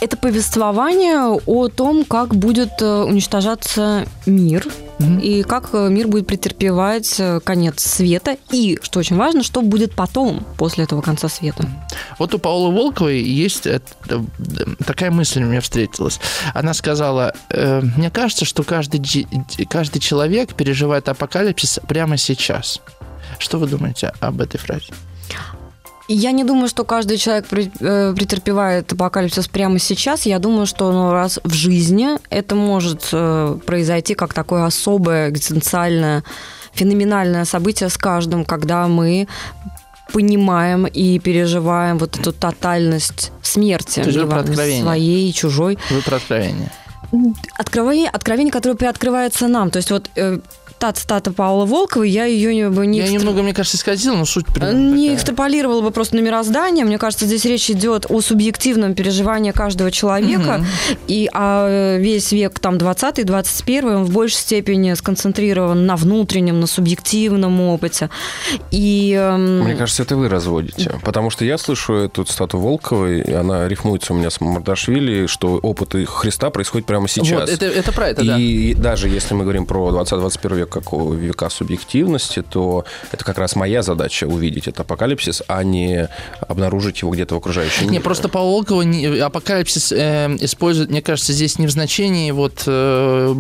Это 0.01 0.17
повествование 0.17 1.41
о 1.45 1.69
том, 1.69 2.05
как 2.05 2.35
будет 2.35 2.81
э, 2.81 3.03
уничтожаться 3.03 4.07
мир, 4.27 4.69
mm-hmm. 4.99 5.21
и 5.21 5.43
как 5.43 5.71
э, 5.73 5.89
мир 5.89 6.07
будет 6.07 6.29
претерпевать 6.29 7.17
э, 7.19 7.41
конец 7.41 7.85
света, 7.85 8.37
и, 8.53 8.79
что 8.81 9.01
очень 9.01 9.17
важно, 9.17 9.43
что 9.43 9.61
будет 9.61 9.97
потом, 9.97 10.47
после 10.57 10.85
этого 10.85 11.03
конца 11.03 11.29
света. 11.29 11.69
Вот 12.21 12.33
у 12.33 12.39
Паулы 12.39 12.73
Волковой 12.73 13.21
есть 13.21 13.67
такая 14.87 15.11
мысль 15.11 15.43
у 15.43 15.47
меня 15.47 15.61
встретилась. 15.61 16.21
Она 16.55 16.75
сказала, 16.75 17.35
мне 17.51 18.11
кажется, 18.11 18.45
что 18.45 18.63
каждый, 18.63 19.27
каждый 19.69 19.99
человек 19.99 20.55
переживает 20.55 21.09
апокалипсис 21.09 21.81
прямо 21.89 22.17
сейчас. 22.17 22.81
Что 23.39 23.59
вы 23.59 23.67
думаете 23.67 24.13
об 24.21 24.41
этой 24.41 24.59
фразе? 24.59 24.93
Я 26.09 26.33
не 26.33 26.43
думаю, 26.45 26.69
что 26.69 26.85
каждый 26.85 27.19
человек 27.19 27.47
э, 27.53 28.15
претерпевает 28.17 28.91
апокалипсис 28.93 29.47
прямо 29.47 29.79
сейчас. 29.79 30.25
Я 30.25 30.39
думаю, 30.39 30.67
что 30.67 30.91
ну, 30.91 31.13
раз 31.13 31.39
в 31.45 31.53
жизни 31.53 32.19
это 32.31 32.55
может 32.55 33.11
э, 33.13 33.59
произойти 33.67 34.15
как 34.15 34.33
такое 34.33 34.65
особое 34.65 35.29
экзистенциальное, 35.29 36.25
феноменальное 36.73 37.45
событие 37.45 37.91
с 37.91 37.99
каждым, 37.99 38.47
когда 38.47 38.89
мы 38.89 39.29
понимаем 40.11 40.87
и 40.87 41.19
переживаем 41.19 41.99
вот 41.99 42.19
эту 42.19 42.33
тотальность 42.33 43.31
смерти. 43.43 44.03
То 44.03 44.09
есть 44.09 44.27
про 44.27 44.41
откровение. 44.41 44.83
Своей, 44.83 45.33
чужой. 45.35 45.79
Вы 45.91 46.01
про 46.01 46.17
откровение. 46.17 46.73
Откровение, 47.55 48.11
откровение, 48.11 48.53
которое 48.53 48.77
приоткрывается 48.77 49.49
нам. 49.49 49.71
То 49.71 49.79
есть 49.79 49.91
вот 49.91 50.11
э, 50.17 50.39
та 50.79 50.93
цитата 50.93 51.33
Паула 51.33 51.67
Волкова, 51.67 52.05
я 52.05 52.25
ее 52.25 52.71
бы 52.71 52.87
не... 52.87 52.99
Я 52.99 53.05
экстра... 53.05 53.19
немного, 53.19 53.43
мне 53.43 53.53
кажется, 53.53 53.77
исказил, 53.77 54.17
но 54.17 54.25
суть 54.25 54.47
примерно 54.47 54.95
Не 54.95 55.07
такая. 55.07 55.17
экстраполировала 55.17 55.81
бы 55.81 55.91
просто 55.91 56.17
на 56.17 56.21
мироздание. 56.21 56.85
Мне 56.85 56.99
кажется, 56.99 57.27
здесь 57.27 57.45
речь 57.45 57.71
идет 57.71 58.07
о 58.09 58.21
субъективном 58.21 58.95
переживании 58.95 59.51
каждого 59.51 59.91
человека. 59.91 60.61
Угу. 60.61 60.99
И 61.09 61.29
а 61.33 61.97
весь 61.99 62.33
век, 62.33 62.59
там, 62.59 62.77
20-й, 62.77 63.25
21 63.25 63.89
он 63.89 64.05
в 64.05 64.13
большей 64.13 64.37
степени 64.37 64.95
сконцентрирован 64.95 65.87
на 65.87 65.97
внутреннем, 65.97 66.61
на 66.61 66.67
субъективном 66.67 67.61
опыте. 67.61 68.11
И... 68.71 69.13
Эм... 69.19 69.61
Мне 69.65 69.75
кажется, 69.75 70.03
это 70.03 70.17
вы 70.17 70.29
разводите. 70.29 70.93
Потому 71.03 71.31
что 71.31 71.45
я 71.45 71.59
слышу 71.59 71.95
эту 71.95 72.25
цитату 72.25 72.59
Волковой, 72.59 73.21
и 73.21 73.33
она 73.33 73.67
рифмуется 73.69 74.13
у 74.13 74.17
меня 74.17 74.31
с 74.31 74.41
Мардашвили, 74.41 75.27
что 75.27 75.57
опыт 75.57 75.95
Христа 76.07 76.51
происходит 76.51 76.87
прямо 76.87 76.98
сейчас. 77.07 77.41
Вот, 77.41 77.49
это, 77.49 77.67
это 77.67 77.93
про 77.93 78.09
это, 78.09 78.25
да. 78.25 78.39
И 78.39 78.75
даже 78.75 79.09
если 79.09 79.35
мы 79.35 79.45
говорим 79.45 79.67
про 79.67 79.91
20-21 79.91 80.57
век, 80.57 80.69
как 80.71 80.93
века 80.93 81.51
субъективности, 81.51 82.43
то 82.43 82.85
это 83.13 83.25
как 83.25 83.39
раз 83.39 83.55
моя 83.55 83.83
задача 83.83 84.25
увидеть 84.25 84.67
этот 84.69 84.81
апокалипсис, 84.81 85.43
а 85.47 85.63
не 85.63 86.09
обнаружить 86.41 87.03
его 87.03 87.13
где-то 87.13 87.35
в 87.35 87.39
окружающем 87.39 87.85
мире. 87.85 87.93
Не, 87.93 88.01
просто 88.01 88.29
по 88.29 88.41
Волкову 88.41 88.83
апокалипсис 89.23 89.93
э, 89.93 90.37
использует, 90.41 90.91
мне 90.91 91.03
кажется, 91.03 91.33
здесь 91.33 91.59
не 91.59 91.67
в 91.67 91.71
значении 91.71 92.31
вот 92.31 92.63
э, 92.67 93.35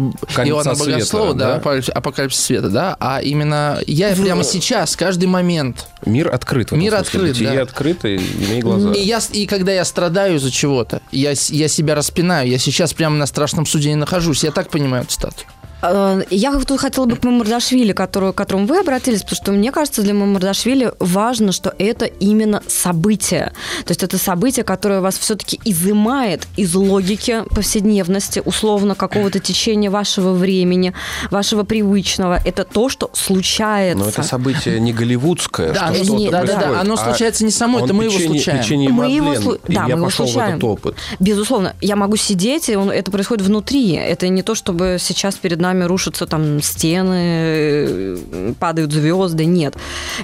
Иоанна 0.44 0.74
Богослова, 0.74 1.34
да, 1.34 1.58
да, 1.58 1.80
апокалипсис 1.94 2.44
света, 2.44 2.68
да, 2.68 2.96
а 3.00 3.20
именно 3.20 3.80
я 3.86 4.14
в... 4.14 4.22
прямо 4.22 4.44
сейчас, 4.44 4.96
каждый 4.96 5.26
момент. 5.26 5.86
Мир 6.04 6.32
открыт. 6.32 6.72
Мир 6.72 6.94
открыт, 6.94 7.32
Бытие 7.32 7.52
да. 7.52 7.62
открыто, 7.62 8.14
имей 8.14 8.60
глаза. 8.60 8.92
И, 8.92 9.00
я, 9.00 9.20
и 9.32 9.46
когда 9.46 9.72
я 9.72 9.84
страдаю 9.84 10.36
из-за 10.36 10.50
чего-то, 10.50 11.00
я, 11.10 11.32
я 11.48 11.68
себя 11.68 11.94
распинаю, 11.94 12.48
я 12.48 12.58
сейчас 12.58 12.94
прямо 12.94 13.16
на 13.16 13.26
страшном 13.26 13.47
суде 13.66 13.90
не 13.90 13.96
нахожусь. 13.96 14.44
Я 14.44 14.50
так 14.50 14.70
понимаю 14.70 15.04
эту. 15.04 15.46
Э, 15.82 16.22
я 16.30 16.52
тут 16.58 16.80
хотела 16.80 17.06
бы 17.06 17.16
к 17.16 17.24
Мамардашвили, 17.24 17.92
который, 17.92 18.32
к 18.32 18.36
которому 18.36 18.66
вы 18.66 18.80
обратились, 18.80 19.22
потому 19.22 19.36
что 19.36 19.52
мне 19.52 19.72
кажется, 19.72 20.02
для 20.02 20.14
Мамардашвили 20.14 20.92
важно, 20.98 21.52
что 21.52 21.74
это 21.78 22.06
именно 22.06 22.62
событие. 22.66 23.52
То 23.84 23.90
есть 23.90 24.02
это 24.02 24.18
событие, 24.18 24.64
которое 24.64 25.00
вас 25.00 25.18
все-таки 25.18 25.60
изымает 25.64 26.46
из 26.56 26.74
логики 26.74 27.44
повседневности, 27.50 28.42
условно 28.44 28.94
какого-то 28.94 29.38
течения 29.38 29.90
вашего 29.90 30.32
времени, 30.32 30.94
вашего 31.30 31.62
привычного. 31.62 32.40
Это 32.44 32.64
то, 32.64 32.88
что 32.88 33.10
случается. 33.14 34.04
Но 34.04 34.08
это 34.08 34.22
событие 34.22 34.80
не 34.80 34.92
голливудское, 34.92 35.72
да, 35.72 35.94
что 35.94 36.16
не, 36.16 36.30
да, 36.30 36.44
да, 36.44 36.56
да, 36.56 36.80
оно 36.80 36.94
а 36.94 36.96
случается 36.96 37.44
не 37.44 37.50
само, 37.50 37.84
это 37.84 37.94
мы 37.94 38.04
его 38.04 38.18
случаем. 38.18 38.58
Печенье 38.58 38.90
мы 38.90 39.10
его, 39.10 39.58
да, 39.68 39.84
мы 39.84 39.90
его 39.90 40.10
случаем. 40.10 40.46
В 40.46 40.48
этот 40.50 40.64
опыт. 40.64 40.96
Безусловно. 41.20 41.74
Я 41.80 41.96
могу 41.96 42.16
сидеть, 42.16 42.68
и 42.68 42.76
он, 42.76 42.90
это 42.90 43.10
происходит 43.10 43.46
внутри. 43.46 43.92
Это 43.92 44.28
не 44.28 44.42
то, 44.42 44.54
чтобы 44.54 44.96
сейчас 44.98 45.36
перед 45.36 45.60
нами 45.60 45.67
нами 45.68 45.84
рушатся 45.84 46.26
там 46.26 46.60
стены, 46.62 48.18
падают 48.58 48.92
звезды. 48.92 49.44
Нет. 49.44 49.74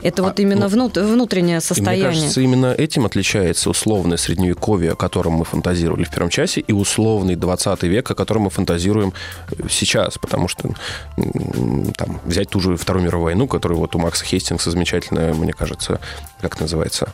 Это 0.03 0.23
а, 0.23 0.27
вот 0.27 0.41
именно 0.41 0.69
ну, 0.69 0.91
внутреннее 0.95 1.61
состояние. 1.61 2.09
Мне 2.09 2.21
кажется, 2.21 2.41
именно 2.41 2.73
этим 2.73 3.07
отличается 3.07 3.71
условное 3.71 4.17
средневековье, 4.17 4.93
о 4.93 4.97
котором 4.97 5.35
мы 5.35 5.45
фантазировали 5.45 6.05
в 6.05 6.11
первом 6.11 6.31
часе, 6.31 6.61
и 6.61 6.73
условный 6.73 7.37
20 7.37 7.83
век, 7.85 8.11
о 8.11 8.15
котором 8.15 8.43
мы 8.43 8.51
фантазируем 8.51 9.13
сейчас. 9.71 10.19
Потому 10.19 10.49
что 10.49 10.71
там, 11.97 12.21
взять 12.25 12.51
ту 12.51 12.61
же 12.61 12.77
Вторую 12.77 13.05
мировую 13.05 13.25
войну, 13.25 13.47
которую 13.47 13.79
вот 13.79 13.95
у 13.95 13.99
Макса 13.99 14.25
Хестингса 14.25 14.71
замечательная, 14.71 15.35
мне 15.35 15.53
кажется, 15.53 16.01
как 16.41 16.61
называется, 16.61 17.13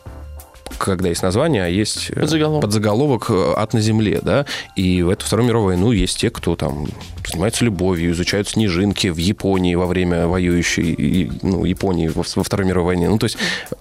когда 0.79 1.09
есть 1.09 1.23
название, 1.23 1.65
а 1.65 1.69
есть 1.69 2.11
э, 2.11 2.21
подзаголовок, 2.21 2.63
подзаголовок 2.63 3.31
э, 3.31 3.53
«Ад 3.57 3.73
на 3.73 3.81
земле», 3.81 4.21
да, 4.23 4.47
и 4.77 5.03
в 5.03 5.09
эту 5.09 5.27
Вторую 5.27 5.49
мировую 5.49 5.77
войну 5.77 5.93
есть 5.93 6.19
те, 6.19 6.31
кто 6.31 6.57
там 6.57 6.87
занимаются 7.27 7.65
любовью, 7.65 8.13
изучают 8.13 8.49
снежинки 8.49 9.09
в 9.09 9.17
Японии 9.17 9.75
во 9.75 9.87
время 9.87 10.27
воюющей 10.27 11.31
ну, 11.43 11.65
Японии 11.65 12.09
во, 12.09 12.25
во 12.35 12.43
Второй 12.43 12.67
мировой 12.67 12.95
войне. 12.95 13.09
Ну, 13.09 13.19
то 13.19 13.27
есть 13.27 13.37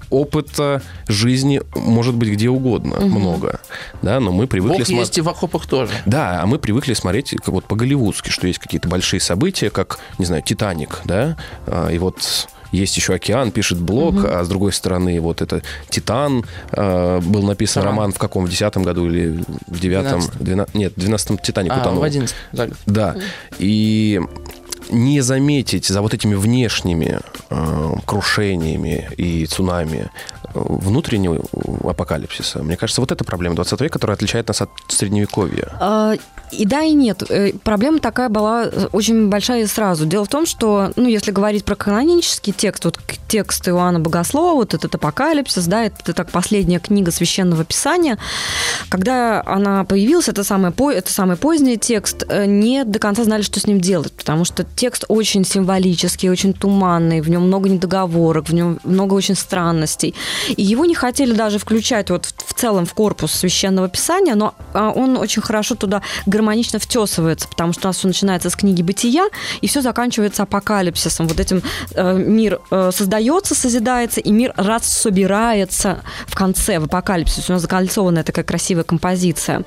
опыта 0.10 0.82
жизни 1.08 1.62
может 1.76 2.16
быть 2.16 2.30
где 2.30 2.50
угодно, 2.50 2.98
угу. 2.98 3.20
много, 3.20 3.60
да, 4.02 4.20
но 4.20 4.32
мы 4.32 4.48
привыкли... 4.48 4.80
Бог 4.80 4.88
смо... 4.88 5.00
есть 5.00 5.18
и 5.18 5.22
в 5.22 5.30
окопах 5.30 5.66
тоже. 5.66 5.92
Да, 6.06 6.42
а 6.42 6.46
мы 6.46 6.60
привыкли 6.60 6.94
смотреть 6.94 7.32
как 7.32 7.50
вот 7.50 7.66
по-голливудски, 7.66 8.30
что 8.30 8.48
есть 8.48 8.60
какие-то 8.60 8.88
большие 8.88 9.20
события, 9.20 9.70
как, 9.70 10.00
не 10.18 10.26
знаю, 10.26 10.44
«Титаник», 10.44 11.02
да, 11.06 11.38
а, 11.66 11.90
и 11.90 11.98
вот 11.98 12.48
есть 12.72 12.96
еще 12.98 13.14
«Океан», 13.14 13.52
пишет 13.52 13.80
блог, 13.80 14.16
угу. 14.16 14.28
а 14.28 14.44
с 14.44 14.48
другой 14.48 14.74
стороны 14.74 15.20
вот 15.20 15.42
это 15.42 15.62
«Титан», 15.90 16.46
э, 16.72 17.20
был 17.22 17.44
написан 17.44 17.84
роман. 17.84 17.98
роман 17.98 18.12
в 18.14 18.18
каком, 18.18 18.46
в 18.46 18.50
десятом 18.50 18.84
году 18.84 19.08
или 19.08 19.44
в 19.68 19.80
девятом? 19.80 20.22
12. 20.40 20.76
Нет, 20.76 20.94
в 20.96 21.00
двенадцатом 21.00 21.38
«Титаник» 21.38 21.72
а, 21.74 21.82
утонул. 21.82 22.02
в 22.02 22.04
одиннадцатом. 22.04 22.40
Да, 22.86 23.16
и 23.58 24.20
не 24.90 25.22
заметить 25.22 25.88
за 25.88 26.02
вот 26.02 26.14
этими 26.14 26.36
внешними 26.36 27.20
э, 27.50 27.94
крушениями 28.06 29.10
и 29.18 29.46
цунами 29.46 30.10
внутреннего 30.54 31.44
апокалипсиса. 31.84 32.64
Мне 32.64 32.78
кажется, 32.78 33.02
вот 33.02 33.12
эта 33.12 33.24
проблема 33.24 33.56
20 33.56 33.82
века, 33.82 33.94
которая 33.94 34.16
отличает 34.16 34.48
нас 34.48 34.62
от 34.62 34.70
средневековья. 34.88 35.70
А, 35.80 36.16
и 36.52 36.66
да, 36.66 36.82
и 36.82 36.94
нет. 36.94 37.24
Э, 37.30 37.54
проблема 37.64 38.00
такая 38.00 38.30
была 38.30 38.66
э, 38.66 38.88
очень 38.92 39.30
большая 39.30 39.68
сразу. 39.68 40.06
Дело 40.06 40.26
в 40.26 40.30
том, 40.30 40.46
что, 40.46 40.92
ну, 40.96 41.08
если 41.08 41.32
говорить 41.32 41.66
про 41.66 41.76
канонический 41.76 42.54
текст, 42.54 42.86
вот 42.86 43.00
текст 43.28 43.68
Иоанна 43.68 44.00
Богослова, 44.00 44.56
вот 44.56 44.74
этот 44.74 44.96
апокалипсис, 44.96 45.66
да, 45.66 45.86
это 45.86 46.14
так 46.14 46.32
последняя 46.32 46.80
книга 46.80 47.12
священного 47.12 47.64
писания, 47.64 48.18
когда 48.90 49.44
она 49.46 49.84
появилась, 49.84 50.28
это 50.28 50.44
самый, 50.44 50.74
это 50.94 51.12
самый 51.12 51.38
поздний 51.38 51.78
текст, 51.78 52.24
э, 52.28 52.46
не 52.46 52.84
до 52.84 53.00
конца 53.00 53.24
знали, 53.24 53.44
что 53.44 53.60
с 53.60 53.68
ним 53.68 53.80
делать, 53.80 54.14
потому 54.14 54.46
что 54.46 54.64
текст 54.80 55.04
очень 55.10 55.44
символический, 55.44 56.30
очень 56.30 56.54
туманный, 56.54 57.20
в 57.20 57.30
нем 57.30 57.42
много 57.42 57.68
недоговорок, 57.68 58.48
в 58.48 58.54
нем 58.54 58.80
много 58.86 59.14
очень 59.14 59.36
странностей. 59.36 60.16
И 60.56 60.64
его 60.64 60.86
не 60.86 60.96
хотели 60.96 61.34
даже 61.34 61.60
включать 61.60 62.10
вот 62.10 62.34
в 62.38 62.54
целом 62.54 62.86
в 62.86 62.94
корпус 62.94 63.34
священного 63.34 63.90
писания, 63.90 64.36
но 64.36 64.54
а, 64.74 64.92
он 64.92 65.18
очень 65.18 65.42
хорошо 65.42 65.76
туда 65.76 66.02
гармонично 66.26 66.80
втесывается, 66.80 67.50
потому 67.50 67.74
что 67.74 67.88
у 67.88 67.90
нас 67.90 67.98
все 67.98 68.08
начинается 68.08 68.50
с 68.50 68.56
книги 68.56 68.82
«Бытия», 68.82 69.28
и 69.60 69.68
все 69.68 69.82
заканчивается 69.82 70.44
апокалипсисом. 70.44 71.28
Вот 71.28 71.42
этим 71.42 71.62
э, 71.96 72.18
мир 72.18 72.62
э, 72.72 72.92
создается, 72.94 73.56
созидается, 73.56 74.22
и 74.22 74.32
мир 74.32 74.54
раз 74.56 74.88
собирается 74.88 76.04
в 76.26 76.36
конце, 76.36 76.80
в 76.80 76.86
апокалипсисе. 76.86 77.44
У 77.50 77.54
нас 77.54 77.62
закольцованная 77.64 78.24
такая 78.24 78.46
красивая 78.46 78.84
композиция. 78.84 79.64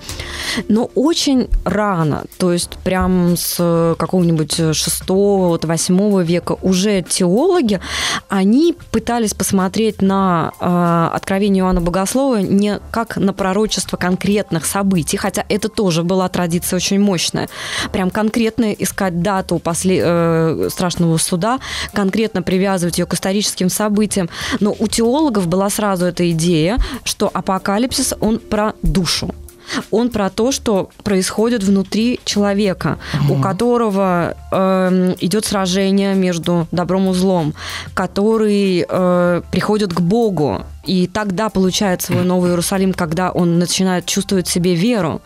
Но 0.68 0.90
очень 0.94 1.48
рано, 1.64 2.24
то 2.38 2.50
есть 2.50 2.70
прям 2.82 3.36
с 3.36 3.94
какого-нибудь 3.98 4.74
6-8 5.06 6.24
века 6.24 6.56
уже 6.62 7.02
теологи, 7.02 7.80
они 8.28 8.74
пытались 8.90 9.34
посмотреть 9.34 10.02
на 10.02 10.52
э, 10.60 11.14
откровение 11.14 11.62
Иоанна 11.62 11.80
Богослова 11.80 12.40
не 12.40 12.80
как 12.90 13.16
на 13.16 13.32
пророчество 13.32 13.96
конкретных 13.96 14.66
событий, 14.66 15.16
хотя 15.16 15.44
это 15.48 15.68
тоже 15.68 16.02
была 16.02 16.28
традиция 16.28 16.76
очень 16.76 17.00
мощная. 17.00 17.48
Прям 17.92 18.10
конкретно 18.10 18.72
искать 18.72 19.22
дату 19.22 19.58
после 19.58 20.00
э, 20.02 20.68
страшного 20.70 21.16
суда, 21.18 21.58
конкретно 21.92 22.42
привязывать 22.42 22.98
ее 22.98 23.06
к 23.06 23.14
историческим 23.14 23.68
событиям. 23.68 24.28
Но 24.60 24.74
у 24.78 24.86
теологов 24.86 25.46
была 25.46 25.70
сразу 25.70 26.06
эта 26.06 26.30
идея, 26.30 26.78
что 27.04 27.30
апокалипсис, 27.32 28.14
он 28.20 28.38
про 28.38 28.74
душу 28.82 29.34
он 29.90 30.10
про 30.10 30.30
то, 30.30 30.52
что 30.52 30.90
происходит 31.04 31.62
внутри 31.62 32.20
человека, 32.24 32.98
угу. 33.24 33.34
у 33.34 33.42
которого 33.42 34.36
э, 34.50 35.14
идет 35.20 35.44
сражение 35.44 36.14
между 36.14 36.66
добром 36.72 37.10
и 37.10 37.14
злом, 37.14 37.54
который 37.94 38.84
э, 38.88 39.42
приходит 39.50 39.92
к 39.92 40.00
Богу 40.00 40.64
И 40.84 41.06
тогда 41.06 41.48
получает 41.48 42.02
свой 42.02 42.24
новый 42.24 42.50
Иерусалим, 42.50 42.92
когда 42.92 43.30
он 43.30 43.58
начинает 43.58 44.06
чувствовать 44.06 44.48
в 44.48 44.52
себе 44.52 44.74
веру, 44.74 45.22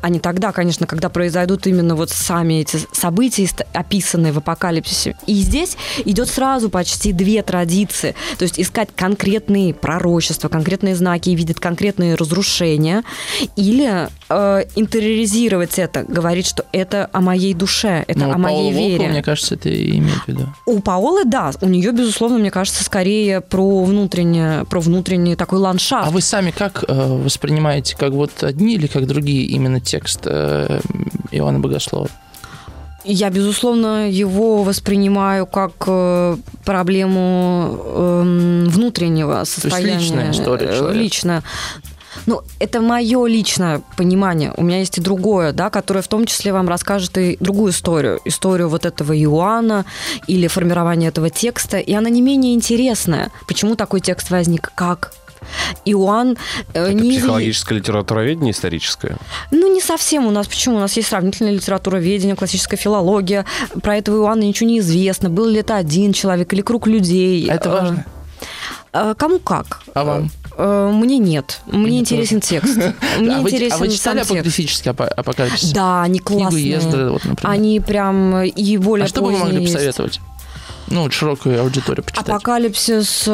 а 0.00 0.08
не 0.08 0.18
тогда, 0.18 0.52
конечно, 0.52 0.86
когда 0.86 1.08
произойдут 1.08 1.66
именно 1.66 1.94
вот 1.94 2.10
сами 2.10 2.54
эти 2.54 2.78
события, 2.92 3.48
описанные 3.72 4.32
в 4.32 4.38
апокалипсисе. 4.38 5.16
И 5.26 5.34
здесь 5.34 5.76
идет 6.04 6.28
сразу 6.28 6.70
почти 6.70 7.12
две 7.12 7.42
традиции. 7.42 8.14
То 8.38 8.42
есть 8.44 8.58
искать 8.58 8.88
конкретные 8.94 9.74
пророчества, 9.74 10.48
конкретные 10.48 10.96
знаки 10.96 11.30
и 11.30 11.34
видеть 11.34 11.60
конкретные 11.60 12.14
разрушения, 12.14 13.04
или 13.56 14.08
э, 14.28 14.64
интериоризировать 14.74 15.78
это, 15.78 16.02
говорить, 16.02 16.46
что 16.46 16.64
это 16.72 17.08
о 17.12 17.20
моей 17.20 17.54
душе, 17.54 18.04
это 18.06 18.20
Ну, 18.20 18.32
о 18.32 18.38
моей 18.38 18.56
Паула 18.56 18.80
Волкова, 18.80 18.98
вере. 18.98 19.08
мне 19.08 19.22
кажется, 19.22 19.54
это 19.54 19.68
и 19.68 19.98
имеет 19.98 20.18
в 20.24 20.28
виду. 20.28 20.46
У 20.66 20.80
Паолы, 20.80 21.24
да, 21.24 21.52
у 21.60 21.66
нее, 21.66 21.92
безусловно, 21.92 22.38
мне 22.38 22.50
кажется, 22.50 22.82
скорее 22.84 23.40
про 23.40 23.84
внутреннее, 23.84 24.64
про 24.64 24.80
внутренний 24.96 25.36
такой 25.36 25.58
ландшафт. 25.58 26.08
А 26.08 26.10
вы 26.10 26.20
сами 26.20 26.50
как 26.50 26.84
э, 26.88 26.92
воспринимаете, 26.92 27.96
как 27.96 28.12
вот 28.12 28.42
одни 28.42 28.74
или 28.74 28.86
как 28.86 29.06
другие 29.06 29.44
именно 29.46 29.80
текст 29.80 30.20
э, 30.24 30.80
Иоанна 31.32 31.58
Богослова? 31.58 32.08
Я, 33.04 33.30
безусловно, 33.30 34.10
его 34.10 34.64
воспринимаю 34.64 35.46
как 35.46 35.72
э, 35.86 36.36
проблему 36.64 37.78
эм, 37.84 38.64
внутреннего 38.68 39.44
состояния. 39.44 39.98
личная 39.98 40.30
история 40.32 40.66
э, 40.66 40.76
человека. 40.76 40.98
Личная. 40.98 41.42
Ну, 42.24 42.40
это 42.58 42.80
мое 42.80 43.26
личное 43.26 43.82
понимание. 43.96 44.52
У 44.56 44.62
меня 44.62 44.78
есть 44.78 44.98
и 44.98 45.00
другое, 45.00 45.52
да, 45.52 45.70
которое 45.70 46.00
в 46.02 46.08
том 46.08 46.24
числе 46.26 46.52
вам 46.52 46.68
расскажет 46.68 47.18
и 47.18 47.36
другую 47.40 47.72
историю. 47.72 48.20
Историю 48.24 48.68
вот 48.68 48.86
этого 48.86 49.12
Иоанна 49.16 49.84
или 50.26 50.46
формирование 50.46 51.08
этого 51.10 51.28
текста. 51.30 51.78
И 51.78 51.92
она 51.92 52.08
не 52.10 52.22
менее 52.22 52.54
интересная. 52.54 53.30
Почему 53.46 53.76
такой 53.76 54.00
текст 54.00 54.30
возник? 54.30 54.70
Как? 54.74 55.12
Иоанн 55.84 56.36
э, 56.74 56.82
Это 56.86 56.92
не 56.94 57.18
психологическое 57.18 57.74
литературоведение 57.76 58.50
историческое. 58.52 59.16
ну, 59.52 59.72
не 59.72 59.80
совсем 59.80 60.26
у 60.26 60.30
нас. 60.30 60.48
Почему? 60.48 60.76
У 60.76 60.80
нас 60.80 60.96
есть 60.96 61.08
сравнительная 61.08 61.52
литература 61.52 61.98
ведения, 61.98 62.34
классическая 62.34 62.76
филология. 62.76 63.44
Про 63.82 63.96
этого 63.98 64.16
Иоанна 64.24 64.42
ничего 64.42 64.68
не 64.68 64.78
известно. 64.80 65.28
Был 65.30 65.46
ли 65.46 65.60
это 65.60 65.76
один 65.76 66.12
человек 66.12 66.52
или 66.52 66.62
круг 66.62 66.86
людей. 66.88 67.48
А 67.50 67.54
это 67.54 67.68
Э, 67.68 67.72
важно? 67.72 68.04
э, 68.92 69.14
Кому 69.16 69.38
как. 69.38 69.82
А 69.94 70.04
вам? 70.04 70.30
Э, 70.56 70.90
Мне 70.92 71.18
нет. 71.18 71.60
Мне 71.66 72.00
интересен 72.00 72.40
текст. 72.40 72.76
Мне 73.18 73.36
а, 73.36 73.40
интересен 73.40 73.74
а 73.76 73.78
вы 73.78 73.88
читали 73.88 73.98
сам 73.98 74.16
текст. 74.18 74.30
апокрифический 74.32 74.90
апо- 74.90 75.08
апокалипсис? 75.08 75.70
Да, 75.72 76.02
они 76.02 76.18
классные. 76.18 77.18
Они 77.42 77.80
прям 77.80 78.42
и 78.42 78.76
более 78.78 79.04
а 79.04 79.08
что 79.08 79.22
бы 79.22 79.32
вы 79.32 79.38
могли 79.38 79.64
посоветовать? 79.66 80.20
Ну, 80.88 81.10
широкую 81.10 81.60
аудиторию 81.60 82.04
почитать. 82.04 82.28
Апокалипсис, 82.28 83.24
э, 83.26 83.30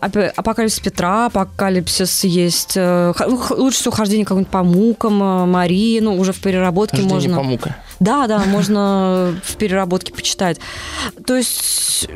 апо- 0.00 0.28
апокалипсис 0.36 0.78
Петра, 0.78 1.26
апокалипсис 1.26 2.22
есть. 2.22 2.74
э, 2.76 3.12
Лучше 3.50 3.78
всего 3.80 3.90
хождение 3.92 4.24
какое-нибудь 4.24 4.52
по 4.52 4.62
мукам, 4.62 5.14
Марии, 5.50 5.98
ну, 5.98 6.16
уже 6.16 6.32
в 6.32 6.40
переработке 6.40 6.98
Хождение 6.98 7.28
можно. 7.30 7.36
по 7.36 7.42
мука. 7.42 7.76
Да, 7.98 8.28
да, 8.28 8.44
можно 8.46 9.34
в 9.44 9.56
переработке 9.56 10.12
почитать. 10.12 10.58
То 11.26 11.36
есть 11.36 12.08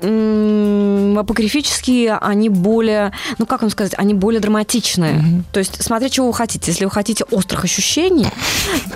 апокрифические, 0.00 2.18
они 2.18 2.48
более, 2.48 3.12
ну 3.38 3.46
как 3.46 3.62
вам 3.62 3.70
сказать, 3.70 3.94
они 3.96 4.14
более 4.14 4.40
драматичные. 4.40 5.42
То 5.52 5.58
есть 5.58 5.82
смотря 5.82 6.08
чего 6.08 6.28
вы 6.28 6.34
хотите. 6.34 6.70
Если 6.70 6.84
вы 6.84 6.90
хотите 6.90 7.24
острых 7.24 7.64
ощущений, 7.64 8.26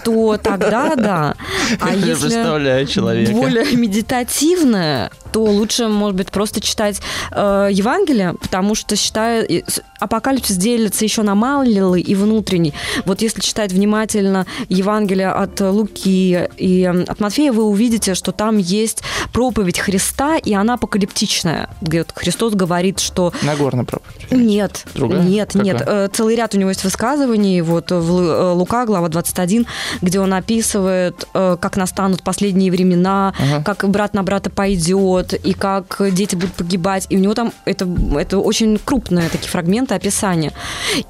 то 0.05 0.37
тогда 0.37 0.95
да. 0.97 1.35
А 1.81 1.95
если 1.95 2.87
человека. 2.87 3.33
более 3.33 3.77
медитативное, 3.77 5.11
то 5.33 5.45
лучше, 5.45 5.89
может 5.89 6.17
быть, 6.17 6.31
просто 6.31 6.61
читать 6.61 7.01
э, 7.31 7.69
Евангелие, 7.71 8.35
потому 8.35 8.75
что 8.75 8.97
считаю, 8.97 9.65
апокалипсис 9.99 10.57
делится 10.57 11.05
еще 11.05 11.23
на 11.23 11.35
малый 11.35 12.01
и 12.01 12.15
внутренний. 12.15 12.75
Вот 13.05 13.23
если 13.23 13.41
читать 13.41 13.73
внимательно 13.73 14.47
Евангелие 14.69 15.31
от 15.31 15.61
Луки 15.61 16.49
и 16.57 16.85
от 16.85 17.21
Матфея, 17.21 17.53
вы 17.53 17.65
увидите, 17.65 18.15
что 18.15 18.33
там 18.33 18.59
есть 18.59 19.03
проповедь 19.33 19.79
Христа, 19.79 20.37
и 20.37 20.53
она 20.53 20.77
апокалиптичная. 20.95 21.69
Где 21.81 21.99
вот 21.99 22.13
Христос 22.15 22.55
говорит, 22.55 22.99
что 23.01 23.33
Нагорная 23.43 23.85
проповедь. 23.85 24.31
нет, 24.31 24.85
Другая? 24.95 25.23
нет, 25.23 25.55
нет. 25.55 25.79
Какая? 25.79 26.07
Э, 26.07 26.09
Целый 26.13 26.35
ряд 26.37 26.55
у 26.55 26.59
него 26.59 26.71
есть 26.71 26.83
высказываний. 26.85 27.61
Вот 27.63 27.91
в 27.91 28.11
Лу- 28.11 28.23
э, 28.29 28.53
Лука, 28.53 28.85
глава 28.87 29.09
21, 29.09 29.67
где 30.03 30.21
он 30.21 30.35
описывает, 30.35 31.27
э, 31.35 31.57
как 31.61 31.77
настанут 31.77 32.23
последние 32.23 32.71
времена, 32.73 33.33
Ага. 33.39 33.63
как 33.65 33.89
брат 33.89 34.15
на 34.15 34.23
брата 34.23 34.51
пойдет, 34.51 35.33
и 35.35 35.53
как 35.53 36.01
дети 36.13 36.35
будут 36.35 36.53
погибать. 36.55 37.07
И 37.09 37.17
у 37.17 37.21
него 37.21 37.35
там 37.35 37.53
это, 37.65 37.89
это 38.19 38.39
очень 38.39 38.79
крупные 38.85 39.29
такие 39.29 39.49
фрагменты 39.49 39.95
описания. 39.95 40.53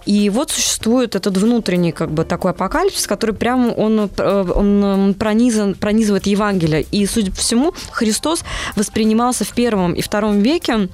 И 0.07 0.29
вот 0.31 0.51
существует 0.51 1.15
этот 1.17 1.37
внутренний 1.39 1.93
как 1.93 2.11
бы 2.11 2.25
такой 2.25 2.51
апокалипсис, 2.51 3.07
который 3.07 3.35
прямо 3.35 3.71
он, 3.71 4.11
э, 4.17 4.53
он 4.55 5.15
пронизан, 5.19 5.75
пронизывает 5.75 6.27
Евангелие. 6.27 6.83
И, 6.91 7.07
судя 7.07 7.31
по 7.31 7.39
всему, 7.39 7.73
Христос 7.93 8.45
воспринимался 8.77 9.45
в 9.45 9.53
первом 9.71 9.93
и 9.95 10.03
втором 10.03 10.41
веке 10.43 10.89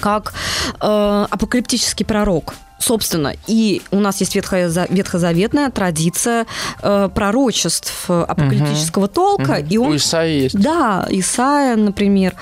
как 0.00 0.32
э, 0.80 1.26
апокалиптический 1.30 2.04
пророк. 2.04 2.54
Собственно, 2.78 3.32
и 3.46 3.80
у 3.92 4.00
нас 4.00 4.20
есть 4.20 4.34
ветхоза- 4.36 4.86
ветхозаветная 4.90 5.70
традиция 5.70 6.46
э, 6.82 7.08
пророчеств 7.14 8.10
апокалиптического 8.10 9.06
толка, 9.08 9.54
и 9.54 9.78
У 9.78 9.84
он 9.84 9.96
Исаии 9.96 10.42
есть. 10.44 10.60
да, 10.60 11.06
Исаия, 11.10 11.76
например. 11.76 12.34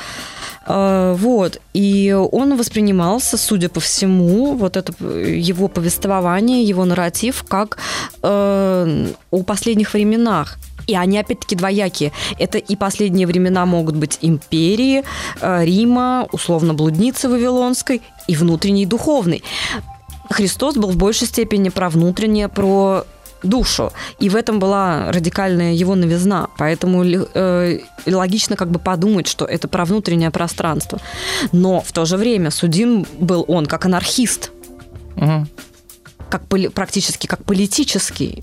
Э, 0.66 1.14
Вот. 1.18 1.60
И 1.74 2.16
он 2.32 2.56
воспринимался, 2.56 3.36
судя 3.36 3.68
по 3.68 3.80
всему, 3.80 4.54
вот 4.56 4.76
это 4.76 4.92
его 5.04 5.68
повествование, 5.68 6.62
его 6.64 6.84
нарратив, 6.84 7.44
как 7.48 7.76
э, 8.22 9.06
о 9.30 9.42
последних 9.42 9.92
временах. 9.94 10.56
И 10.90 10.96
они, 10.96 11.18
опять-таки, 11.18 11.54
двоякие. 11.56 12.10
Это 12.38 12.58
и 12.58 12.76
последние 12.76 13.26
времена 13.26 13.64
могут 13.66 13.96
быть 13.96 14.18
империи, 14.22 15.04
э, 15.40 15.64
Рима, 15.64 16.26
условно, 16.32 16.74
блудницы 16.74 17.28
Вавилонской, 17.28 18.02
и 18.28 18.34
внутренний, 18.36 18.82
и 18.82 18.86
духовный. 18.86 19.42
Христос 20.30 20.74
был 20.74 20.90
в 20.90 20.96
большей 20.96 21.28
степени 21.28 21.68
про 21.68 21.88
внутреннее, 21.90 22.48
про 22.48 23.04
душу. 23.42 23.92
И 24.18 24.28
в 24.28 24.36
этом 24.36 24.58
была 24.58 25.12
радикальная 25.12 25.72
его 25.72 25.94
новизна. 25.94 26.48
Поэтому 26.58 27.04
э, 27.04 27.78
логично 28.06 28.56
как 28.56 28.70
бы 28.70 28.78
подумать, 28.78 29.28
что 29.28 29.44
это 29.44 29.68
про 29.68 29.84
внутреннее 29.84 30.30
пространство. 30.30 30.98
Но 31.52 31.80
в 31.80 31.92
то 31.92 32.04
же 32.04 32.16
время 32.16 32.50
судим 32.50 33.06
был 33.18 33.44
он 33.48 33.66
как 33.66 33.86
анархист, 33.86 34.50
Мгм. 35.16 35.48
как 36.28 36.42
практически 36.74 37.26
как 37.26 37.44
политический. 37.44 38.42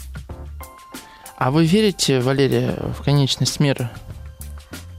А 1.38 1.52
вы 1.52 1.66
верите, 1.66 2.20
Валерия, 2.20 2.76
в 2.98 3.04
конечность 3.04 3.60
мира? 3.60 3.92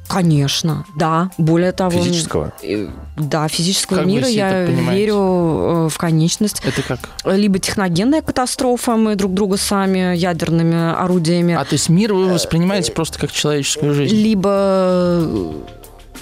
Конечно, 0.08 0.86
да. 0.96 1.30
Более 1.36 1.72
того... 1.72 1.90
Физического. 2.02 2.52
э, 2.62 2.88
Да, 3.18 3.46
физического 3.48 3.98
Как 3.98 4.06
мира 4.06 4.26
я 4.26 4.62
верю 4.64 5.16
э, 5.16 5.88
в 5.90 5.98
конечность. 5.98 6.62
Это 6.64 6.80
как? 6.82 7.00
Либо 7.26 7.58
техногенная 7.58 8.22
катастрофа, 8.22 8.96
мы 8.96 9.16
друг 9.16 9.34
друга 9.34 9.58
сами 9.58 10.16
ядерными 10.16 10.92
орудиями 10.98 11.54
А 11.54 11.64
то 11.64 11.74
есть 11.74 11.90
мир 11.90 12.14
вы 12.14 12.32
воспринимаете 12.32 12.92
просто 12.92 13.18
как 13.18 13.32
человеческую 13.32 13.92
жизнь? 13.92 14.14
либо 14.14 14.50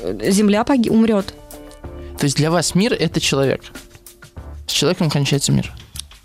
э, 0.03 0.31
Земля 0.31 0.65
поги- 0.65 0.91
умрет. 0.91 1.33
То 2.19 2.25
есть 2.25 2.37
для 2.37 2.51
вас 2.51 2.75
мир 2.75 2.93
это 2.93 3.21
человек. 3.21 3.61
С 4.67 4.73
человеком 4.73 5.11
кончается 5.11 5.53
мир. 5.53 5.73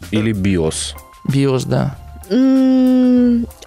Или 0.10 0.32
биос. 0.32 0.96
Биос, 1.32 1.66
да. 1.66 1.96
М, 2.30 3.01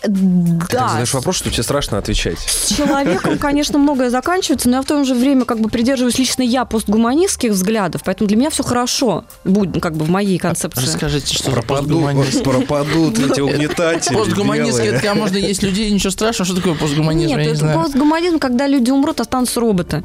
Ты 0.02 0.08
Да, 0.10 0.88
задаешь 0.88 1.14
вопрос, 1.14 1.36
что 1.36 1.50
тебе 1.50 1.62
страшно 1.62 1.98
отвечать. 1.98 2.38
с 2.38 2.74
человеком, 2.76 3.38
конечно, 3.38 3.78
многое 3.78 4.10
заканчивается, 4.10 4.68
но 4.68 4.76
я 4.76 4.82
в 4.82 4.86
то 4.86 5.02
же 5.04 5.14
время 5.14 5.44
как 5.44 5.60
бы 5.60 5.68
придерживаюсь 5.68 6.18
лично 6.18 6.42
я 6.42 6.64
постгуманистских 6.64 7.52
взглядов, 7.52 8.02
поэтому 8.04 8.28
для 8.28 8.36
меня 8.36 8.50
все 8.50 8.62
хорошо 8.62 9.24
будет 9.44 9.80
как 9.82 9.96
бы 9.96 10.04
в 10.04 10.10
моей 10.10 10.38
концепции. 10.38 10.82
Расскажите, 10.82 11.34
что 11.34 11.50
за 11.50 11.56
Пропадут, 12.44 13.18
эти 13.18 13.40
угнетатели. 13.40 14.14
Постгуманизм, 14.14 14.76
белые. 14.78 14.92
это 14.92 15.00
когда 15.00 15.14
можно 15.14 15.36
есть 15.36 15.62
людей, 15.62 15.90
ничего 15.90 16.10
страшного. 16.10 16.46
Что 16.46 16.56
такое 16.56 16.74
постгуманизм? 16.74 17.36
Нет, 17.36 17.46
это 17.56 17.74
постгуманизм, 17.74 18.38
когда 18.38 18.66
люди 18.66 18.90
умрут, 18.90 19.20
останутся 19.20 19.60
роботы. 19.60 20.04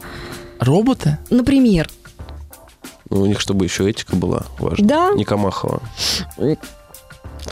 Роботы? 0.60 1.18
Например. 1.30 1.90
Ну, 3.10 3.22
у 3.22 3.26
них 3.26 3.40
чтобы 3.40 3.66
еще 3.66 3.90
этика 3.90 4.16
была 4.16 4.44
важна. 4.60 4.88
Да. 4.88 5.12
Не 5.16 5.26
Камахова. 5.26 5.82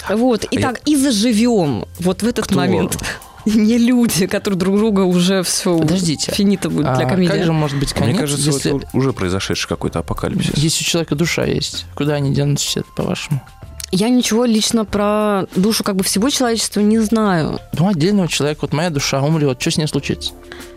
Вот. 0.10 0.46
Итак, 0.52 0.82
и 0.86 0.96
заживем 0.96 1.86
вот 2.00 2.22
в 2.24 2.28
этот 2.28 2.46
Кто? 2.46 2.56
момент. 2.56 2.98
Не 3.46 3.78
люди, 3.78 4.28
которые 4.28 4.60
друг 4.60 4.76
друга 4.78 5.02
уже 5.02 5.42
все 5.44 5.78
Подождите. 5.78 6.34
финита 6.34 6.70
будет 6.70 6.94
для 6.96 7.06
А 7.06 7.10
комедии. 7.10 7.32
как 7.32 7.46
же 7.46 7.54
может 7.54 7.80
быть 7.80 7.94
А 7.94 8.00
Мне 8.00 8.08
конец, 8.14 8.20
кажется, 8.20 8.46
если, 8.50 8.76
это 8.78 8.90
уже 8.92 9.14
произошедший 9.14 9.70
какой-то 9.70 10.00
апокалипсис. 10.00 10.52
если 10.58 10.84
у 10.84 10.86
человека 10.86 11.16
душа 11.16 11.46
есть? 11.46 11.86
Куда 11.96 12.16
они 12.16 12.34
денутся 12.34 12.68
все, 12.68 12.84
по-вашему? 12.98 13.42
Я 13.92 14.10
ничего 14.10 14.44
лично 14.44 14.84
про 14.84 15.46
душу 15.56 15.86
как 15.86 15.96
бы 15.96 16.04
всего 16.04 16.30
человечества 16.30 16.82
не 16.82 17.00
знаю. 17.00 17.60
Ну, 17.80 17.88
отдельного 17.88 18.28
человека, 18.28 18.60
вот 18.64 18.74
моя 18.74 18.90
душа 18.90 19.22
умрет, 19.22 19.62
что 19.62 19.72
с 19.72 19.78
ней 19.78 19.88
случится? 19.88 20.34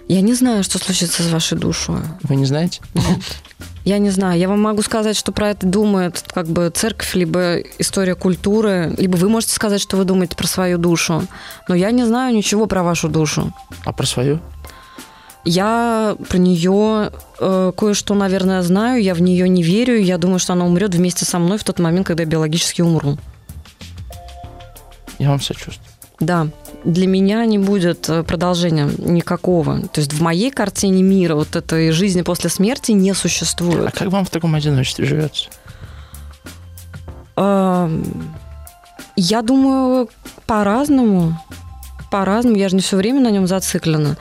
Я 0.06 0.20
не 0.20 0.34
знаю, 0.34 0.62
что 0.62 0.78
случится 0.78 1.24
с 1.24 1.30
вашей 1.32 1.58
душой. 1.58 1.98
Вы 2.22 2.36
не 2.36 2.44
знаете? 2.44 2.80
Я 3.85 3.99
не 3.99 4.11
знаю, 4.11 4.39
я 4.39 4.49
вам 4.49 4.61
могу 4.61 4.83
сказать, 4.83 5.16
что 5.16 5.33
про 5.33 5.51
это 5.51 5.66
думает 5.66 6.22
как 6.35 6.47
бы 6.47 6.70
церковь, 6.74 7.14
либо 7.14 7.59
история 7.78 8.14
культуры, 8.14 8.95
либо 8.99 9.16
вы 9.16 9.28
можете 9.28 9.55
сказать, 9.55 9.81
что 9.81 9.97
вы 9.97 10.05
думаете 10.05 10.37
про 10.37 10.47
свою 10.47 10.76
душу. 10.76 11.26
Но 11.66 11.74
я 11.74 11.91
не 11.91 12.05
знаю 12.05 12.35
ничего 12.35 12.66
про 12.66 12.83
вашу 12.83 13.09
душу. 13.09 13.53
А 13.85 13.93
про 13.93 14.07
свою? 14.07 14.41
Я 15.45 16.16
про 16.28 16.37
нее 16.37 17.11
э, 17.39 17.72
кое-что, 17.74 18.14
наверное, 18.14 18.61
знаю, 18.61 19.03
я 19.03 19.14
в 19.14 19.22
нее 19.22 19.49
не 19.49 19.62
верю, 19.62 19.99
я 19.99 20.18
думаю, 20.18 20.39
что 20.39 20.53
она 20.53 20.66
умрет 20.66 20.95
вместе 20.95 21.24
со 21.24 21.39
мной 21.39 21.57
в 21.57 21.64
тот 21.64 21.78
момент, 21.78 22.07
когда 22.07 22.24
я 22.24 22.28
биологически 22.28 22.83
умру. 22.83 23.16
Я 25.18 25.31
вам 25.31 25.41
сочувствую. 25.41 25.87
Да, 26.20 26.49
для 26.85 27.07
меня 27.07 27.45
не 27.45 27.59
будет 27.59 28.09
э, 28.09 28.22
продолжения 28.22 28.89
никакого. 28.99 29.81
То 29.89 30.01
есть 30.01 30.12
в 30.12 30.22
моей 30.22 30.51
картине 30.51 31.03
мира 31.03 31.35
вот 31.35 31.57
этой 31.57 31.91
жизни 31.91 32.22
после 32.22 32.51
смерти 32.51 32.93
не 32.93 33.14
существует. 33.14 33.89
А 33.89 33.91
как 33.91 34.09
вам 34.09 34.24
в 34.24 34.31
таком 34.31 34.55
одиночестве 34.55 35.05
живется? 35.05 35.49
Я 39.16 39.43
думаю, 39.43 40.09
по-разному. 40.47 41.39
По-разному. 42.11 42.57
Я 42.57 42.68
же 42.68 42.76
не 42.76 42.83
все 42.83 42.97
время 42.97 43.20
на 43.20 43.31
нем 43.31 43.47
зациклена. 43.47 44.16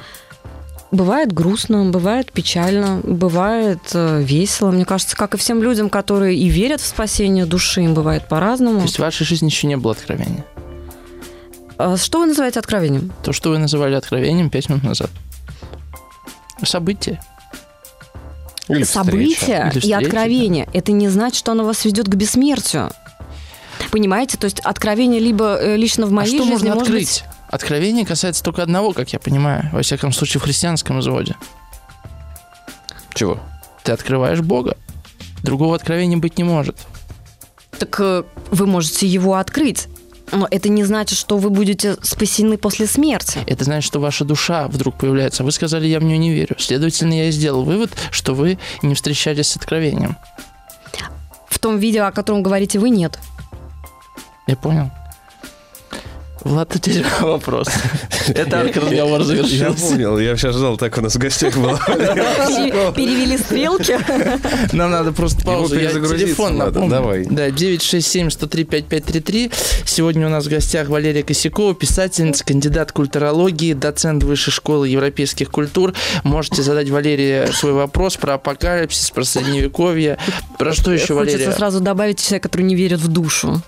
Бывает 0.91 1.31
грустно, 1.31 1.85
бывает 1.85 2.31
печально, 2.31 2.99
бывает 3.03 3.79
э, 3.93 4.23
весело. 4.23 4.71
Мне 4.71 4.85
кажется, 4.85 5.15
как 5.15 5.35
и 5.35 5.37
всем 5.37 5.61
людям, 5.61 5.89
которые 5.89 6.35
и 6.35 6.49
верят 6.49 6.81
в 6.81 6.85
спасение 6.85 7.45
души, 7.45 7.81
им 7.81 7.93
бывает 7.93 8.27
по-разному. 8.27 8.79
То 8.79 8.85
есть 8.85 8.95
в 8.95 8.99
вашей 8.99 9.23
жизни 9.25 9.47
еще 9.47 9.67
не 9.67 9.77
было 9.77 9.93
откровения? 9.93 10.43
А 11.79 11.95
что 11.95 12.19
вы 12.19 12.25
называете 12.25 12.59
откровением? 12.59 13.13
То, 13.23 13.31
что 13.31 13.51
вы 13.51 13.57
называли 13.57 13.95
откровением 13.95 14.49
пять 14.49 14.67
минут 14.67 14.83
назад. 14.83 15.09
Событие. 16.61 17.21
Или 18.67 18.83
Событие 18.83 19.71
Или 19.73 19.87
и 19.87 19.93
откровение. 19.93 20.65
Да. 20.65 20.71
Это 20.77 20.91
не 20.91 21.07
значит, 21.07 21.37
что 21.37 21.53
оно 21.53 21.63
вас 21.63 21.85
ведет 21.85 22.09
к 22.09 22.15
бессмертию. 22.15 22.91
Понимаете? 23.91 24.37
То 24.37 24.43
есть 24.43 24.59
откровение 24.59 25.21
либо 25.21 25.57
э, 25.57 25.77
лично 25.77 26.05
в 26.05 26.11
моей 26.11 26.33
а 26.33 26.43
что 26.43 26.43
жизни 26.43 26.67
можно 26.67 26.81
открыть? 26.81 27.23
Быть... 27.23 27.23
Откровение 27.47 28.05
касается 28.05 28.43
только 28.43 28.61
одного, 28.61 28.91
как 28.91 29.13
я 29.13 29.19
понимаю, 29.19 29.69
во 29.71 29.81
всяком 29.81 30.11
случае 30.11 30.41
в 30.41 30.43
христианском 30.43 30.99
изводе. 30.99 31.37
Чего? 33.13 33.39
Ты 33.83 33.93
открываешь 33.93 34.41
Бога. 34.41 34.75
Другого 35.43 35.77
откровения 35.77 36.17
быть 36.17 36.37
не 36.37 36.43
может. 36.43 36.75
Так 37.79 37.97
э, 38.01 38.23
вы 38.51 38.65
можете 38.65 39.07
его 39.07 39.35
открыть. 39.35 39.87
Но 40.31 40.47
это 40.49 40.69
не 40.69 40.83
значит, 40.83 41.17
что 41.17 41.37
вы 41.37 41.49
будете 41.49 41.97
спасены 42.01 42.57
после 42.57 42.87
смерти. 42.87 43.39
Это 43.45 43.63
значит, 43.63 43.87
что 43.87 43.99
ваша 43.99 44.25
душа 44.25 44.67
вдруг 44.67 44.95
появляется. 44.95 45.43
Вы 45.43 45.51
сказали, 45.51 45.87
я 45.87 45.99
в 45.99 46.03
нее 46.03 46.17
не 46.17 46.31
верю. 46.31 46.55
Следовательно, 46.59 47.13
я 47.13 47.29
и 47.29 47.31
сделал 47.31 47.63
вывод, 47.63 47.91
что 48.11 48.33
вы 48.33 48.59
не 48.81 48.95
встречались 48.95 49.47
с 49.47 49.57
откровением. 49.57 50.17
В 51.47 51.57
том 51.59 51.77
видео, 51.77 52.05
о 52.05 52.11
котором 52.11 52.43
говорите 52.43 52.79
вы, 52.79 52.89
нет. 52.89 53.19
Я 54.47 54.55
понял. 54.55 54.91
Влад, 56.43 56.75
у 56.75 56.79
тебя 56.79 57.05
вопрос. 57.21 57.67
Это 58.29 58.63
разговор 58.63 59.23
завершился. 59.23 59.85
Я 59.85 59.91
понял, 59.91 60.19
я 60.19 60.37
сейчас 60.37 60.55
ждал, 60.55 60.77
так 60.77 60.97
у 60.97 61.01
нас 61.01 61.15
в 61.15 61.19
гостях 61.19 61.57
было. 61.57 61.79
Перевели 62.95 63.37
стрелки. 63.37 63.97
Нам 64.73 64.91
надо 64.91 65.11
просто 65.11 65.43
паузу. 65.43 65.79
Я 65.79 65.91
телефон 65.91 66.57
напомню. 66.57 66.89
Давай. 66.89 67.25
Да, 67.25 67.49
967-103-5533. 67.49 69.53
Сегодня 69.85 70.27
у 70.27 70.29
нас 70.29 70.45
в 70.45 70.49
гостях 70.49 70.89
Валерия 70.89 71.23
Косякова, 71.23 71.75
писательница, 71.75 72.45
кандидат 72.45 72.91
культурологии, 72.91 73.73
доцент 73.73 74.23
Высшей 74.23 74.53
школы 74.53 74.87
европейских 74.87 75.49
культур. 75.49 75.93
Можете 76.23 76.61
задать 76.61 76.89
Валерии 76.89 77.51
свой 77.51 77.73
вопрос 77.73 78.17
про 78.17 78.35
апокалипсис, 78.35 79.11
про 79.11 79.23
средневековье. 79.23 80.17
Про 80.57 80.73
что 80.73 80.91
еще, 80.91 81.13
Валерия? 81.13 81.37
Хочется 81.37 81.57
сразу 81.57 81.79
добавить 81.79 82.19
человека, 82.19 82.49
который 82.49 82.63
не 82.63 82.75
верит 82.75 82.99
в 82.99 83.07
душу. 83.07 83.61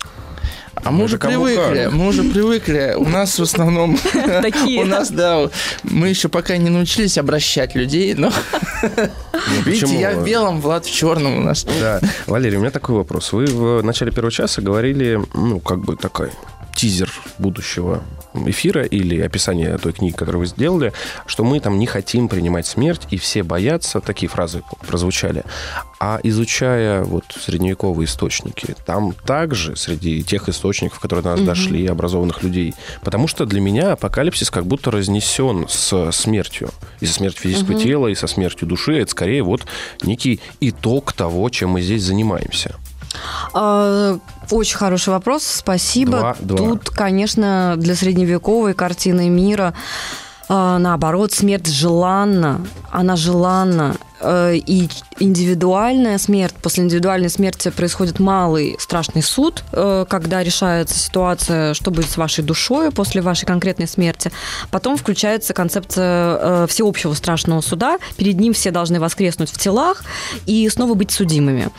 А 0.84 0.90
мы, 0.90 1.04
уже 1.04 1.16
привыкли, 1.16 1.88
мы 1.92 2.08
уже 2.08 2.24
привыкли. 2.24 2.94
У 2.96 3.08
нас 3.08 3.38
в 3.38 3.42
основном... 3.42 3.96
Такие. 4.42 4.82
У 4.82 4.86
нас, 4.86 5.10
да, 5.10 5.48
мы 5.84 6.08
еще 6.08 6.28
пока 6.28 6.56
не 6.56 6.70
научились 6.70 7.18
обращать 7.18 7.74
людей, 7.74 8.14
но... 8.14 8.32
Ну, 8.82 9.62
Видите, 9.64 9.98
я 9.98 10.12
в 10.12 10.24
белом, 10.24 10.60
Влад 10.60 10.84
в 10.84 10.92
черном 10.92 11.38
у 11.38 11.40
нас. 11.40 11.64
Да. 11.80 12.00
Валерий, 12.26 12.56
у 12.56 12.60
меня 12.60 12.70
такой 12.70 12.96
вопрос. 12.96 13.32
Вы 13.32 13.46
в 13.46 13.82
начале 13.84 14.10
первого 14.10 14.32
часа 14.32 14.60
говорили, 14.60 15.20
ну, 15.34 15.60
как 15.60 15.78
бы 15.78 15.96
такой 15.96 16.30
тизер 16.74 17.12
будущего 17.38 18.02
эфира 18.34 18.84
или 18.84 19.20
описание 19.20 19.76
той 19.78 19.92
книги, 19.92 20.14
которую 20.14 20.40
вы 20.40 20.46
сделали, 20.46 20.92
что 21.26 21.44
мы 21.44 21.60
там 21.60 21.78
не 21.78 21.86
хотим 21.86 22.28
принимать 22.28 22.66
смерть, 22.66 23.02
и 23.10 23.16
все 23.16 23.42
боятся, 23.42 24.00
такие 24.00 24.28
фразы 24.28 24.62
прозвучали. 24.86 25.44
А 26.00 26.18
изучая 26.22 27.04
вот 27.04 27.24
средневековые 27.38 28.06
источники, 28.06 28.74
там 28.84 29.12
также 29.12 29.76
среди 29.76 30.22
тех 30.22 30.48
источников, 30.48 30.98
которые 30.98 31.22
до 31.22 31.30
нас 31.30 31.40
угу. 31.40 31.46
дошли, 31.46 31.86
образованных 31.86 32.42
людей, 32.42 32.74
потому 33.02 33.28
что 33.28 33.46
для 33.46 33.60
меня 33.60 33.92
апокалипсис 33.92 34.50
как 34.50 34.66
будто 34.66 34.90
разнесен 34.90 35.66
с 35.68 36.10
смертью. 36.12 36.70
И 37.00 37.06
со 37.06 37.14
смертью 37.14 37.42
физического 37.42 37.74
угу. 37.74 37.82
тела, 37.82 38.06
и 38.08 38.14
со 38.14 38.26
смертью 38.26 38.66
души. 38.66 38.98
Это 38.98 39.10
скорее 39.10 39.42
вот 39.42 39.62
некий 40.02 40.40
итог 40.60 41.12
того, 41.12 41.48
чем 41.50 41.70
мы 41.70 41.82
здесь 41.82 42.02
занимаемся. 42.02 42.76
А, 43.52 44.18
очень 44.50 44.76
хороший 44.76 45.10
вопрос, 45.10 45.44
спасибо. 45.44 46.18
Два, 46.18 46.36
два. 46.40 46.56
Тут, 46.56 46.90
конечно, 46.90 47.74
для 47.76 47.94
средневековой 47.94 48.74
картины 48.74 49.28
мира 49.28 49.74
а, 50.48 50.78
наоборот, 50.78 51.32
смерть 51.32 51.66
желанна, 51.66 52.60
она 52.90 53.16
желанна. 53.16 53.96
Э, 54.22 54.54
и 54.54 54.88
индивидуальная 55.18 56.18
смерть, 56.18 56.54
после 56.62 56.84
индивидуальной 56.84 57.28
смерти 57.28 57.70
происходит 57.70 58.18
малый 58.20 58.76
страшный 58.78 59.22
суд, 59.22 59.64
э, 59.72 60.04
когда 60.08 60.42
решается 60.42 60.98
ситуация, 60.98 61.74
что 61.74 61.90
будет 61.90 62.08
с 62.08 62.16
вашей 62.16 62.44
душой 62.44 62.90
после 62.92 63.20
вашей 63.20 63.46
конкретной 63.46 63.88
смерти. 63.88 64.30
Потом 64.70 64.96
включается 64.96 65.54
концепция 65.54 66.38
э, 66.40 66.66
всеобщего 66.68 67.14
страшного 67.14 67.60
суда. 67.60 67.98
Перед 68.16 68.38
ним 68.38 68.52
все 68.52 68.70
должны 68.70 69.00
воскреснуть 69.00 69.50
в 69.50 69.58
телах 69.58 70.04
и 70.46 70.68
снова 70.68 70.94
быть 70.94 71.10
судимыми. 71.10 71.70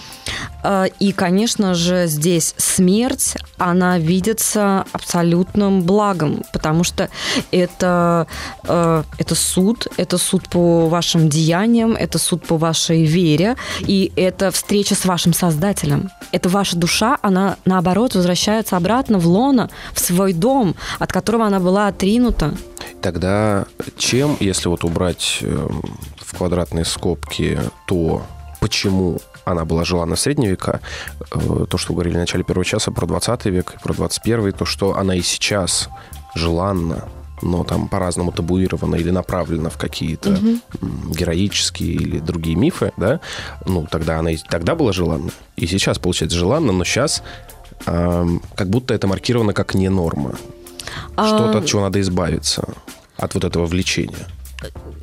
И, 1.00 1.12
конечно 1.12 1.74
же, 1.74 2.08
здесь 2.08 2.56
смерть, 2.58 3.36
она 3.58 4.00
видится 4.00 4.86
абсолютным 4.94 5.82
благом, 5.82 6.44
потому 6.54 6.86
что 6.86 7.10
это, 7.52 8.28
это 8.64 9.36
суд, 9.36 9.88
это 9.98 10.18
суд 10.18 10.48
по 10.48 10.88
вашим 10.88 11.28
деяниям, 11.28 11.96
это 11.96 12.18
суд 12.18 12.33
суд 12.34 12.48
по 12.48 12.58
вашей 12.58 13.06
вере, 13.06 13.56
и 13.82 14.12
это 14.16 14.50
встреча 14.50 14.96
с 14.96 15.06
вашим 15.06 15.34
Создателем. 15.34 16.10
Это 16.32 16.50
ваша 16.50 16.76
душа, 16.76 17.18
она, 17.22 17.58
наоборот, 17.66 18.16
возвращается 18.16 18.76
обратно 18.78 19.20
в 19.20 19.28
лоно, 19.28 19.70
в 19.94 20.00
свой 20.00 20.34
дом, 20.34 20.76
от 21.00 21.12
которого 21.12 21.46
она 21.46 21.60
была 21.60 21.88
отринута. 21.88 22.56
Тогда 23.02 23.66
чем, 23.98 24.38
если 24.40 24.70
вот 24.70 24.84
убрать 24.84 25.40
эм, 25.42 25.84
в 26.18 26.38
квадратные 26.38 26.86
скобки 26.86 27.60
то, 27.86 28.24
почему 28.60 29.20
она 29.46 29.66
была 29.66 29.84
желана 29.84 30.16
в 30.16 30.20
средние 30.20 30.52
века, 30.52 30.80
э, 31.32 31.66
то, 31.70 31.78
что 31.78 31.94
говорили 31.94 32.16
в 32.16 32.20
начале 32.20 32.44
первого 32.44 32.66
часа 32.66 32.92
про 32.92 33.06
20 33.06 33.46
век, 33.46 33.76
про 33.84 33.94
21, 33.94 34.54
то, 34.54 34.66
что 34.66 34.98
она 34.98 35.16
и 35.16 35.22
сейчас 35.22 35.90
желанна, 36.34 37.04
но 37.44 37.64
там 37.64 37.88
по-разному 37.88 38.32
табуировано 38.32 38.96
или 38.96 39.12
направлено 39.12 39.70
в 39.70 39.78
какие-то 39.78 40.32
угу. 40.32 40.60
героические 41.14 41.94
или 41.94 42.20
другие 42.20 42.56
мифы, 42.56 42.92
да, 42.98 43.20
ну, 43.66 43.88
тогда 43.90 44.20
она 44.20 44.32
и 44.32 44.38
тогда 44.50 44.76
была 44.76 44.94
желанна, 44.94 45.32
и 45.56 45.68
сейчас, 45.68 46.00
получается, 46.00 46.38
желанна, 46.38 46.72
но 46.72 46.84
сейчас 46.84 47.24
э, 47.86 48.28
как 48.56 48.70
будто 48.70 48.94
это 48.94 49.08
маркировано 49.08 49.54
как 49.54 49.74
не 49.74 49.90
норма. 49.90 50.36
А... 51.16 51.28
Что-то, 51.28 51.60
от 51.60 51.66
чего 51.66 51.82
надо 51.82 52.00
избавиться, 52.02 52.68
от 53.18 53.34
вот 53.34 53.44
этого 53.44 53.66
влечения. 53.66 54.28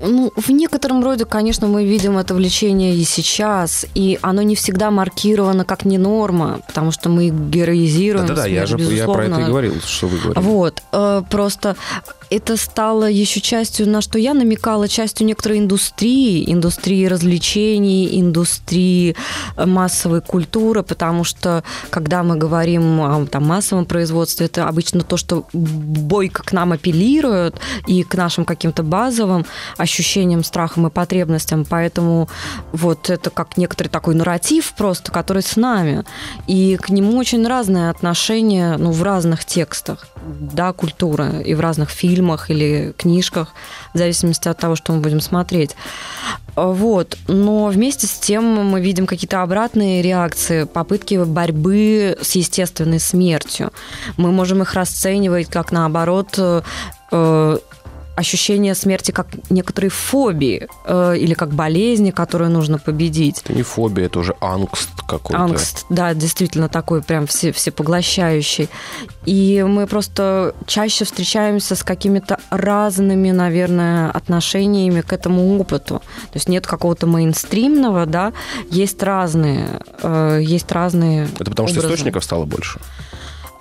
Ну, 0.03 0.32
в 0.34 0.51
некотором 0.51 1.05
роде, 1.05 1.24
конечно, 1.26 1.66
мы 1.66 1.84
видим 1.84 2.16
это 2.16 2.34
влечение 2.34 2.95
и 2.95 3.05
сейчас, 3.05 3.84
и 3.95 4.18
оно 4.22 4.43
не 4.43 4.55
всегда 4.55 4.91
маркировано 4.91 5.64
как 5.64 5.84
не 5.84 5.99
норма, 5.99 6.61
потому 6.66 6.91
что 6.91 7.11
мы 7.11 7.28
героизируем. 7.28 8.26
Да-да-да, 8.26 8.49
я 8.49 8.64
же 8.66 8.78
я 8.78 9.07
про 9.07 9.26
это 9.26 9.41
и 9.41 9.45
говорил, 9.45 9.74
что 9.84 10.07
вы 10.07 10.18
говорите. 10.18 10.41
Вот, 10.41 10.82
э, 10.93 11.22
просто 11.28 11.76
это 12.31 12.57
стало 12.57 13.11
еще 13.11 13.41
частью, 13.41 13.89
на 13.89 14.01
что 14.01 14.18
я 14.18 14.35
намекала, 14.35 14.87
частью 14.89 15.26
некоторой 15.26 15.59
индустрии, 15.59 16.51
индустрии 16.51 17.07
развлечений, 17.07 18.20
индустрии 18.20 19.16
э, 19.57 19.66
массовой 19.66 20.22
культуры, 20.22 20.85
потому 20.85 21.24
что 21.24 21.64
когда 21.91 22.22
мы 22.22 22.37
говорим 22.37 23.01
о 23.01 23.26
там, 23.26 23.47
массовом 23.47 23.85
производстве, 23.85 24.47
это 24.47 24.68
обычно 24.68 25.03
то, 25.03 25.16
что 25.16 25.45
бойко 25.53 26.45
к 26.45 26.53
нам 26.53 26.72
апеллирует 26.72 27.57
и 27.89 28.05
к 28.05 28.14
нашим 28.14 28.45
каким-то 28.45 28.85
базовым 28.85 29.45
ощущениям, 29.76 30.45
страхам 30.45 30.87
и 30.87 30.91
потребностям. 30.91 31.64
Поэтому 31.68 32.28
вот 32.72 33.11
это 33.11 33.31
как 33.31 33.57
некоторый 33.57 33.89
такой 33.89 34.14
нарратив 34.14 34.72
просто, 34.74 35.11
который 35.11 35.43
с 35.43 35.57
нами. 35.57 36.05
И 36.47 36.78
к 36.81 36.91
нему 36.91 37.18
очень 37.18 37.45
разное 37.45 37.91
отношение 37.91 38.76
ну, 38.76 38.93
в 38.93 39.03
разных 39.03 39.45
текстах 39.45 40.07
да, 40.24 40.72
культуры 40.72 41.43
и 41.45 41.55
в 41.55 41.61
разных 41.61 41.91
фильмах 41.91 42.20
или 42.51 42.93
книжках, 42.97 43.55
в 43.95 43.99
зависимости 43.99 44.49
от 44.49 44.59
того, 44.59 44.77
что 44.77 44.93
мы 44.93 45.01
будем 45.01 45.21
смотреть. 45.21 45.77
Вот. 46.57 47.16
Но 47.29 47.66
вместе 47.66 48.07
с 48.07 48.12
тем 48.12 48.45
мы 48.45 48.81
видим 48.81 49.07
какие-то 49.07 49.43
обратные 49.43 50.03
реакции, 50.03 50.64
попытки 50.64 51.16
борьбы 51.23 52.16
с 52.21 52.33
естественной 52.33 53.01
смертью. 53.01 53.73
Мы 54.16 54.33
можем 54.33 54.62
их 54.62 54.75
расценивать 54.75 55.49
как, 55.49 55.73
наоборот, 55.73 56.35
э, 56.39 57.59
ощущение 58.21 58.75
смерти 58.75 59.11
как 59.11 59.27
некоторые 59.51 59.91
фобии 59.91 60.68
э, 60.85 61.16
или 61.18 61.35
как 61.35 61.51
болезни, 61.53 62.11
которые 62.11 62.49
нужно 62.49 62.79
победить. 62.79 63.41
Это 63.45 63.55
не 63.55 63.62
фобия, 63.62 64.07
это 64.07 64.21
уже 64.21 64.35
ангст 64.41 64.91
какой-то. 65.09 65.43
Ангст, 65.43 65.87
да, 65.89 66.14
действительно 66.14 66.68
такой 66.68 67.03
прям 67.03 67.27
все, 67.27 67.53
всепоглощающий. 67.53 68.68
И 69.27 69.64
мы 69.66 69.87
просто 69.87 70.55
чаще 70.66 71.05
встречаемся 71.05 71.75
с 71.75 71.83
какими-то 71.83 72.39
разными, 72.51 73.31
наверное, 73.31 74.11
отношениями 74.11 75.01
к 75.01 75.12
этому 75.12 75.59
опыту. 75.59 76.01
То 76.33 76.37
есть 76.37 76.49
нет 76.49 76.66
какого-то 76.66 77.07
мейнстримного, 77.07 78.07
да, 78.07 78.33
есть 78.71 79.03
разные, 79.03 79.81
э, 80.03 80.41
есть 80.43 80.71
разные 80.73 81.29
Это 81.39 81.51
потому 81.51 81.68
образы. 81.68 81.81
что 81.81 81.89
источников 81.89 82.25
стало 82.25 82.45
больше? 82.45 82.81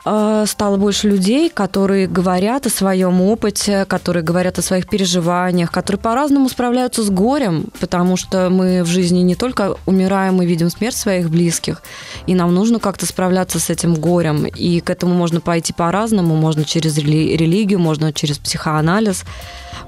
Э, 0.06 0.46
стало 0.48 0.78
больше 0.78 1.10
людей, 1.10 1.50
которые 1.50 2.08
говорят 2.08 2.66
о 2.66 2.70
своем 2.70 3.22
опыте, 3.22 3.86
которые 3.86 4.24
говорят 4.24 4.58
о 4.58 4.62
своих 4.62 4.88
переживаниях, 4.88 5.72
которые 5.72 6.00
по-разному 6.00 6.50
справляются 6.50 7.04
с 7.04 7.10
горем, 7.10 7.66
потому 7.80 8.16
что 8.16 8.50
мы 8.50 8.84
в 8.84 8.88
жизни 8.88 9.20
не 9.20 9.36
только 9.36 9.76
умираем 9.86 10.42
и 10.42 10.46
видим 10.46 10.70
смерть 10.70 10.96
своих 10.96 11.30
близких, 11.30 11.82
и 12.28 12.36
нам 12.36 12.54
нужно 12.56 12.80
как-то 12.80 13.06
справляться 13.06 13.60
с 13.60 13.70
этим 13.70 13.96
горем, 13.96 14.46
и 14.46 14.80
к 14.80 14.90
этому 14.90 15.14
можно 15.14 15.42
пойти 15.42 15.74
по-разному, 15.74 16.36
можно 16.36 16.64
через 16.64 16.98
религию, 16.98 17.80
можно 17.80 18.14
через 18.14 18.38
психоанализ 18.38 19.26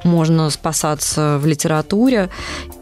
можно 0.04 0.50
спасаться 0.50 1.38
в 1.40 1.46
литературе, 1.46 2.30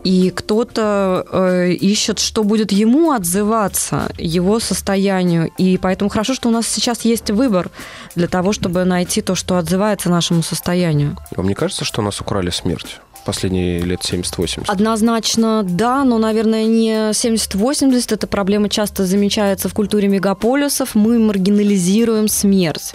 и 0.03 0.29
кто-то 0.29 1.25
э, 1.29 1.71
ищет, 1.73 2.19
что 2.19 2.43
будет 2.43 2.71
ему 2.71 3.11
отзываться, 3.11 4.11
его 4.17 4.59
состоянию. 4.59 5.51
И 5.57 5.77
поэтому 5.77 6.09
хорошо, 6.09 6.33
что 6.33 6.49
у 6.49 6.51
нас 6.51 6.67
сейчас 6.67 7.01
есть 7.01 7.18
выбор 7.27 7.69
для 8.15 8.27
того, 8.27 8.53
чтобы 8.53 8.85
найти 8.85 9.21
то, 9.21 9.35
что 9.35 9.57
отзывается 9.57 10.09
нашему 10.09 10.43
состоянию. 10.43 11.17
Вам 11.35 11.47
не 11.47 11.53
кажется, 11.55 11.85
что 11.85 12.01
нас 12.01 12.21
украли 12.21 12.49
смерть? 12.49 12.99
Последние 13.29 13.81
лет 13.81 13.99
70-80? 14.01 14.63
Однозначно, 14.67 15.61
да, 15.63 16.03
но, 16.03 16.17
наверное, 16.17 16.65
не 16.65 17.11
70-80. 17.11 18.15
Эта 18.15 18.25
проблема 18.25 18.69
часто 18.69 19.05
замечается 19.05 19.69
в 19.69 19.73
культуре 19.75 20.07
мегаполисов. 20.07 20.95
Мы 20.95 21.19
маргинализируем 21.19 22.27
смерть. 22.27 22.93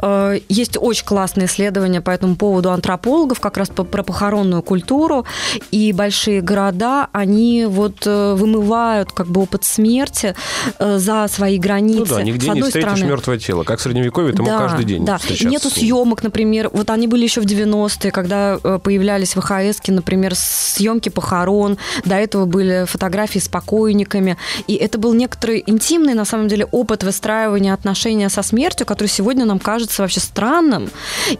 Э, 0.00 0.40
есть 0.48 0.76
очень 0.80 1.04
классные 1.04 1.46
исследования 1.46 2.00
по 2.00 2.10
этому 2.10 2.34
поводу 2.34 2.72
антропологов, 2.72 3.38
как 3.38 3.56
раз 3.56 3.68
про 3.68 4.02
похоронную 4.02 4.62
культуру. 4.62 5.24
И 5.70 5.92
большие 5.92 6.40
города, 6.40 7.06
они 7.12 7.66
вот 7.68 8.04
э, 8.04 8.34
вымывают 8.34 9.12
как 9.12 9.28
бы 9.28 9.42
опыт 9.42 9.62
смерти 9.62 10.34
э, 10.80 10.98
за 10.98 11.28
свои 11.28 11.56
границы. 11.56 12.10
Ну 12.10 12.16
да, 12.16 12.22
нигде 12.24 12.50
не 12.50 12.62
встретишь 12.62 12.90
стороны, 12.90 13.10
мертвое 13.12 13.38
тело. 13.38 13.62
Как 13.62 13.78
в 13.78 13.82
Средневековье, 13.82 14.32
ты 14.32 14.42
да, 14.42 14.58
каждый 14.58 14.84
день 14.84 15.04
да. 15.04 15.20
Нету 15.44 15.70
съемок, 15.70 16.24
например. 16.24 16.68
Вот 16.72 16.90
они 16.90 17.06
были 17.06 17.22
еще 17.22 17.40
в 17.40 17.44
90-е, 17.44 18.10
когда 18.10 18.58
появлялись 18.58 19.36
ВХС, 19.52 19.80
например, 19.88 20.34
съемки 20.34 21.08
похорон, 21.08 21.78
до 22.04 22.16
этого 22.16 22.46
были 22.46 22.84
фотографии 22.86 23.38
с 23.38 23.48
покойниками, 23.48 24.36
и 24.66 24.74
это 24.74 24.98
был 24.98 25.12
некоторый 25.14 25.62
интимный, 25.66 26.14
на 26.14 26.24
самом 26.24 26.48
деле, 26.48 26.64
опыт 26.66 27.02
выстраивания 27.02 27.74
отношения 27.74 28.28
со 28.28 28.42
смертью, 28.42 28.86
который 28.86 29.08
сегодня 29.08 29.44
нам 29.44 29.58
кажется 29.58 30.02
вообще 30.02 30.20
странным, 30.20 30.90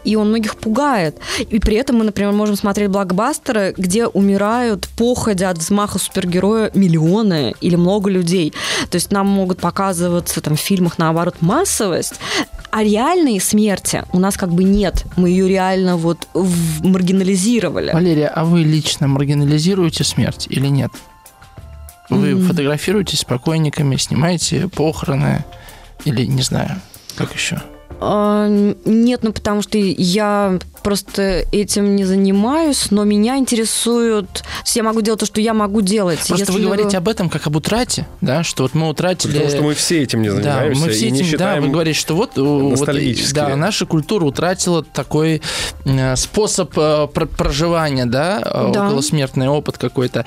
и 0.04 0.16
он 0.16 0.28
многих 0.28 0.56
пугает. 0.56 1.18
И 1.38 1.58
при 1.58 1.76
этом 1.76 1.96
мы, 1.96 2.04
например, 2.04 2.32
можем 2.32 2.56
смотреть 2.56 2.90
блокбастеры, 2.90 3.74
где 3.76 4.06
умирают, 4.06 4.88
походя 4.96 5.50
от 5.50 5.58
взмаха 5.58 5.98
супергероя, 5.98 6.70
миллионы 6.74 7.54
или 7.60 7.76
много 7.76 8.10
людей. 8.10 8.52
То 8.90 8.96
есть 8.96 9.10
нам 9.10 9.28
могут 9.28 9.60
показываться 9.60 10.40
там, 10.40 10.56
в 10.56 10.60
фильмах, 10.60 10.98
наоборот, 10.98 11.36
массовость, 11.40 12.14
а 12.70 12.82
реальной 12.82 13.38
смерти 13.40 14.04
у 14.12 14.18
нас 14.18 14.36
как 14.36 14.50
бы 14.50 14.64
нет. 14.64 15.04
Мы 15.16 15.28
ее 15.28 15.48
реально 15.48 15.96
вот 15.96 16.26
маргинализировали. 16.82 17.92
Валерия, 18.02 18.26
а 18.26 18.44
вы 18.44 18.64
лично 18.64 19.06
маргинализируете 19.06 20.02
смерть 20.02 20.48
или 20.50 20.66
нет? 20.66 20.90
Вы 22.10 22.32
mm-hmm. 22.32 22.46
фотографируетесь 22.48 23.20
с 23.20 23.24
покойниками, 23.24 23.94
снимаете 23.94 24.66
похороны 24.66 25.44
или 26.04 26.26
не 26.26 26.42
знаю, 26.42 26.80
как 27.14 27.32
еще? 27.32 27.62
А, 28.04 28.48
нет, 28.84 29.20
ну 29.22 29.32
потому 29.32 29.62
что 29.62 29.78
я 29.78 30.58
просто 30.82 31.44
этим 31.52 31.94
не 31.94 32.04
занимаюсь, 32.04 32.90
но 32.90 33.04
меня 33.04 33.36
интересует... 33.36 34.28
То 34.32 34.44
есть 34.64 34.76
я 34.76 34.82
могу 34.82 35.00
делать 35.00 35.20
то, 35.20 35.26
что 35.26 35.40
я 35.40 35.54
могу 35.54 35.80
делать. 35.80 36.18
Просто 36.18 36.36
Если 36.36 36.52
вы 36.52 36.60
говорите 36.60 36.98
об 36.98 37.08
этом 37.08 37.30
как 37.30 37.46
об 37.46 37.54
утрате, 37.54 38.06
да, 38.20 38.42
что 38.42 38.64
вот 38.64 38.74
мы 38.74 38.88
утратили... 38.88 39.32
Потому 39.32 39.50
что 39.50 39.62
мы 39.62 39.74
все 39.74 40.02
этим 40.02 40.22
не 40.22 40.30
занимаемся 40.30 40.80
да, 40.80 40.86
мы 40.86 40.92
все 40.92 41.04
и 41.04 41.12
этим, 41.12 41.26
не 41.26 41.36
Да, 41.36 41.60
вы 41.60 41.68
говорите, 41.68 41.98
что 41.98 42.14
вот, 42.14 42.36
вот 42.36 42.88
да, 43.32 43.56
наша 43.56 43.86
культура 43.86 44.24
утратила 44.24 44.82
такой 44.82 45.40
э, 45.84 46.16
способ 46.16 46.72
э, 46.76 47.06
проживания, 47.06 48.06
да, 48.06 48.40
э, 48.44 48.70
да, 48.74 48.86
околосмертный 48.88 49.48
опыт 49.48 49.78
какой-то. 49.78 50.24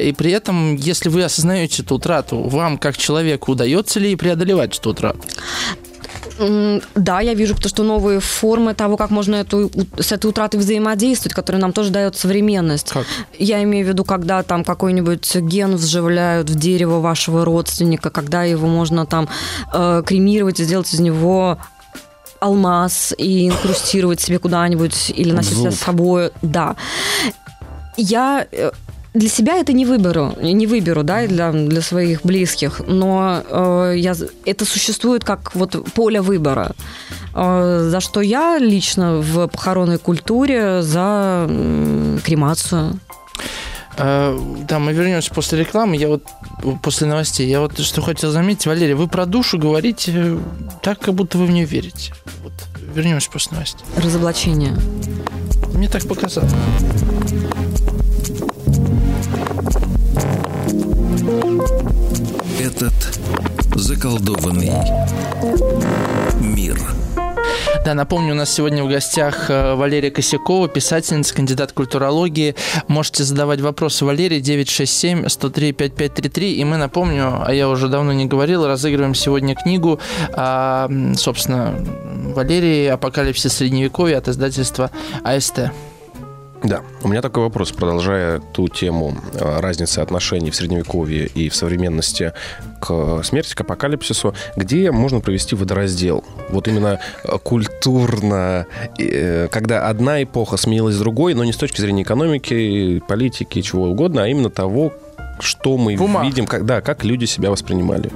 И 0.00 0.14
при 0.16 0.32
этом, 0.32 0.76
если 0.76 1.10
вы 1.10 1.24
осознаете 1.24 1.82
эту 1.82 1.96
утрату, 1.96 2.38
вам 2.38 2.78
как 2.78 2.96
человеку 2.96 3.52
удается 3.52 4.00
ли 4.00 4.16
преодолевать 4.16 4.78
эту 4.78 4.90
утрату? 4.90 5.20
Да, 6.94 7.20
я 7.20 7.34
вижу, 7.34 7.54
потому 7.54 7.68
что 7.68 7.82
новые 7.82 8.20
формы 8.20 8.74
того, 8.74 8.96
как 8.96 9.10
можно 9.10 9.36
эту, 9.36 9.70
с 9.98 10.12
этой 10.12 10.26
утратой 10.26 10.60
взаимодействовать, 10.60 11.34
которые 11.34 11.60
нам 11.60 11.72
тоже 11.72 11.90
дает 11.90 12.16
современность. 12.16 12.90
Как? 12.90 13.06
Я 13.38 13.62
имею 13.62 13.84
в 13.86 13.88
виду, 13.88 14.04
когда 14.04 14.42
там 14.42 14.64
какой-нибудь 14.64 15.36
ген 15.36 15.76
вживляют 15.76 16.50
в 16.50 16.54
дерево 16.54 17.00
вашего 17.00 17.44
родственника, 17.44 18.10
когда 18.10 18.44
его 18.44 18.66
можно 18.66 19.06
там 19.06 19.28
э, 19.72 20.02
кремировать 20.06 20.60
и 20.60 20.64
сделать 20.64 20.92
из 20.94 21.00
него 21.00 21.58
алмаз 22.40 23.14
и 23.18 23.48
инкрустировать 23.48 24.20
себе 24.20 24.38
куда-нибудь 24.38 25.10
или 25.10 25.30
носить 25.30 25.58
с 25.58 25.76
собой. 25.76 26.30
Да. 26.42 26.76
Я 27.96 28.46
э, 28.50 28.70
для 29.14 29.28
себя 29.28 29.58
это 29.58 29.72
не 29.72 29.84
выберу, 29.84 30.34
не 30.40 30.66
выберу, 30.66 31.02
да, 31.02 31.26
для, 31.26 31.50
для 31.52 31.82
своих 31.82 32.22
близких, 32.22 32.80
но 32.86 33.42
э, 33.48 33.94
я, 33.96 34.14
это 34.44 34.64
существует 34.64 35.24
как 35.24 35.54
вот 35.54 35.92
поле 35.94 36.20
выбора, 36.20 36.72
э, 37.34 37.88
за 37.90 38.00
что 38.00 38.20
я 38.20 38.58
лично 38.58 39.16
в 39.16 39.48
похоронной 39.48 39.98
культуре 39.98 40.82
за 40.82 41.46
э, 41.48 42.18
кремацию. 42.24 43.00
Э, 43.98 44.38
да, 44.68 44.78
мы 44.78 44.92
вернемся 44.92 45.34
после 45.34 45.58
рекламы. 45.58 45.96
Я 45.96 46.08
вот 46.08 46.22
после 46.82 47.06
новостей. 47.06 47.48
Я 47.48 47.60
вот 47.60 47.78
что 47.80 48.00
хотел 48.02 48.30
заметить, 48.30 48.66
Валерий, 48.66 48.94
вы 48.94 49.08
про 49.08 49.26
душу 49.26 49.58
говорите 49.58 50.38
так, 50.82 51.00
как 51.00 51.14
будто 51.14 51.36
вы 51.36 51.46
в 51.46 51.50
нее 51.50 51.64
верите. 51.64 52.14
Вот 52.42 52.52
вернемся 52.94 53.30
после 53.30 53.54
новостей. 53.54 53.84
Разоблачение. 53.96 54.74
Мне 55.74 55.88
так 55.88 56.06
показалось. 56.06 56.52
Заколдованный 63.80 64.72
мир. 66.40 66.78
Да, 67.84 67.94
напомню, 67.94 68.32
у 68.32 68.36
нас 68.36 68.52
сегодня 68.52 68.82
в 68.84 68.88
гостях 68.88 69.48
э, 69.48 69.74
Валерия 69.74 70.10
Косякова, 70.10 70.68
писательница, 70.68 71.34
кандидат 71.34 71.72
культурологии. 71.72 72.54
Можете 72.88 73.24
задавать 73.24 73.62
вопросы 73.62 74.04
Валерии 74.04 74.38
967-103-5533. 74.40 76.52
И 76.52 76.64
мы, 76.64 76.76
напомню, 76.76 77.42
а 77.42 77.54
я 77.54 77.70
уже 77.70 77.88
давно 77.88 78.12
не 78.12 78.26
говорил, 78.26 78.66
разыгрываем 78.66 79.14
сегодня 79.14 79.54
книгу, 79.54 79.98
а, 80.34 80.90
собственно, 81.16 81.74
Валерии 82.34 82.86
«Апокалипсис 82.86 83.54
Средневековья» 83.54 84.18
от 84.18 84.28
издательства 84.28 84.90
АСТ. 85.24 85.70
Да, 86.62 86.82
у 87.02 87.08
меня 87.08 87.22
такой 87.22 87.44
вопрос, 87.44 87.72
продолжая 87.72 88.38
ту 88.38 88.68
тему 88.68 89.16
э, 89.32 89.60
разницы 89.60 90.00
отношений 90.00 90.50
в 90.50 90.54
средневековье 90.54 91.26
и 91.26 91.48
в 91.48 91.54
современности 91.54 92.34
к 92.80 93.22
смерти, 93.24 93.54
к 93.54 93.62
апокалипсису, 93.62 94.34
где 94.56 94.90
можно 94.90 95.20
провести 95.20 95.54
водораздел? 95.54 96.22
Вот 96.50 96.68
именно 96.68 97.00
э, 97.24 97.38
культурно, 97.42 98.66
э, 98.98 99.48
когда 99.50 99.88
одна 99.88 100.22
эпоха 100.22 100.58
сменилась 100.58 100.96
другой, 100.96 101.32
но 101.32 101.44
не 101.44 101.52
с 101.52 101.56
точки 101.56 101.80
зрения 101.80 102.02
экономики, 102.02 103.02
политики, 103.08 103.62
чего 103.62 103.88
угодно, 103.88 104.24
а 104.24 104.28
именно 104.28 104.50
того, 104.50 104.92
что 105.38 105.78
мы 105.78 105.96
Бумаг. 105.96 106.24
видим, 106.24 106.46
как, 106.46 106.66
да, 106.66 106.82
как 106.82 107.04
люди 107.04 107.24
себя 107.24 107.50
воспринимали. 107.50 108.10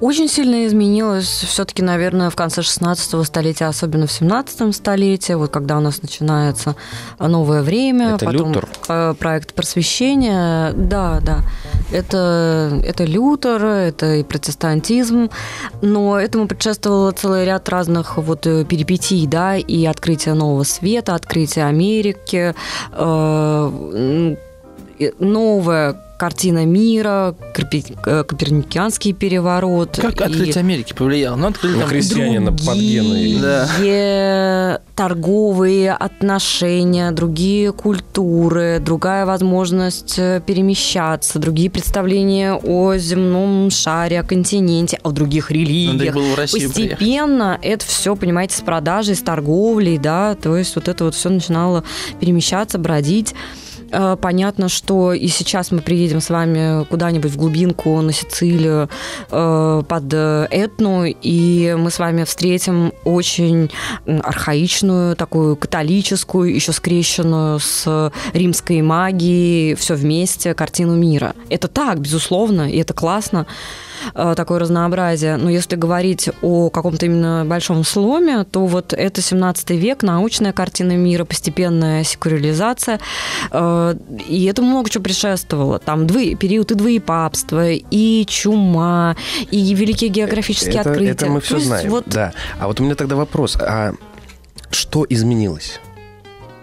Очень 0.00 0.28
сильно 0.28 0.66
изменилось 0.66 1.26
все-таки, 1.26 1.82
наверное, 1.82 2.28
в 2.30 2.36
конце 2.36 2.62
16 2.62 3.26
столетия, 3.26 3.66
особенно 3.66 4.06
в 4.06 4.12
17 4.12 4.74
столетии, 4.74 5.32
вот 5.34 5.50
когда 5.50 5.78
у 5.78 5.80
нас 5.80 6.02
начинается 6.02 6.74
новое 7.18 7.62
время, 7.62 8.14
это 8.14 8.26
потом 8.26 8.52
Лютер? 8.52 9.14
проект 9.14 9.54
просвещения, 9.54 10.72
да, 10.72 11.20
да, 11.20 11.38
это, 11.92 12.82
это 12.84 13.04
Лютер, 13.04 13.64
это 13.64 14.16
и 14.16 14.24
протестантизм, 14.24 15.30
но 15.80 16.18
этому 16.18 16.48
предшествовало 16.48 17.12
целый 17.12 17.44
ряд 17.44 17.68
разных 17.68 18.18
вот 18.18 18.46
э, 18.46 18.64
перипетий, 18.64 19.26
да, 19.26 19.56
и 19.56 19.84
открытие 19.84 20.34
нового 20.34 20.64
света, 20.64 21.14
открытие 21.14 21.66
Америки, 21.66 22.54
э, 22.92 24.36
новая 25.18 26.03
картина 26.18 26.64
мира, 26.64 27.34
э, 28.06 28.24
коперниканский 28.24 29.12
переворот. 29.12 29.98
Как 30.00 30.20
открытие 30.20 30.60
Америки 30.60 30.92
повлияло? 30.92 31.36
Ну, 31.36 31.48
открыли 31.48 31.78
там 31.78 31.88
крестьянина 31.88 32.52
под 32.52 32.76
гены. 32.76 33.38
Да. 33.40 34.80
торговые 34.94 35.92
отношения, 35.92 37.10
другие 37.10 37.72
культуры, 37.72 38.80
другая 38.80 39.26
возможность 39.26 40.18
э, 40.18 40.40
перемещаться, 40.46 41.38
другие 41.38 41.70
представления 41.70 42.54
о 42.54 42.96
земном 42.96 43.70
шаре, 43.70 44.20
о 44.20 44.22
континенте, 44.22 44.98
о 45.02 45.10
других 45.10 45.50
религиях. 45.50 46.14
Надо 46.14 46.26
было 46.26 46.34
в 46.34 46.38
Россию 46.38 46.68
Постепенно 46.68 47.58
приехать. 47.60 47.82
это 47.82 47.86
все, 47.86 48.16
понимаете, 48.16 48.56
с 48.56 48.60
продажей, 48.60 49.16
с 49.16 49.20
торговлей, 49.20 49.98
да, 49.98 50.34
то 50.34 50.56
есть 50.56 50.74
вот 50.76 50.88
это 50.88 51.04
вот 51.04 51.14
все 51.14 51.28
начинало 51.28 51.84
перемещаться, 52.20 52.78
бродить. 52.78 53.34
Э, 53.94 54.16
понятно, 54.20 54.68
что 54.68 55.12
и 55.12 55.28
сейчас 55.28 55.70
мы 55.70 55.80
приедем 55.80 56.20
с 56.20 56.30
вами 56.30 56.84
куда-нибудь 56.84 57.30
в 57.30 57.36
глубинку 57.36 58.00
на 58.00 58.12
Сицилию 58.12 58.88
э, 59.30 59.82
под 59.88 60.14
Этну, 60.14 61.04
и 61.04 61.76
мы 61.78 61.90
с 61.90 61.98
вами 61.98 62.24
встретим 62.24 62.92
очень 63.04 63.70
архаичную, 64.06 65.16
такую 65.16 65.56
католическую, 65.56 66.54
еще 66.54 66.72
скрещенную 66.72 67.60
с 67.60 68.10
римской 68.32 68.82
магией, 68.82 69.74
все 69.74 69.94
вместе, 69.94 70.54
картину 70.54 70.96
мира. 70.96 71.34
Это 71.48 71.68
так, 71.68 72.00
безусловно, 72.00 72.70
и 72.70 72.78
это 72.78 72.94
классно. 72.94 73.46
Э, 74.14 74.34
такое 74.36 74.58
разнообразие. 74.58 75.36
Но 75.36 75.50
если 75.50 75.76
говорить 75.76 76.30
о 76.42 76.70
каком-то 76.70 77.06
именно 77.06 77.44
большом 77.46 77.84
сломе, 77.84 78.44
то 78.44 78.66
вот 78.66 78.92
это 78.92 79.20
17 79.20 79.70
век, 79.70 80.02
научная 80.02 80.52
картина 80.52 80.96
мира, 80.96 81.24
постепенная 81.24 82.04
секуляризация, 82.04 83.00
э, 83.50 83.94
и 84.28 84.44
это 84.44 84.62
много 84.62 84.90
чего 84.90 85.04
предшествовало. 85.04 85.78
Там 85.78 86.06
двое, 86.06 86.34
период 86.34 86.70
и 86.72 86.74
двоепапства, 86.74 87.70
и 87.70 88.24
чума, 88.26 89.16
и 89.50 89.74
великие 89.74 90.10
географические 90.10 90.80
это, 90.80 90.90
открытия. 90.90 91.12
Это 91.12 91.26
мы 91.26 91.40
все 91.40 91.56
есть, 91.56 91.66
знаем, 91.66 91.90
вот... 91.90 92.04
да. 92.06 92.32
А 92.58 92.66
вот 92.66 92.80
у 92.80 92.84
меня 92.84 92.94
тогда 92.94 93.16
вопрос, 93.16 93.56
а 93.56 93.92
что 94.70 95.06
изменилось? 95.08 95.80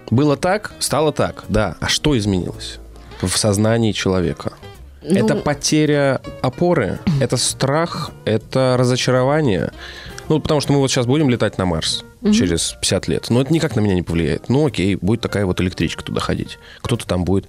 Было 0.09 0.35
так, 0.35 0.73
стало 0.79 1.13
так, 1.13 1.45
да. 1.47 1.77
А 1.79 1.87
что 1.87 2.17
изменилось 2.17 2.79
в 3.21 3.37
сознании 3.37 3.93
человека? 3.93 4.53
Ну... 5.01 5.25
Это 5.25 5.35
потеря 5.35 6.21
опоры, 6.41 6.99
это 7.19 7.37
страх, 7.37 8.11
это 8.25 8.75
разочарование. 8.77 9.71
Ну, 10.29 10.39
потому 10.39 10.61
что 10.61 10.71
мы 10.71 10.79
вот 10.79 10.89
сейчас 10.89 11.05
будем 11.05 11.29
летать 11.29 11.57
на 11.57 11.65
Марс 11.65 12.05
угу. 12.21 12.31
через 12.31 12.77
50 12.79 13.07
лет. 13.07 13.29
Но 13.29 13.41
это 13.41 13.51
никак 13.51 13.75
на 13.75 13.81
меня 13.81 13.95
не 13.95 14.03
повлияет. 14.03 14.47
Ну, 14.47 14.65
окей, 14.65 14.95
будет 14.95 15.21
такая 15.21 15.45
вот 15.45 15.59
электричка 15.59 16.03
туда 16.03 16.21
ходить. 16.21 16.57
Кто-то 16.81 17.05
там 17.05 17.25
будет 17.25 17.47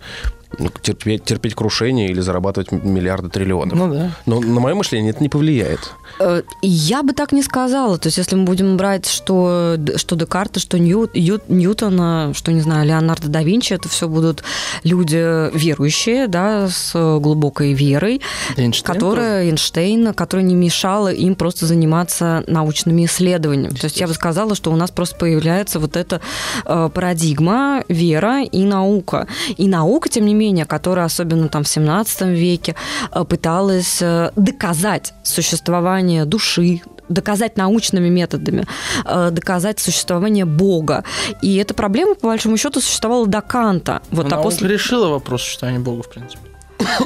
ну, 0.58 0.70
терпеть, 0.82 1.24
терпеть 1.24 1.54
крушение 1.54 2.08
или 2.08 2.20
зарабатывать 2.20 2.72
миллиарды 2.72 3.28
триллионов. 3.28 3.78
Ну 3.78 3.92
да. 3.92 4.10
Но 4.26 4.40
на 4.40 4.60
мое 4.60 4.74
мышление 4.74 5.10
это 5.10 5.22
не 5.22 5.28
повлияет. 5.28 5.92
Э, 6.18 6.42
я 6.62 7.02
бы 7.02 7.12
так 7.12 7.32
не 7.32 7.42
сказала. 7.42 7.98
То 7.98 8.08
есть, 8.08 8.18
если 8.18 8.36
мы 8.36 8.44
будем 8.44 8.76
брать, 8.76 9.08
что, 9.08 9.76
что 9.96 10.16
Декарта, 10.16 10.60
что 10.60 10.78
Нью, 10.78 11.08
Ю, 11.12 11.40
Ньютона, 11.48 12.32
что, 12.34 12.52
не 12.52 12.60
знаю, 12.60 12.86
Леонардо 12.86 13.28
да 13.28 13.42
Винчи, 13.42 13.72
это 13.72 13.88
все 13.88 14.08
будут 14.08 14.42
люди 14.82 15.50
верующие, 15.56 16.28
да, 16.28 16.68
с 16.68 16.92
глубокой 17.18 17.72
верой, 17.72 18.20
Эйнштейн 18.56 18.94
которая 18.94 19.40
тоже. 19.40 19.50
Эйнштейна, 19.50 20.14
которая 20.14 20.46
не 20.46 20.54
мешала 20.54 21.12
им 21.12 21.34
просто 21.34 21.66
заниматься 21.66 22.44
научными 22.46 23.04
исследованиями. 23.04 23.74
То 23.74 23.86
есть, 23.86 23.98
я 23.98 24.06
бы 24.06 24.14
сказала, 24.14 24.54
что 24.54 24.72
у 24.72 24.76
нас 24.76 24.90
просто 24.90 25.16
появляется 25.16 25.78
вот 25.78 25.96
эта 25.96 26.20
э, 26.64 26.90
парадигма 26.92 27.84
вера 27.88 28.42
и 28.42 28.64
наука. 28.64 29.26
И 29.56 29.68
наука, 29.68 30.08
тем 30.08 30.26
не 30.26 30.34
менее, 30.34 30.66
которая 30.66 31.06
особенно 31.06 31.48
там 31.48 31.64
в 31.64 31.68
17 31.68 32.22
веке 32.28 32.74
э, 33.12 33.24
пыталась 33.24 34.02
доказать 34.36 35.14
существование 35.22 36.01
души, 36.24 36.80
доказать 37.08 37.56
научными 37.56 38.08
методами, 38.08 38.66
э, 39.04 39.30
доказать 39.30 39.80
существование 39.80 40.44
Бога. 40.44 41.04
И 41.42 41.56
эта 41.56 41.74
проблема, 41.74 42.14
по 42.14 42.28
большому 42.28 42.56
счету, 42.56 42.80
существовала 42.80 43.26
до 43.26 43.40
Канта. 43.40 44.00
Вот, 44.10 44.32
а 44.32 44.42
после... 44.42 44.68
решила 44.68 45.08
вопрос 45.08 45.42
существования 45.42 45.80
Бога, 45.80 46.02
в 46.02 46.10
принципе. 46.10 46.51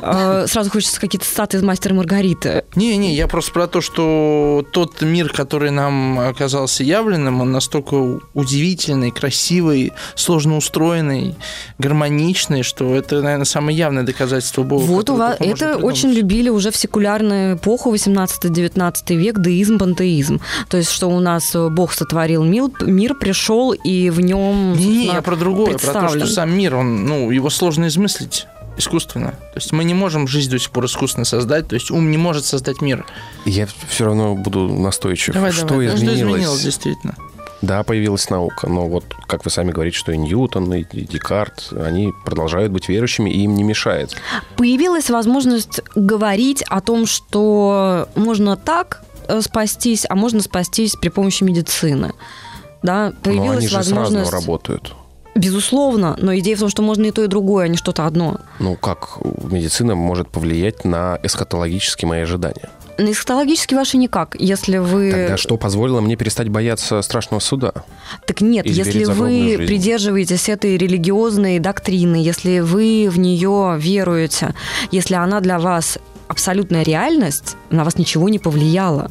А, 0.03 0.47
сразу 0.47 0.71
хочется 0.71 1.01
какие-то 1.01 1.27
статы 1.27 1.57
из 1.57 1.63
«Мастера 1.63 1.95
Маргариты». 1.95 2.65
Не-не, 2.75 3.15
я 3.15 3.27
просто 3.27 3.53
про 3.53 3.67
то, 3.67 3.81
что 3.81 4.65
тот 4.73 5.01
мир, 5.03 5.33
который 5.33 5.71
нам 5.71 6.19
оказался 6.19 6.83
явленным, 6.83 7.41
он 7.41 7.53
настолько 7.53 8.21
удивительный, 8.35 9.11
красивый, 9.11 9.93
сложно 10.15 10.57
устроенный, 10.57 11.35
гармоничный, 11.79 12.63
что 12.63 12.95
это, 12.95 13.23
наверное, 13.23 13.45
самое 13.45 13.77
явное 13.77 14.03
доказательство 14.03 14.63
Бога. 14.63 14.85
Вот 14.85 15.11
у 15.11 15.17
вас 15.17 15.37
это 15.41 15.77
очень 15.77 16.11
любили 16.11 16.49
уже 16.49 16.71
в 16.71 16.77
секулярную 16.77 17.57
эпоху, 17.57 17.95
18-19 17.95 19.15
век, 19.15 19.41
деизм, 19.41 19.79
пантеизм. 19.79 20.41
То 20.69 20.77
есть, 20.77 20.91
что 20.91 21.09
у 21.09 21.21
нас 21.21 21.55
Бог 21.55 21.93
сотворил 21.93 22.45
мир, 22.45 22.71
мир 22.81 23.15
пришел, 23.15 23.73
и 23.73 24.11
в 24.11 24.21
нем 24.21 24.75
Не-не, 24.75 25.07
я 25.07 25.23
про 25.23 25.37
другое, 25.37 25.79
про 25.79 25.93
то, 25.93 26.09
что 26.09 26.27
сам 26.27 26.57
мир, 26.57 26.77
он, 26.77 27.07
ну, 27.07 27.31
его 27.31 27.51
сложно 27.51 27.87
измыслить 27.87 28.47
искусственно. 28.77 29.33
То 29.33 29.57
есть 29.57 29.73
мы 29.73 29.85
не 29.85 29.95
можем 29.95 30.29
жизнь 30.29 30.51
до 30.51 30.59
сих 30.59 30.71
пор 30.71 30.87
искусственно 30.87 31.25
создать, 31.25 31.69
то 31.69 31.75
есть 31.75 31.91
ум 31.91 32.11
не 32.11 32.19
может 32.19 32.45
создать 32.45 32.81
мир. 32.81 33.07
Я 33.45 33.67
все 33.89 34.07
равно 34.07 34.35
буду 34.35 34.69
настойчив. 34.69 35.35
Давай, 35.35 35.53
что 35.53 35.67
давай. 35.67 35.87
изменилось? 35.87 36.19
Что 36.19 36.29
изменилось, 36.29 36.61
действительно? 36.63 37.15
Да, 37.63 37.83
появилась 37.83 38.29
наука, 38.29 38.69
но 38.69 38.87
вот, 38.87 39.05
как 39.27 39.45
вы 39.45 39.51
сами 39.51 39.73
говорите, 39.73 39.97
что 39.97 40.13
и 40.13 40.19
Ньютон, 40.19 40.73
и 40.75 40.85
Декарт, 40.85 41.73
они 41.73 42.13
продолжают 42.25 42.71
быть 42.71 42.89
верующими, 42.89 43.31
и 43.31 43.45
им 43.45 43.55
не 43.55 43.63
мешает. 43.63 44.15
Появилась 44.57 45.09
возможность 45.09 45.81
говорить 45.95 46.63
о 46.69 46.81
том, 46.83 47.07
что 47.07 48.09
можно 48.15 48.57
так 48.57 49.03
э, 49.27 49.41
спастись, 49.41 50.05
а 50.09 50.15
можно 50.15 50.43
спастись 50.43 50.97
при 50.97 51.09
помощи 51.09 51.45
медицины. 51.45 52.13
Да, 52.83 53.15
появилась 53.23 53.47
но 53.47 53.53
они 53.59 53.69
же 53.69 53.77
возможность... 53.77 54.29
сразу 54.29 54.47
работают. 54.47 54.95
Безусловно, 55.37 56.17
но 56.19 56.37
идея 56.39 56.57
в 56.57 56.61
том, 56.61 56.69
что 56.71 56.83
можно 56.83 57.05
и 57.05 57.11
то, 57.11 57.23
и 57.23 57.27
другое, 57.27 57.67
а 57.67 57.69
не 57.69 57.77
что-то 57.77 58.07
одно. 58.07 58.41
Ну, 58.59 58.75
как 58.77 59.19
медицина 59.51 59.95
может 59.95 60.29
повлиять 60.29 60.85
на 60.85 61.19
эсхатологические 61.23 62.09
мои 62.09 62.21
ожидания? 62.23 62.71
На 62.97 63.13
эсхатологически 63.13 63.75
ваши 63.75 63.99
никак, 63.99 64.37
если 64.39 64.79
вы... 64.79 65.11
Тогда 65.11 65.37
что 65.37 65.59
позволило 65.59 66.01
мне 66.01 66.17
перестать 66.17 66.49
бояться 66.49 67.03
страшного 67.03 67.41
суда? 67.41 67.73
Так 68.27 68.41
нет, 68.41 68.65
если 68.65 69.05
вы 69.05 69.57
жизнь? 69.57 69.67
придерживаетесь 69.67 70.49
этой 70.49 70.79
религиозной 70.79 71.59
доктрины, 71.59 72.17
если 72.17 72.61
вы 72.61 73.09
в 73.11 73.19
нее 73.19 73.77
веруете, 73.79 74.55
если 74.91 75.15
она 75.15 75.41
для 75.41 75.59
вас 75.59 75.99
абсолютная 76.29 76.83
реальность, 76.83 77.57
на 77.69 77.85
вас 77.85 77.99
ничего 77.99 78.31
не 78.31 78.39
повлияла. 78.39 79.11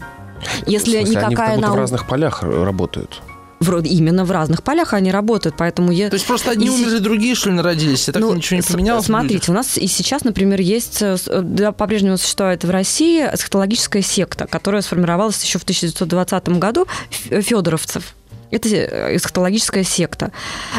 Если 0.66 0.98
в 0.98 1.06
смысле, 1.06 1.16
никакая 1.16 1.54
они 1.54 1.62
как 1.62 1.68
нау... 1.68 1.76
в 1.76 1.80
разных 1.80 2.08
полях 2.08 2.42
работают 2.42 3.22
вроде 3.60 3.89
именно 3.89 4.26
в 4.26 4.32
разных 4.32 4.64
полях 4.64 4.93
они 4.93 5.12
работают, 5.12 5.56
поэтому 5.58 5.91
я... 5.91 6.10
То 6.10 6.16
есть 6.16 6.28
просто 6.28 6.51
одни 6.51 6.68
и... 6.68 6.70
умерли, 6.70 6.99
другие, 6.99 7.36
что 7.36 7.49
ли, 7.49 7.56
народились, 7.56 8.10
и 8.10 8.12
так 8.12 8.22
ну, 8.22 8.34
ничего 8.34 8.58
не 8.58 8.64
поменялось? 8.64 9.06
Смотрите, 9.06 9.51
у 9.51 9.56
нас 9.56 9.78
и 9.78 9.88
сейчас, 9.88 10.24
например, 10.24 10.60
есть, 10.62 11.01
э, 11.01 11.18
да, 11.41 11.72
по-прежнему 11.72 12.18
существует 12.18 12.64
в 12.64 12.70
России 12.70 13.22
эсхатологическая 13.22 14.01
секта, 14.01 14.47
которая 14.47 14.82
сформировалась 14.82 15.41
еще 15.43 15.60
в 15.60 15.64
1920 15.64 16.49
году, 16.49 16.88
Федоровцев. 17.10 18.16
Это 18.51 18.70
э, 18.70 19.16
эсхатологическая 19.16 19.84
секта. 19.84 20.32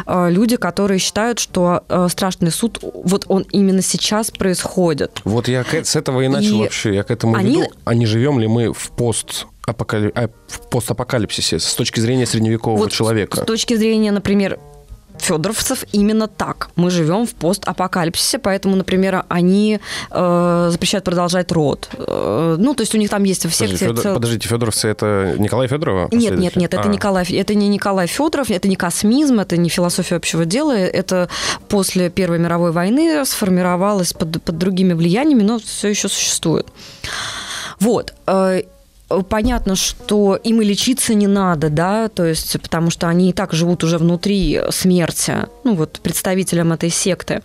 Э, 0.07 0.29
люди, 0.31 0.57
которые 0.57 0.99
считают, 0.99 1.39
что 1.39 1.83
страшный 2.09 2.51
суд, 2.51 2.79
вот 2.83 3.25
он 3.29 3.47
именно 3.53 3.83
сейчас 3.83 4.31
происходит. 4.31 5.21
Вот 5.25 5.49
я 5.49 5.65
с 5.65 5.97
этого 5.97 6.21
и 6.21 6.29
начал 6.29 6.57
и 6.57 6.61
вообще, 6.61 6.95
я 6.95 7.03
к 7.03 7.11
этому 7.11 7.35
они... 7.37 7.57
веду. 7.57 7.71
А 7.85 7.95
не 7.95 8.07
живем 8.07 8.39
ли 8.39 8.47
мы 8.47 8.73
в 8.73 8.91
пост 8.91 9.47
апокали... 9.67 10.13
а, 10.15 10.29
в 10.49 10.69
постапокалипсисе 10.71 11.59
с 11.59 11.75
точки 11.75 12.01
зрения 12.01 12.27
средневекового 12.27 12.79
вот 12.79 12.93
человека? 12.93 13.43
С 13.43 13.45
точки 13.45 13.75
зрения, 13.75 14.13
например, 14.13 14.59
федоровцев 15.19 15.85
именно 15.93 16.29
так. 16.29 16.69
Мы 16.77 16.91
живем 16.91 17.27
в 17.27 17.35
постапокалипсисе, 17.35 18.39
поэтому, 18.39 18.77
например, 18.77 19.25
они 19.29 19.81
э, 20.11 20.69
запрещают 20.71 21.05
продолжать 21.05 21.53
род. 21.53 21.89
Э, 21.95 22.57
ну, 22.59 22.75
то 22.75 22.83
есть 22.83 22.95
у 22.95 22.99
них 22.99 23.11
там 23.11 23.25
есть 23.25 23.45
в 23.47 23.55
секте... 23.55 23.75
Подождите, 23.75 24.03
Федор, 24.03 24.15
подождите 24.15 24.49
Федоровцы 24.49 24.89
это 24.89 25.35
Николай 25.39 25.69
Федорова? 25.69 26.09
Нет, 26.13 26.39
нет, 26.39 26.57
нет, 26.57 26.75
это, 26.75 26.89
а. 26.89 26.93
Николай, 26.93 27.25
это 27.25 27.55
не 27.55 27.69
Николай 27.69 28.07
Федоров, 28.07 28.51
это 28.51 28.69
не 28.69 28.77
космизм, 28.77 29.41
это 29.41 29.57
не 29.57 29.69
философия 29.69 30.17
общего 30.17 30.45
дела, 30.45 30.77
это 30.77 31.29
после 31.69 32.11
Первой 32.11 32.39
мировой 32.39 32.73
войны 32.73 33.25
сформировалось 33.25 34.13
под, 34.13 34.43
под 34.43 34.59
другими 34.59 34.93
влияниями, 34.93 35.43
но 35.43 35.59
все 35.59 35.89
еще 35.89 36.09
существует. 36.09 36.67
Вот. 37.81 38.15
Э, 39.09 39.23
понятно, 39.29 39.77
что 39.77 40.37
им 40.37 40.61
и 40.61 40.65
лечиться 40.65 41.15
не 41.15 41.27
надо, 41.27 41.71
да, 41.71 42.09
то 42.09 42.25
есть, 42.25 42.61
потому 42.61 42.91
что 42.91 43.09
они 43.09 43.31
и 43.31 43.33
так 43.33 43.53
живут 43.53 43.85
уже 43.85 43.99
внутри 43.99 44.61
смерти, 44.71 45.47
ну, 45.65 45.75
вот, 45.75 46.01
представителям 46.03 46.73
этой 46.73 46.91
секты. 46.91 47.43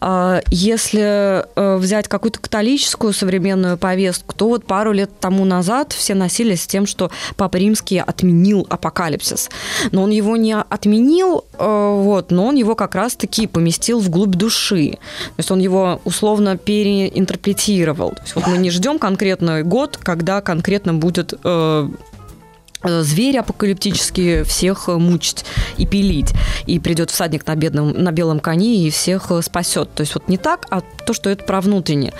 А, 0.00 0.40
если 0.50 1.44
э, 1.56 1.76
взять 1.76 2.08
какую-то 2.08 2.38
католическую 2.38 3.12
современную 3.12 3.76
повестку, 3.76 4.34
то 4.34 4.48
вот 4.48 4.64
пару 4.64 4.92
лет 4.92 5.10
тому 5.18 5.44
назад 5.44 5.92
все 5.92 6.14
носились 6.14 6.62
с 6.62 6.66
тем, 6.66 6.86
что 6.86 7.10
Папа 7.36 7.56
Римский 7.56 7.98
отменил 7.98 8.66
апокалипсис. 8.70 9.50
Но 9.90 10.04
он 10.04 10.10
его 10.10 10.36
не 10.36 10.54
отменил, 10.56 11.44
э, 11.58 11.94
вот, 12.02 12.30
но 12.30 12.46
он 12.46 12.54
его 12.54 12.74
как 12.74 12.94
раз-таки 12.94 13.46
поместил 13.46 13.98
вглубь 13.98 14.36
души. 14.36 14.98
То 15.36 15.38
есть 15.38 15.50
он 15.50 15.58
его 15.58 16.00
условно 16.04 16.56
переинтерпретировал. 16.56 18.10
То 18.10 18.22
есть 18.22 18.34
вот 18.36 18.46
мы 18.46 18.58
не 18.58 18.70
ждем 18.70 18.98
конкретный 18.98 19.64
год, 19.64 19.96
когда 19.96 20.40
конкретно 20.40 20.94
будет 20.94 21.34
э, 21.42 21.88
Э, 22.82 23.02
звери 23.02 23.38
апокалиптические 23.38 24.44
всех 24.44 24.88
э, 24.88 24.96
мучить 24.96 25.44
и 25.78 25.86
пилить. 25.86 26.32
И 26.66 26.78
придет 26.78 27.10
всадник 27.10 27.46
на, 27.46 27.56
бедном, 27.56 27.90
на 27.90 28.12
белом 28.12 28.38
коне 28.38 28.86
и 28.86 28.90
всех 28.90 29.30
э, 29.30 29.42
спасет. 29.42 29.92
То 29.94 30.02
есть 30.02 30.14
вот 30.14 30.28
не 30.28 30.36
так, 30.36 30.66
а 30.70 30.80
то, 30.80 31.12
что 31.12 31.28
это 31.30 31.44
про 31.44 31.60
внутреннее. 31.60 32.12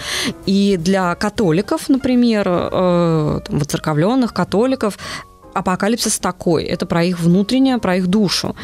И 0.46 0.76
для 0.76 1.14
католиков, 1.14 1.88
например, 1.88 2.48
э, 2.48 3.40
воцерковленных 3.48 4.34
католиков, 4.34 4.98
апокалипсис 5.54 6.18
такой. 6.18 6.64
Это 6.64 6.86
про 6.86 7.04
их 7.04 7.20
внутреннее, 7.20 7.78
про 7.78 7.96
их 7.96 8.06
душу. 8.06 8.54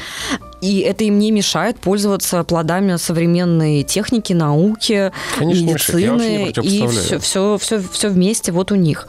И 0.61 0.81
это 0.81 1.05
им 1.05 1.19
не 1.19 1.31
мешает 1.31 1.79
пользоваться 1.79 2.43
плодами 2.45 2.97
современной 2.97 3.83
техники, 3.83 4.33
науки, 4.33 5.13
Конечно, 5.39 5.65
медицины. 5.65 6.53
И 6.63 6.87
все, 6.87 7.19
все, 7.19 7.59
все, 7.59 7.83
все 7.93 8.09
вместе 8.09 8.51
вот 8.51 8.73
у 8.73 8.75
них. 8.75 9.09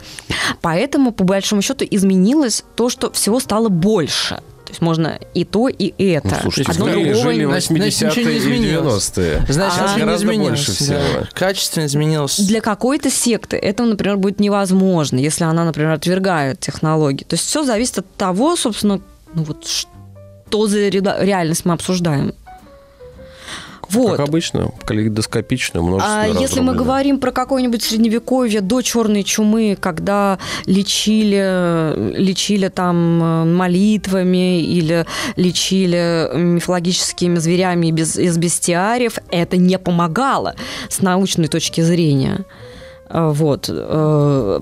Поэтому, 0.60 1.12
по 1.12 1.24
большому 1.24 1.62
счету, 1.62 1.86
изменилось 1.88 2.64
то, 2.74 2.90
что 2.90 3.10
всего 3.10 3.40
стало 3.40 3.68
больше. 3.68 4.40
То 4.66 4.72
есть 4.72 4.82
можно 4.82 5.18
и 5.32 5.44
то, 5.44 5.68
и 5.68 5.92
это. 6.04 6.28
Ну, 6.28 6.40
слушайте, 6.42 6.72
Одно 6.72 6.88
жили, 6.88 7.12
жили 7.12 7.46
80-е 7.46 8.36
и 8.36 8.68
90-е. 8.68 9.46
Значит, 9.48 9.80
а, 9.80 10.00
не 10.00 10.16
изменилось. 10.16 10.60
Всего. 10.60 10.98
Да. 10.98 11.28
Качественно 11.32 11.86
изменилось. 11.86 12.40
Для 12.40 12.60
какой-то 12.60 13.08
секты 13.08 13.56
это, 13.56 13.84
например, 13.84 14.16
будет 14.16 14.40
невозможно, 14.40 15.18
если 15.18 15.44
она, 15.44 15.64
например, 15.64 15.92
отвергает 15.92 16.58
технологии. 16.58 17.22
То 17.22 17.34
есть 17.34 17.46
все 17.46 17.62
зависит 17.62 17.98
от 17.98 18.12
того, 18.16 18.56
собственно, 18.56 19.00
ну 19.34 19.44
вот 19.44 19.68
что 19.68 20.66
за 20.66 20.88
реальность 20.88 21.64
мы 21.64 21.72
обсуждаем. 21.72 22.34
Вот. 23.90 24.16
Как 24.16 24.28
обычно, 24.28 24.72
калейдоскопично, 24.84 25.82
множество 25.82 26.20
А 26.20 26.26
если 26.26 26.60
мы 26.60 26.74
говорим 26.74 27.18
про 27.18 27.30
какое-нибудь 27.32 27.82
средневековье 27.82 28.60
до 28.60 28.82
черной 28.82 29.22
чумы, 29.22 29.76
когда 29.78 30.38
лечили, 30.66 32.16
лечили 32.16 32.68
там 32.68 33.22
э, 33.22 33.44
молитвами 33.44 34.60
или 34.62 35.06
лечили 35.36 36.30
мифологическими 36.34 37.38
зверями 37.38 37.90
без, 37.90 38.16
из 38.16 38.36
бестиариев, 38.38 39.18
это 39.30 39.56
не 39.56 39.78
помогало 39.78 40.54
с 40.88 41.00
научной 41.00 41.48
точки 41.48 41.80
зрения. 41.80 42.44
Э, 43.08 43.30
вот. 43.32 43.68
Э, 43.68 44.60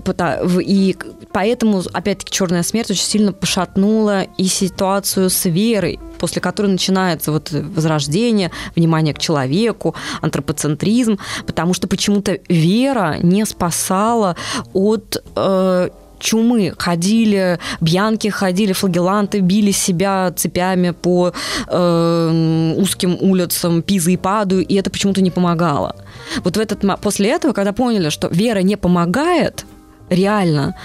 и 0.61 0.97
поэтому, 1.31 1.83
опять-таки, 1.93 2.31
черная 2.31 2.63
смерть 2.63 2.91
очень 2.91 3.03
сильно 3.03 3.33
пошатнула 3.33 4.23
и 4.37 4.45
ситуацию 4.45 5.29
с 5.29 5.45
верой, 5.45 5.99
после 6.19 6.41
которой 6.41 6.67
начинается 6.67 7.31
вот 7.31 7.51
возрождение, 7.51 8.51
внимание 8.75 9.13
к 9.13 9.19
человеку, 9.19 9.95
антропоцентризм, 10.21 11.17
потому 11.45 11.73
что 11.73 11.87
почему-то 11.87 12.39
вера 12.49 13.17
не 13.21 13.45
спасала 13.45 14.35
от 14.73 15.23
э, 15.35 15.89
чумы. 16.19 16.73
Ходили, 16.77 17.59
бьянки 17.81 18.27
ходили, 18.29 18.73
флагеланты 18.73 19.39
били 19.39 19.71
себя 19.71 20.31
цепями 20.35 20.91
по 20.91 21.33
э, 21.67 22.73
узким 22.77 23.17
улицам 23.19 23.81
Пизы 23.81 24.13
и 24.13 24.17
Паду, 24.17 24.59
и 24.59 24.75
это 24.75 24.89
почему-то 24.89 25.21
не 25.21 25.31
помогало. 25.31 25.95
Вот 26.43 26.57
в 26.57 26.59
этот, 26.59 26.81
после 27.01 27.29
этого, 27.29 27.53
когда 27.53 27.73
поняли, 27.73 28.09
что 28.09 28.27
вера 28.27 28.59
не 28.59 28.75
помогает, 28.75 29.65
реально. 30.09 30.75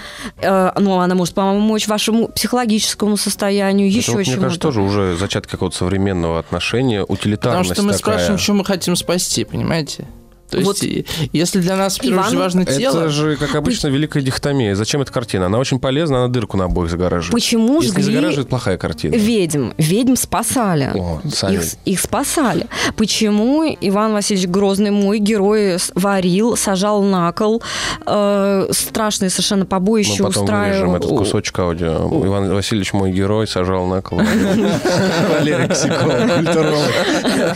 Э, 0.41 0.71
ну, 0.77 0.99
она 0.99 1.15
может 1.15 1.33
помочь 1.33 1.87
вашему 1.87 2.27
психологическому 2.27 3.17
состоянию, 3.17 3.89
Это 3.89 3.97
еще 3.97 4.11
вот, 4.13 4.23
чему-то. 4.23 4.31
Мне 4.31 4.41
кажется, 4.41 4.61
тоже 4.61 4.81
уже 4.81 5.15
зачаток 5.15 5.51
какого-то 5.51 5.77
современного 5.77 6.39
отношения, 6.39 7.03
утилитарность 7.03 7.69
Потому 7.69 7.75
что 7.75 7.83
мы 7.83 7.93
такая. 7.93 8.15
спрашиваем, 8.15 8.39
что 8.39 8.53
мы 8.53 8.65
хотим 8.65 8.95
спасти, 8.95 9.43
понимаете? 9.43 10.07
То 10.51 10.59
вот 10.59 10.83
есть, 10.83 11.07
если 11.31 11.61
для 11.61 11.77
нас, 11.77 11.97
в 11.97 12.35
важно 12.35 12.65
тело... 12.65 12.99
Это 12.99 13.09
же, 13.09 13.37
как 13.37 13.55
обычно, 13.55 13.87
великая 13.87 14.21
дихотомия. 14.21 14.75
Зачем 14.75 15.01
эта 15.01 15.11
картина? 15.11 15.45
Она 15.45 15.59
очень 15.59 15.79
полезна, 15.79 16.25
она 16.25 16.27
дырку 16.27 16.57
на 16.57 16.65
обоих 16.65 16.89
загораживает. 16.91 17.31
Почему 17.31 17.81
Если 17.81 18.01
жгли... 18.01 18.15
загораживает, 18.15 18.49
плохая 18.49 18.77
картина. 18.77 19.15
Ведьм. 19.15 19.69
Ведьм 19.77 20.15
спасали. 20.15 20.91
О, 20.93 21.21
их, 21.49 21.61
их 21.85 21.99
спасали. 21.99 22.67
Почему 22.97 23.65
Иван 23.79 24.13
Васильевич 24.13 24.49
Грозный, 24.49 24.91
мой 24.91 25.19
герой, 25.19 25.77
варил, 25.95 26.57
сажал 26.57 27.01
на 27.03 27.31
кол, 27.31 27.61
э, 28.05 28.67
страшные 28.71 29.29
совершенно 29.29 29.65
побоища 29.65 30.23
Мы 30.23 30.29
потом 30.29 30.43
устраивал. 30.43 30.95
этот 30.95 31.09
кусочек 31.09 31.57
аудио. 31.59 32.09
Иван 32.25 32.53
Васильевич, 32.53 32.93
мой 32.93 33.11
герой, 33.11 33.47
сажал 33.47 33.85
на 33.87 34.01
кол. 34.01 34.19
Валерий 34.19 35.67
Косяков, 35.67 36.35
культуролог, 36.35 36.91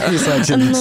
писатель. 0.09 0.57
Ну, 0.57 0.75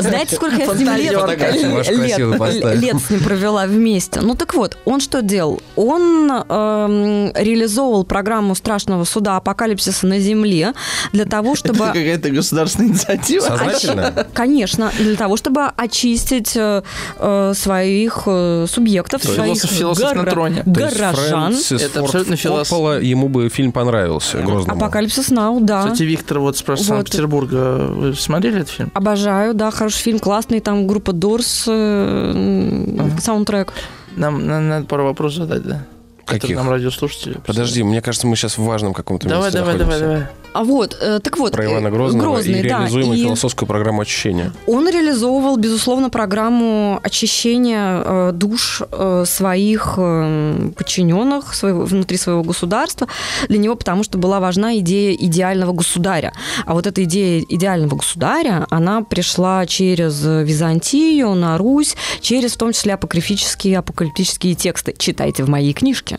знаете, 0.00 0.36
сколько 0.36 0.56
я 0.56 0.66
с 0.74 0.78
ним 0.78 0.94
лет 0.96 1.14
лет, 1.38 2.74
лет 2.82 2.96
с 3.00 3.10
ним 3.10 3.20
провела 3.20 3.66
вместе. 3.66 4.20
Ну 4.20 4.34
так 4.34 4.54
вот, 4.54 4.76
он 4.84 5.00
что 5.00 5.22
делал? 5.22 5.60
Он 5.76 6.30
э, 6.30 7.32
реализовывал 7.36 8.04
программу 8.04 8.54
страшного 8.54 9.04
суда 9.04 9.36
апокалипсиса 9.36 10.06
на 10.06 10.18
Земле 10.18 10.72
для 11.12 11.24
того, 11.24 11.54
чтобы... 11.54 11.84
Это 11.84 11.86
какая-то 11.86 12.30
государственная 12.30 12.90
инициатива? 12.90 13.46
Сознательно? 13.46 14.26
Конечно, 14.32 14.92
для 14.98 15.16
того, 15.16 15.36
чтобы 15.36 15.66
очистить 15.76 16.56
э, 16.56 16.82
э 17.18 17.52
своих 17.54 18.22
э, 18.26 18.66
субъектов, 18.68 19.22
своих 19.22 19.62
философ, 19.62 20.14
на 20.14 20.24
троне. 20.24 20.62
горожан. 20.66 21.54
Это 21.70 22.00
абсолютно 22.00 22.36
философ. 22.36 23.02
Ему 23.02 23.28
бы 23.28 23.48
фильм 23.48 23.72
понравился, 23.72 24.38
Грозному. 24.38 24.78
Апокалипсис 24.78 25.30
Нау, 25.30 25.60
да. 25.60 25.84
Кстати, 25.84 26.02
Виктор 26.02 26.38
вот 26.38 26.56
вот. 26.66 26.80
Санкт-Петербурга. 26.80 27.86
Вы 27.88 28.14
смотрели 28.14 28.60
этот 28.60 28.70
фильм? 28.70 28.90
Обожаю, 28.94 29.54
да, 29.54 29.70
хороший 29.70 30.02
фильм, 30.02 30.18
классный. 30.18 30.60
Там 30.60 30.86
группа 30.86 31.12
Doors 31.28 31.68
ага. 31.68 33.20
саундтрек. 33.20 33.72
Нам 34.16 34.46
надо 34.46 34.86
пару 34.86 35.04
вопросов 35.04 35.46
задать, 35.46 35.62
да? 35.62 35.86
Каких? 36.28 36.56
нам 36.56 36.70
радиослушатели. 36.70 37.40
Подожди, 37.46 37.82
мне 37.82 38.02
кажется, 38.02 38.26
мы 38.26 38.36
сейчас 38.36 38.58
в 38.58 38.62
важном 38.62 38.94
каком-то 38.94 39.28
давай, 39.28 39.46
месте 39.46 39.58
Давай, 39.58 39.78
давай, 39.78 40.00
давай. 40.00 40.26
А 40.52 40.64
вот, 40.64 40.96
э, 41.00 41.20
так 41.22 41.38
вот. 41.38 41.52
Про 41.52 41.66
Ивана 41.66 41.90
Грозного 41.90 42.34
Грозный, 42.34 42.60
и 42.60 42.62
реализуемую 42.62 43.16
да, 43.16 43.24
философскую 43.24 43.68
программу 43.68 44.00
очищения. 44.00 44.52
Он 44.66 44.88
реализовывал, 44.88 45.56
безусловно, 45.56 46.10
программу 46.10 46.98
очищения 47.02 48.02
э, 48.04 48.32
душ 48.32 48.82
э, 48.90 49.24
своих 49.26 49.94
э, 49.98 50.70
подчиненных 50.76 51.54
своего, 51.54 51.84
внутри 51.84 52.16
своего 52.16 52.42
государства 52.42 53.08
для 53.48 53.58
него, 53.58 53.74
потому 53.76 54.02
что 54.02 54.18
была 54.18 54.40
важна 54.40 54.78
идея 54.78 55.14
идеального 55.14 55.72
государя. 55.72 56.32
А 56.64 56.74
вот 56.74 56.86
эта 56.86 57.04
идея 57.04 57.44
идеального 57.48 57.96
государя, 57.96 58.66
она 58.70 59.02
пришла 59.02 59.66
через 59.66 60.24
Византию, 60.24 61.34
на 61.34 61.58
Русь, 61.58 61.94
через 62.20 62.54
в 62.54 62.56
том 62.56 62.72
числе 62.72 62.94
апокрифические, 62.94 63.78
апокалиптические 63.78 64.54
тексты. 64.54 64.94
Читайте 64.98 65.44
в 65.44 65.48
моей 65.48 65.72
книжке. 65.72 66.17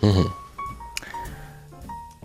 Угу. 0.00 0.30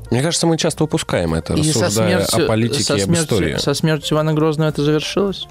Мне 0.09 0.21
кажется, 0.21 0.47
мы 0.47 0.57
часто 0.57 0.85
упускаем 0.85 1.33
это, 1.33 1.53
и 1.53 1.59
рассуждая 1.59 2.25
смертью, 2.25 2.45
о 2.45 2.47
политике 2.47 2.83
со 2.83 2.97
смертью, 2.97 3.13
и 3.13 3.19
об 3.19 3.23
истории. 3.23 3.57
Со 3.57 3.73
смертью 3.73 4.15
Ивана 4.15 4.33
Грозного 4.33 4.69
это 4.69 4.83
завершилось? 4.83 5.47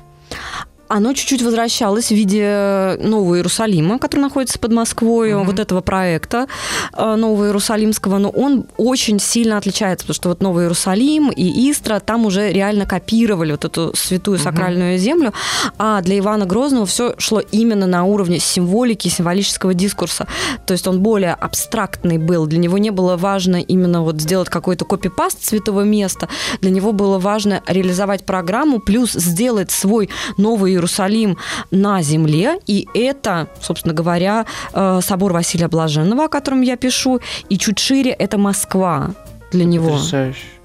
Оно 0.89 1.12
чуть-чуть 1.12 1.43
возвращалось 1.43 2.09
в 2.09 2.14
виде 2.14 2.97
Нового 3.01 3.37
Иерусалима, 3.37 3.99
который 3.99 4.20
находится 4.20 4.59
под 4.59 4.72
Москвой, 4.72 5.30
mm-hmm. 5.30 5.45
вот 5.45 5.59
этого 5.59 5.80
проекта 5.80 6.47
э, 6.93 7.14
Нового 7.16 7.47
Иерусалимского, 7.47 8.18
но 8.18 8.30
он 8.30 8.66
очень 8.76 9.18
сильно 9.18 9.59
отличается, 9.59 10.05
потому 10.05 10.14
что 10.14 10.28
вот 10.28 10.41
Новый 10.43 10.64
Иерусалим 10.64 11.30
и 11.30 11.70
Истра 11.70 12.01
там 12.01 12.26
уже 12.26 12.53
реально 12.53 12.87
копировали 12.87 13.53
вот 13.53 13.64
эту 13.64 13.93
святую 13.97 14.39
сакральную 14.39 14.95
mm-hmm. 14.95 14.99
землю, 14.99 15.32
а 15.78 16.01
для 16.03 16.18
Ивана 16.18 16.47
Грозного 16.47 16.87
все 16.87 17.14
шло 17.18 17.41
именно 17.41 17.87
на 17.87 18.05
уровне 18.05 18.39
символики, 18.39 19.09
символического 19.09 19.74
дискурса. 19.74 20.26
То 20.66 20.72
есть 20.72 20.87
он 20.87 21.01
более 21.01 21.32
абстрактный 21.32 22.18
был, 22.18 22.47
для 22.47 22.59
него 22.59 22.78
не 22.78 22.91
было 22.91 23.16
важно 23.16 23.57
именно 23.57 24.03
вот 24.03 24.20
сделать 24.20 24.49
какой-то 24.49 24.84
копипаст 24.84 25.45
святого 25.45 25.82
места, 25.82 26.28
для 26.61 26.70
него 26.70 26.93
было 26.93 27.18
важно 27.18 27.62
реализовать 27.66 28.24
программу, 28.24 28.78
плюс 28.78 29.12
сделать 29.12 29.71
свой 29.71 30.11
новый 30.37 30.75
Иерусалим 30.76 31.36
на 31.70 32.03
земле, 32.03 32.58
и 32.66 32.88
это, 32.94 33.48
собственно 33.61 33.94
говоря, 33.94 34.46
э, 34.72 35.00
собор 35.03 35.32
Василия 35.32 35.68
Блаженного, 35.68 36.24
о 36.24 36.28
котором 36.28 36.62
я 36.62 36.76
пишу, 36.76 37.20
и 37.48 37.58
чуть 37.58 37.78
шире 37.78 38.11
это 38.11 38.38
Москва 38.38 39.11
для 39.53 39.64
него. 39.64 39.90
Потрясающе. 39.90 40.55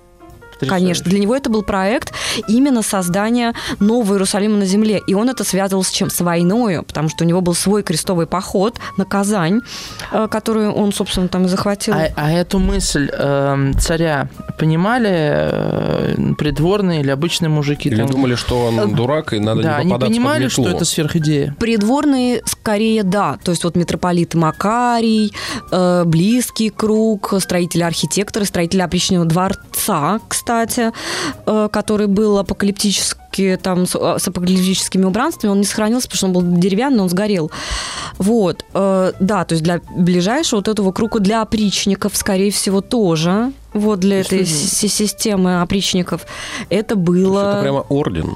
Конечно, 0.67 1.09
для 1.09 1.19
него 1.19 1.35
это 1.35 1.49
был 1.49 1.63
проект 1.63 2.13
именно 2.47 2.81
создания 2.81 3.53
нового 3.79 4.13
Иерусалима 4.13 4.57
на 4.57 4.65
земле. 4.65 5.01
И 5.07 5.13
он 5.13 5.29
это 5.29 5.43
связывал 5.43 5.83
с 5.83 5.89
чем? 5.89 6.09
С 6.09 6.21
войной, 6.21 6.81
потому 6.83 7.09
что 7.09 7.23
у 7.23 7.27
него 7.27 7.41
был 7.41 7.53
свой 7.53 7.83
крестовый 7.83 8.27
поход 8.27 8.77
на 8.97 9.05
Казань, 9.05 9.61
э, 10.11 10.27
которую 10.29 10.73
он, 10.73 10.91
собственно, 10.93 11.27
там 11.27 11.45
и 11.45 11.47
захватил. 11.47 11.93
А, 11.93 12.07
а 12.15 12.31
эту 12.31 12.59
мысль 12.59 13.09
э, 13.11 13.71
царя 13.79 14.29
понимали 14.57 15.09
э, 15.11 16.33
придворные 16.37 17.01
или 17.01 17.09
обычные 17.09 17.49
мужики? 17.49 17.89
Или 17.89 17.97
там? 17.97 18.07
думали, 18.07 18.35
что 18.35 18.65
он 18.65 18.81
Э, 18.81 18.87
дурак, 18.87 19.33
и 19.33 19.39
надо 19.39 19.61
да, 19.61 19.69
не 19.69 19.81
они 19.81 19.89
попадаться 19.91 20.13
понимали, 20.13 20.43
под 20.43 20.51
что 20.51 20.61
метлу. 20.63 20.75
это 20.75 20.85
сверхидея. 20.85 21.55
Придворные 21.59 22.41
скорее 22.45 23.03
да. 23.03 23.37
То 23.43 23.51
есть 23.51 23.63
вот 23.63 23.75
митрополит 23.75 24.33
Макарий, 24.33 25.33
э, 25.71 26.03
близкий 26.05 26.69
круг, 26.69 27.33
строители 27.39 27.83
архитекторы, 27.83 28.45
строители 28.45 28.81
опричного 28.81 29.25
дворца, 29.25 30.19
кстати, 30.27 30.50
э, 31.45 31.69
который 31.71 32.07
был 32.07 32.37
апокалиптически 32.37 33.59
там 33.61 33.85
с, 33.85 33.95
с 33.95 34.27
апокалиптическими 34.27 35.05
убранствами, 35.05 35.51
он 35.51 35.59
не 35.59 35.65
сохранился, 35.65 36.07
потому 36.07 36.17
что 36.17 36.27
он 36.27 36.33
был 36.33 36.59
деревянный, 36.59 37.01
он 37.01 37.09
сгорел. 37.09 37.51
Вот, 38.17 38.65
э, 38.73 39.13
да, 39.19 39.45
то 39.45 39.53
есть 39.53 39.63
для 39.63 39.81
ближайшего 39.95 40.59
вот 40.59 40.67
этого 40.67 40.91
круга, 40.91 41.19
для 41.19 41.41
опричников, 41.41 42.15
скорее 42.15 42.51
всего, 42.51 42.81
тоже, 42.81 43.51
вот 43.73 43.99
для 43.99 44.17
есть 44.17 44.31
этой 44.33 44.45
си- 44.45 44.87
системы 44.87 45.61
опричников, 45.61 46.25
это 46.69 46.95
было... 46.95 47.51
Это 47.51 47.61
прямо 47.61 47.81
орден. 47.89 48.35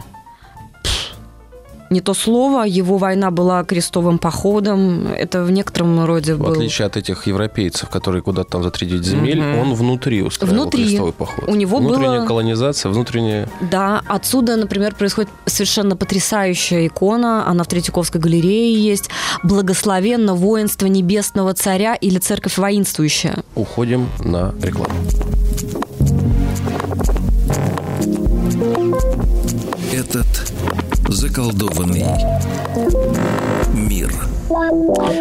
Не 1.89 2.01
то 2.01 2.13
слово, 2.13 2.63
его 2.63 2.97
война 2.97 3.31
была 3.31 3.63
крестовым 3.63 4.17
походом, 4.17 5.07
это 5.07 5.43
в 5.43 5.51
некотором 5.51 6.03
роде 6.05 6.33
В 6.35 6.39
был... 6.39 6.51
отличие 6.51 6.87
от 6.87 6.97
этих 6.97 7.27
европейцев, 7.27 7.89
которые 7.89 8.21
куда-то 8.21 8.49
там 8.51 8.63
за 8.63 8.69
3-9 8.69 9.03
земель, 9.03 9.41
Мгм. 9.41 9.59
он 9.59 9.73
внутри 9.75 10.21
устраивал 10.23 10.57
Внутри. 10.61 10.85
крестовый 10.85 11.13
поход. 11.13 11.45
У 11.47 11.55
него 11.55 11.77
Внутренняя 11.77 12.19
было- 12.19 12.27
колонизация, 12.27 12.91
внутренняя... 12.91 13.47
Да, 13.61 14.01
отсюда, 14.07 14.55
например, 14.55 14.95
происходит 14.95 15.29
совершенно 15.45 15.95
потрясающая 15.95 16.87
икона, 16.87 17.47
она 17.47 17.63
в 17.63 17.67
Третьяковской 17.67 18.17
галерее 18.19 18.73
есть, 18.83 19.09
«Благословенно 19.43 20.33
воинство 20.33 20.87
небесного 20.87 21.53
царя» 21.53 21.95
или 21.95 22.17
«Церковь 22.17 22.57
воинствующая». 22.57 23.43
Уходим 23.55 24.09
на 24.23 24.53
рекламу. 24.61 24.93
Этот 29.93 30.25
заколдованный 31.15 32.05
мир. 33.73 34.13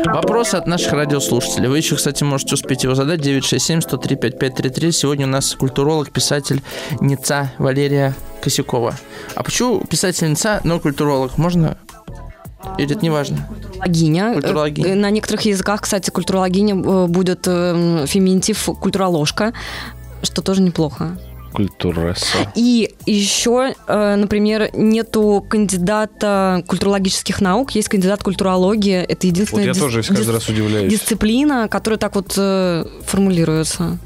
Вопрос 0.05 0.55
от 0.55 0.67
наших 0.67 0.93
радиослушателей. 0.93 1.69
Вы 1.69 1.79
еще, 1.79 1.97
кстати, 1.97 2.25
можете 2.25 2.55
успеть 2.55 2.85
его 2.85 2.95
задать. 2.95 3.21
967-103-5533. 3.21 4.93
Сегодня 4.93 5.27
у 5.27 5.31
нас 5.31 5.55
культуролог, 5.55 6.11
писатель 6.11 6.63
Ница 7.01 7.53
Валерия 7.59 8.15
Косякова. 8.43 8.95
А 9.35 9.43
почему 9.43 9.85
писательница, 9.85 10.61
но 10.65 10.79
культуролог? 10.81 11.39
Можно? 11.39 11.79
Или 12.79 12.95
это 12.95 13.03
не 13.03 13.11
важно? 13.11 13.49
Культурологиня. 13.49 14.33
Культурологиня. 14.35 14.89
Э, 14.89 14.95
На 14.95 15.11
некоторых 15.11 15.43
языках, 15.43 15.83
кстати, 15.83 16.11
культурологиня 16.11 16.75
э, 16.75 17.07
будет 17.07 17.47
э, 17.47 18.05
феминитив 18.07 18.65
культуроложка, 18.81 19.53
что 20.23 20.43
тоже 20.43 20.63
неплохо. 20.63 21.19
Культуресса. 21.55 22.37
И 22.57 22.93
еще, 23.07 23.75
э, 23.87 24.15
например, 24.17 24.71
нету 24.75 25.45
кандидата 25.49 26.63
культурологических 26.67 27.41
наук, 27.41 27.71
есть 27.73 27.89
кандидат 27.89 28.23
культурологии. 28.23 28.97
Это 29.03 29.15
Вот 29.15 29.25
единственная 29.25 29.65
я 29.67 29.71
дис- 29.71 29.79
тоже 29.79 30.03
каждый 30.03 30.25
дис- 30.27 30.33
раз 30.33 30.49
удивляюсь. 30.49 30.93
дисциплина, 30.93 31.69
которая 31.69 31.99
так 31.99 32.15
вот 32.17 32.35
э, 32.37 32.85
формулируется. 33.07 33.99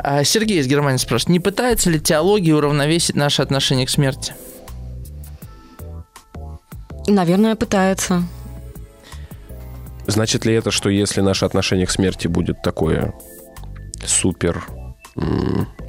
А 0.00 0.24
Сергей 0.24 0.60
из 0.60 0.66
Германии 0.66 0.98
спрашивает, 0.98 1.30
не 1.30 1.40
пытается 1.40 1.90
ли 1.90 2.00
теология 2.00 2.54
уравновесить 2.54 3.16
наше 3.16 3.42
отношение 3.42 3.86
к 3.86 3.90
смерти? 3.90 4.34
Наверное, 7.06 7.56
пытается. 7.56 8.22
Значит 10.06 10.44
ли 10.46 10.54
это, 10.54 10.70
что 10.70 10.88
если 10.88 11.20
наше 11.20 11.44
отношение 11.44 11.86
к 11.86 11.90
смерти 11.90 12.28
будет 12.28 12.62
такое 12.62 13.12
супер 14.04 14.64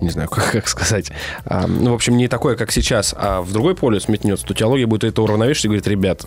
не 0.01 0.09
знаю, 0.09 0.29
как, 0.31 0.51
как 0.51 0.67
сказать, 0.67 1.11
а, 1.45 1.67
ну, 1.67 1.91
в 1.91 1.95
общем, 1.95 2.17
не 2.17 2.27
такое, 2.27 2.55
как 2.55 2.71
сейчас, 2.71 3.13
а 3.17 3.41
в 3.41 3.51
другой 3.51 3.75
полюс 3.75 4.07
метнется, 4.07 4.45
то 4.45 4.53
теология 4.53 4.85
будет 4.85 5.03
это 5.03 5.21
уравновешивать 5.21 5.65
и 5.65 5.67
говорит, 5.67 5.87
ребят, 5.87 6.25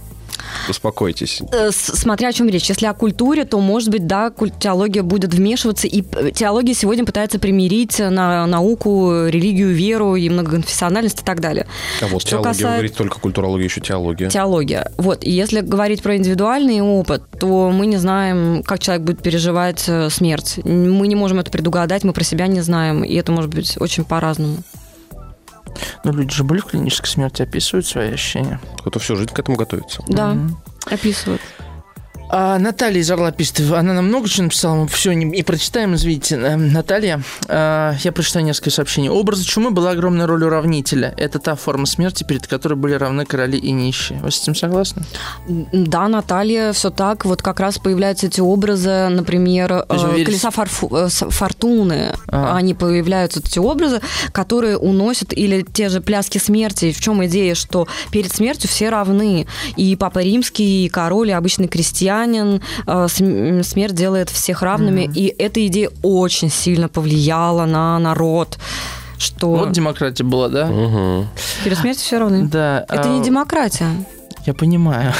успокойтесь. 0.69 1.41
Э, 1.53 1.71
Смотря 1.73 2.29
о 2.29 2.33
чем 2.33 2.49
речь. 2.49 2.69
Если 2.69 2.87
о 2.87 2.95
культуре, 2.95 3.45
то, 3.45 3.61
может 3.61 3.91
быть, 3.91 4.07
да, 4.07 4.33
теология 4.59 5.03
будет 5.03 5.35
вмешиваться. 5.35 5.87
И 5.87 6.03
теология 6.33 6.75
сегодня 6.75 7.05
пытается 7.05 7.39
примирить 7.39 7.99
э, 8.01 8.11
на 8.11 8.47
науку, 8.47 9.27
религию, 9.27 9.73
веру 9.75 10.17
и 10.17 10.29
многоконфессиональность 10.29 11.21
и 11.23 11.25
так 11.25 11.41
далее. 11.41 11.67
А 12.01 12.07
вот 12.07 12.23
Что 12.23 12.31
теология, 12.31 12.51
касается- 12.53 12.73
говорит 12.73 12.95
только 12.97 13.21
культурология, 13.21 13.67
еще 13.67 13.81
теология. 13.81 14.29
Теология. 14.29 14.91
Вот. 14.99 15.25
И 15.25 15.31
если 15.31 15.61
говорить 15.61 16.03
про 16.03 16.17
индивидуальный 16.17 16.81
опыт, 16.81 17.23
то 17.39 17.71
мы 17.71 17.87
не 17.87 17.97
знаем, 17.97 18.63
как 18.63 18.79
человек 18.79 19.05
будет 19.05 19.23
переживать 19.23 19.85
э, 19.89 20.11
смерть. 20.11 20.59
Мы 20.65 21.07
не 21.09 21.15
можем 21.15 21.39
это 21.39 21.51
предугадать, 21.51 22.05
мы 22.05 22.13
про 22.13 22.25
себя 22.25 22.47
не 22.47 22.61
знаем. 22.61 23.05
И 23.05 23.15
это 23.15 23.33
может 23.33 23.53
быть 23.55 23.77
очень 23.81 24.05
по-разному. 24.05 24.59
Ну, 26.05 26.13
люди 26.13 26.33
же 26.35 26.45
были 26.45 26.61
в 26.61 26.67
клинической 26.67 27.09
смерти, 27.09 27.43
описывают 27.43 27.87
свои 27.87 28.13
ощущения. 28.13 28.61
Кто-то 28.79 28.99
всю 28.99 29.17
жизнь 29.17 29.33
к 29.33 29.39
этому 29.39 29.57
готовится. 29.57 30.03
Да, 30.09 30.35
Мгм. 30.35 30.57
описывают. 30.91 31.41
А 32.35 32.59
Наталья 32.59 32.99
из 33.01 33.11
Орла 33.11 33.31
пишет, 33.31 33.61
она 33.73 33.93
нам 33.93 34.07
много 34.07 34.27
чего 34.27 34.45
написала, 34.45 34.75
мы 34.77 34.89
все 34.89 35.13
не, 35.13 35.27
не 35.27 35.43
прочитаем, 35.43 35.95
извините. 35.95 36.37
Э, 36.37 36.57
Наталья, 36.57 37.21
э, 37.47 37.93
я 38.03 38.11
прочитаю 38.13 38.47
несколько 38.47 38.71
сообщений. 38.71 39.11
Образа 39.11 39.45
чумы 39.45 39.71
была 39.71 39.91
огромная 39.91 40.27
роль 40.27 40.43
уравнителя. 40.45 41.13
Это 41.19 41.39
та 41.39 41.57
форма 41.57 41.85
смерти, 41.85 42.25
перед 42.25 42.47
которой 42.47 42.73
были 42.73 42.95
равны 42.95 43.27
короли 43.27 43.59
и 43.59 43.71
нищие. 43.71 44.19
Вы 44.21 44.31
с 44.31 44.41
этим 44.41 44.55
согласны? 44.55 45.03
Да, 45.47 46.09
Наталья, 46.09 46.73
все 46.73 46.89
так. 46.89 47.27
Вот 47.27 47.43
как 47.43 47.61
раз 47.61 47.79
появляются 47.79 48.29
эти 48.29 48.41
образы, 48.41 49.09
например, 49.11 49.71
э, 49.71 49.85
верите- 49.91 50.25
колеса 50.25 50.49
фарфу- 50.49 51.09
э, 51.09 51.09
фортуны. 51.31 52.15
Ага. 52.29 52.57
Они 52.57 52.73
появляются, 52.73 53.41
эти 53.41 53.59
образы, 53.59 54.01
которые 54.33 54.79
уносят, 54.79 55.35
или 55.37 55.61
те 55.71 55.91
же 55.91 56.01
пляски 56.01 56.39
смерти. 56.39 56.93
В 56.93 57.01
чем 57.03 57.23
идея, 57.27 57.55
что 57.55 57.89
перед 58.11 58.33
смертью 58.33 58.71
все 58.71 58.89
равны. 58.89 59.47
И 59.77 59.95
Папа 59.97 60.21
Римский, 60.21 60.87
и 60.87 60.89
король, 60.89 61.29
и 61.29 61.33
обычный 61.33 61.69
крестьянин. 61.69 62.22
Э, 62.27 63.07
см- 63.09 63.65
Смерть 63.65 63.95
делает 63.95 64.31
всех 64.31 64.63
равными. 64.63 65.11
И 65.15 65.35
эта 65.39 65.67
идея 65.67 65.91
очень 66.03 66.51
сильно 66.51 66.89
повлияла 66.89 67.65
на 67.67 67.99
народ. 67.99 68.59
Что 69.19 69.51
Вот 69.51 69.73
демократия 69.73 70.25
была, 70.25 70.49
да? 70.49 70.69
Угу. 70.69 71.27
перед 71.65 71.79
смертью 71.79 72.03
все 72.05 72.19
равны. 72.19 72.49
Да. 72.49 72.85
Это 72.89 73.05
а, 73.05 73.09
не 73.09 73.23
демократия. 73.23 73.89
Я 74.47 74.55
понимаю. 74.55 75.13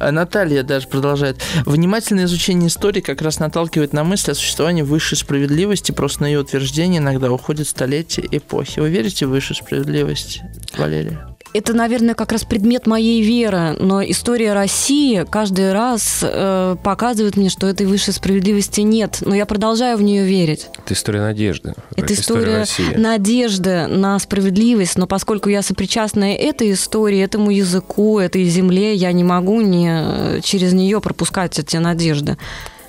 А 0.00 0.10
Наталья 0.10 0.64
даже 0.64 0.88
продолжает. 0.88 1.40
Внимательное 1.64 2.24
изучение 2.24 2.68
истории 2.68 3.00
как 3.00 3.22
раз 3.22 3.38
наталкивает 3.38 3.92
на 3.92 4.02
мысль 4.02 4.32
о 4.32 4.34
существовании 4.34 4.82
высшей 4.82 5.16
справедливости. 5.16 5.92
Просто 5.92 6.22
на 6.22 6.26
ее 6.26 6.40
утверждение 6.40 6.98
иногда 6.98 7.30
уходят 7.30 7.68
столетия 7.68 8.26
эпохи. 8.30 8.80
Вы 8.80 8.90
верите 8.90 9.26
в 9.26 9.30
высшую 9.30 9.56
справедливость, 9.56 10.40
Валерия? 10.76 11.36
Это, 11.54 11.72
наверное, 11.72 12.14
как 12.14 12.32
раз 12.32 12.44
предмет 12.44 12.86
моей 12.86 13.22
веры, 13.22 13.74
но 13.80 14.02
история 14.02 14.52
России 14.52 15.24
каждый 15.28 15.72
раз 15.72 16.20
э, 16.22 16.76
показывает 16.82 17.36
мне, 17.36 17.48
что 17.48 17.66
этой 17.66 17.86
высшей 17.86 18.12
справедливости 18.12 18.82
нет, 18.82 19.18
но 19.22 19.34
я 19.34 19.46
продолжаю 19.46 19.96
в 19.96 20.02
нее 20.02 20.24
верить. 20.24 20.68
Это 20.84 20.94
история 20.94 21.20
надежды. 21.20 21.74
Это 21.96 22.12
история 22.12 22.58
России. 22.58 22.94
надежды 22.94 23.86
на 23.86 24.18
справедливость, 24.18 24.98
но 24.98 25.06
поскольку 25.06 25.48
я 25.48 25.62
сопричастна 25.62 26.34
этой 26.34 26.72
истории, 26.72 27.20
этому 27.20 27.50
языку, 27.50 28.18
этой 28.18 28.44
земле, 28.44 28.94
я 28.94 29.10
не 29.12 29.24
могу 29.24 29.60
не 29.62 29.88
э, 29.90 30.40
через 30.42 30.74
нее 30.74 31.00
пропускать 31.00 31.58
эти 31.58 31.76
надежды. 31.78 32.36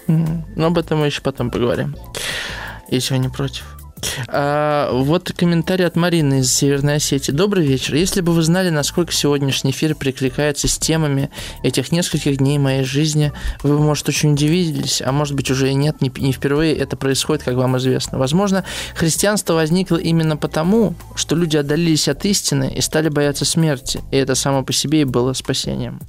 Но 0.07 0.68
об 0.68 0.77
этом 0.77 0.99
мы 0.99 1.06
еще 1.06 1.22
потом 1.22 1.52
поговорим. 1.52 1.95
Если 2.90 3.14
вы 3.14 3.19
не 3.19 3.30
против. 3.30 3.79
А, 4.28 4.92
вот 4.92 5.32
комментарий 5.36 5.86
от 5.86 5.96
Марины 5.96 6.40
из 6.40 6.54
Северной 6.54 6.96
Осетии. 6.96 7.32
Добрый 7.32 7.66
вечер. 7.66 7.96
Если 7.96 8.22
бы 8.22 8.34
вы 8.34 8.42
знали, 8.44 8.70
насколько 8.70 9.12
сегодняшний 9.12 9.72
эфир 9.72 9.96
прикликается 9.96 10.68
с 10.68 10.78
темами 10.78 11.30
этих 11.64 11.92
нескольких 11.92 12.38
дней 12.38 12.58
моей 12.58 12.84
жизни, 12.84 13.32
вы 13.64 13.80
может, 13.80 14.08
очень 14.10 14.34
удивились, 14.34 15.02
а 15.02 15.12
может 15.12 15.36
быть, 15.36 15.50
уже 15.52 15.70
и 15.70 15.74
нет, 15.74 16.02
не, 16.02 16.12
не 16.18 16.32
впервые 16.32 16.76
это 16.76 16.98
происходит, 16.98 17.44
как 17.44 17.56
вам 17.56 17.78
известно. 17.78 18.18
Возможно, 18.18 18.64
христианство 18.96 19.54
возникло 19.54 19.98
именно 19.98 20.38
потому, 20.38 20.96
что 21.16 21.36
люди 21.36 21.58
отдалились 21.58 22.08
от 22.08 22.26
истины 22.26 22.72
и 22.76 22.82
стали 22.82 23.10
бояться 23.10 23.46
смерти, 23.46 24.02
и 24.12 24.18
это 24.18 24.36
само 24.36 24.64
по 24.64 24.74
себе 24.74 25.02
и 25.02 25.06
было 25.06 25.34
спасением. 25.34 26.00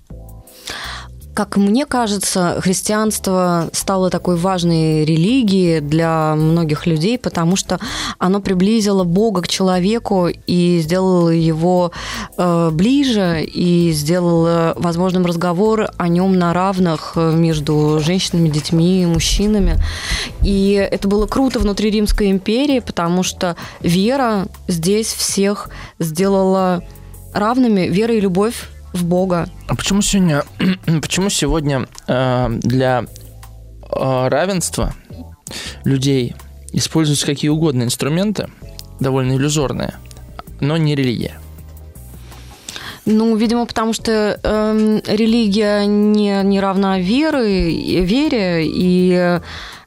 Как 1.35 1.57
мне 1.57 1.87
кажется, 1.87 2.61
христианство 2.61 3.71
стало 3.73 4.11
такой 4.11 4.37
важной 4.37 5.05
религией 5.05 5.81
для 5.81 6.35
многих 6.35 6.87
людей, 6.87 7.19
потому 7.19 7.57
что 7.57 7.79
оно 8.19 8.41
приблизило 8.41 9.05
Бога 9.05 9.43
к 9.43 9.49
человеку 9.49 10.29
и 10.29 10.81
сделало 10.83 11.31
его 11.31 11.93
э, 12.37 12.71
ближе, 12.73 13.45
и 13.45 13.93
сделало 13.93 14.75
возможным 14.77 15.25
разговор 15.25 15.89
о 15.97 16.09
нем 16.09 16.39
на 16.39 16.53
равных 16.53 17.13
между 17.17 18.01
женщинами, 18.05 18.49
детьми, 18.49 19.07
мужчинами. 19.07 19.77
И 20.43 20.73
это 20.73 21.07
было 21.09 21.27
круто 21.27 21.59
внутри 21.59 21.91
Римской 21.91 22.31
империи, 22.31 22.81
потому 22.81 23.23
что 23.23 23.57
вера 23.81 24.47
здесь 24.67 25.13
всех 25.13 25.71
сделала 25.99 26.83
равными. 27.33 27.83
Вера 27.83 28.15
и 28.15 28.21
любовь 28.21 28.69
в 28.93 29.05
Бога. 29.05 29.49
А 29.67 29.75
почему 29.75 30.03
сегодня, 30.03 30.45
почему 31.01 31.31
сегодня 31.31 31.87
э, 32.07 32.49
для 32.63 33.05
э, 33.05 34.29
равенства 34.29 34.95
людей 35.85 36.35
используются 36.73 37.27
какие 37.27 37.51
угодно 37.51 37.83
инструменты, 37.83 38.49
довольно 39.01 39.33
иллюзорные, 39.33 39.95
но 40.61 40.77
не 40.77 40.95
религия? 40.95 41.39
Ну, 43.11 43.35
видимо, 43.37 43.67
потому 43.67 43.93
что 43.93 44.39
э, 44.43 45.01
религия 45.07 45.85
не, 45.85 46.43
не 46.45 46.61
равна 46.61 47.01
веры, 47.01 47.71
вере, 48.03 48.63
и 48.65 49.41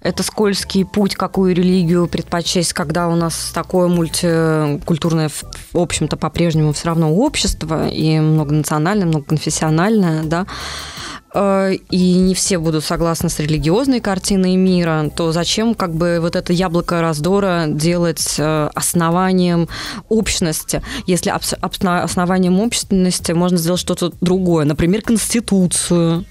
это 0.03 0.21
скользкий 0.23 0.83
путь, 0.83 1.15
какую 1.15 1.55
религию 1.55 2.07
предпочесть, 2.07 2.73
когда 2.73 3.07
у 3.07 3.15
нас 3.15 3.51
такое 3.53 3.87
мультикультурное, 3.87 5.29
в 5.29 5.77
общем-то, 5.77 6.17
по-прежнему 6.17 6.73
все 6.73 6.87
равно 6.87 7.13
общество, 7.15 7.87
и 7.87 8.19
многонациональное, 8.19 9.07
многоконфессиональное, 9.07 10.23
да, 10.23 10.41
э, 10.41 10.45
и 11.35 12.13
не 12.13 12.35
все 12.35 12.59
будут 12.59 12.83
согласны 12.83 13.29
с 13.29 13.39
религиозной 13.39 14.01
картиной 14.01 14.55
мира, 14.55 15.09
то 15.15 15.31
зачем 15.31 15.73
как 15.73 15.93
бы 15.93 16.19
вот 16.21 16.35
это 16.35 16.53
яблоко 16.53 17.01
раздора 17.01 17.65
делать 17.67 18.35
э, 18.37 18.69
основанием 18.75 19.67
общности? 20.09 20.81
Если 21.07 21.31
основанием 21.81 22.59
общности 22.59 23.31
можно 23.31 23.57
сделать 23.57 23.79
что-то 23.79 24.11
другое, 24.21 24.65
например, 24.65 25.01
конституцию, 25.01 26.25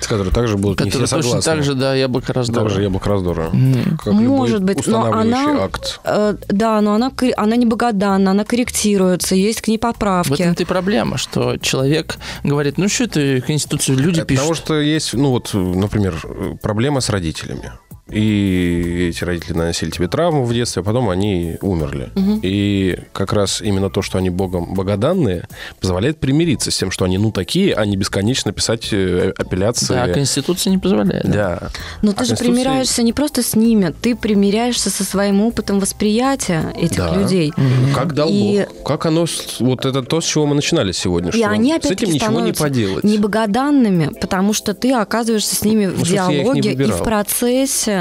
с 0.00 0.06
которой 0.06 0.32
также 0.32 0.56
будут 0.56 0.80
не 0.80 0.90
все 0.90 1.06
согласны. 1.06 1.32
точно 1.32 1.52
так 1.52 1.64
же, 1.64 1.74
да, 1.74 1.94
яблоко 1.94 2.32
раздора. 2.32 2.64
Также 2.64 2.82
яблоко 2.82 3.08
раздора. 3.08 3.50
Mm. 3.52 3.96
Как 3.96 4.12
Может 4.12 4.62
быть, 4.62 4.86
но 4.86 5.04
она... 5.12 5.64
акт. 5.64 6.00
Э, 6.04 6.34
да, 6.48 6.80
но 6.80 6.94
она, 6.94 7.12
она 7.36 7.56
не 7.56 7.66
богоданна, 7.66 8.30
она 8.30 8.44
корректируется, 8.44 9.34
есть 9.34 9.60
к 9.60 9.68
ней 9.68 9.78
поправки. 9.78 10.30
В 10.30 10.40
этом-то 10.40 10.62
и 10.62 10.66
проблема, 10.66 11.18
что 11.18 11.56
человек 11.58 12.16
говорит, 12.44 12.78
ну 12.78 12.88
что 12.88 13.04
это 13.04 13.40
Конституцию 13.46 13.98
люди 13.98 14.18
это 14.18 14.26
пишут. 14.26 14.42
Потому 14.42 14.54
что 14.54 14.80
есть, 14.80 15.14
ну 15.14 15.30
вот, 15.30 15.50
например, 15.52 16.14
проблема 16.62 17.00
с 17.00 17.10
родителями 17.10 17.72
и 18.10 19.08
эти 19.10 19.24
родители 19.24 19.52
наносили 19.52 19.90
тебе 19.90 20.08
травму 20.08 20.44
в 20.44 20.52
детстве, 20.52 20.80
а 20.80 20.84
потом 20.84 21.10
они 21.10 21.56
умерли. 21.60 22.10
Угу. 22.14 22.40
И 22.42 22.98
как 23.12 23.32
раз 23.32 23.60
именно 23.60 23.90
то, 23.90 24.02
что 24.02 24.18
они 24.18 24.30
Богом 24.30 24.74
богоданные, 24.74 25.46
позволяет 25.80 26.18
примириться 26.18 26.70
с 26.70 26.76
тем, 26.76 26.90
что 26.90 27.04
они 27.04 27.18
ну 27.18 27.32
такие, 27.32 27.74
а 27.74 27.84
не 27.84 27.96
бесконечно 27.96 28.52
писать 28.52 28.88
э, 28.92 29.32
апелляции. 29.36 29.86
Да, 29.88 30.08
Конституция 30.08 30.70
не 30.70 30.78
позволяет. 30.78 31.30
Да. 31.30 31.70
Но 32.02 32.12
а 32.12 32.14
ты 32.14 32.24
же 32.24 32.30
Конституция... 32.30 32.44
примиряешься 32.44 33.02
не 33.02 33.12
просто 33.12 33.42
с 33.42 33.54
ними, 33.54 33.94
ты 34.00 34.16
примиряешься 34.16 34.90
со 34.90 35.04
своим 35.04 35.42
опытом 35.42 35.78
восприятия 35.80 36.72
этих 36.74 36.98
да. 36.98 37.14
людей. 37.14 37.52
Угу. 37.56 37.94
Как 37.94 38.14
дал 38.14 38.28
и... 38.30 38.66
Бог. 38.68 38.86
Как 38.86 39.06
оно... 39.06 39.26
Вот 39.60 39.84
это 39.84 40.02
то, 40.02 40.20
с 40.20 40.24
чего 40.24 40.46
мы 40.46 40.54
начинали 40.54 40.92
сегодня. 40.92 41.30
И 41.32 41.42
они 41.42 41.72
опять 41.72 41.88
с 41.88 41.90
этим 41.90 42.12
ничего 42.12 42.40
не 42.40 42.52
поделать. 42.52 43.04
небогоданными, 43.04 44.10
потому 44.20 44.52
что 44.52 44.72
ты 44.72 44.92
оказываешься 44.92 45.54
с 45.54 45.62
ними 45.62 45.86
ну, 45.86 45.92
в 45.92 46.08
диалоге 46.08 46.72
и 46.72 46.90
в 46.90 47.02
процессе 47.02 47.97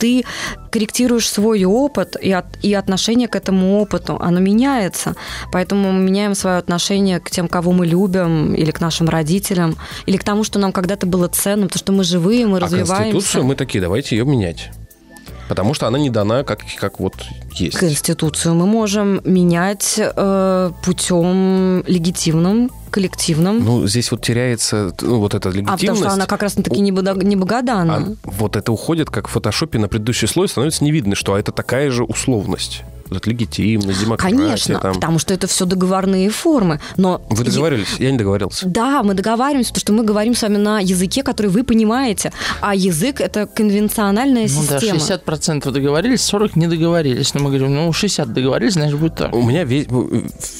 ты 0.00 0.24
корректируешь 0.70 1.28
свой 1.28 1.64
опыт 1.64 2.16
и, 2.20 2.32
от, 2.32 2.46
и 2.62 2.74
отношение 2.74 3.28
к 3.28 3.36
этому 3.36 3.80
опыту. 3.80 4.16
Оно 4.20 4.40
меняется. 4.40 5.14
Поэтому 5.52 5.92
мы 5.92 6.00
меняем 6.00 6.34
свое 6.34 6.56
отношение 6.56 7.20
к 7.20 7.30
тем, 7.30 7.48
кого 7.48 7.72
мы 7.72 7.86
любим, 7.86 8.54
или 8.54 8.70
к 8.70 8.80
нашим 8.80 9.08
родителям, 9.08 9.76
или 10.06 10.16
к 10.16 10.24
тому, 10.24 10.44
что 10.44 10.58
нам 10.58 10.72
когда-то 10.72 11.06
было 11.06 11.28
ценно, 11.28 11.66
потому 11.66 11.78
что 11.78 11.92
мы 11.92 12.04
живые, 12.04 12.46
мы 12.46 12.56
а 12.56 12.60
развиваемся. 12.60 13.12
Конституцию 13.12 13.44
мы 13.44 13.54
такие, 13.54 13.80
давайте 13.80 14.16
ее 14.16 14.24
менять. 14.24 14.70
Потому 15.48 15.74
что 15.74 15.88
она 15.88 15.98
не 15.98 16.10
дана 16.10 16.44
как, 16.44 16.60
как 16.78 17.00
вот 17.00 17.14
есть. 17.56 17.76
Конституцию 17.76 18.54
мы 18.54 18.66
можем 18.66 19.20
менять 19.24 19.98
э, 19.98 20.70
путем 20.84 21.82
легитимным, 21.88 22.70
коллективным. 22.90 23.64
Ну, 23.64 23.86
здесь 23.86 24.10
вот 24.10 24.22
теряется 24.22 24.94
ну, 25.00 25.18
вот 25.18 25.34
эта 25.34 25.48
легитимность. 25.48 25.84
А 25.84 25.86
потому 25.86 25.96
что 25.98 26.10
она 26.10 26.26
как 26.26 26.42
раз-таки 26.42 26.80
не, 26.80 26.90
не 26.90 27.36
богоданна. 27.36 27.96
А 27.96 28.14
вот 28.24 28.56
это 28.56 28.72
уходит, 28.72 29.10
как 29.10 29.28
в 29.28 29.30
фотошопе 29.30 29.78
на 29.78 29.88
предыдущий 29.88 30.28
слой, 30.28 30.48
становится 30.48 30.84
не 30.84 30.90
видно, 30.90 31.14
что 31.14 31.36
это 31.36 31.52
такая 31.52 31.90
же 31.90 32.04
условность 32.04 32.82
легитимность, 33.26 34.00
демократия. 34.00 34.36
Конечно, 34.36 34.78
там. 34.78 34.94
потому 34.94 35.18
что 35.18 35.34
это 35.34 35.46
все 35.46 35.64
договорные 35.64 36.30
формы. 36.30 36.80
Но 36.96 37.20
вы 37.28 37.44
договаривались? 37.44 37.96
Я 37.98 38.10
не 38.10 38.18
договорился. 38.18 38.66
Да, 38.66 39.02
мы 39.02 39.14
договариваемся, 39.14 39.72
потому 39.72 39.80
что 39.80 39.92
мы 39.92 40.04
говорим 40.04 40.34
с 40.34 40.42
вами 40.42 40.56
на 40.56 40.80
языке, 40.80 41.22
который 41.22 41.48
вы 41.48 41.64
понимаете. 41.64 42.32
А 42.60 42.74
язык– 42.74 43.20
это 43.22 43.46
конвенциональная 43.46 44.42
ну, 44.42 44.48
система. 44.48 44.98
Да, 44.98 45.16
60% 45.16 45.70
договорились, 45.70 46.20
40% 46.20 46.52
не 46.54 46.66
договорились. 46.66 47.34
Но 47.34 47.40
мы 47.40 47.50
говорим, 47.50 47.74
ну, 47.74 47.92
60 47.92 48.32
договорились, 48.32 48.74
значит, 48.74 48.98
будет 48.98 49.16
так. 49.16 49.34
У 49.34 49.42
меня 49.42 49.64
весь, 49.64 49.86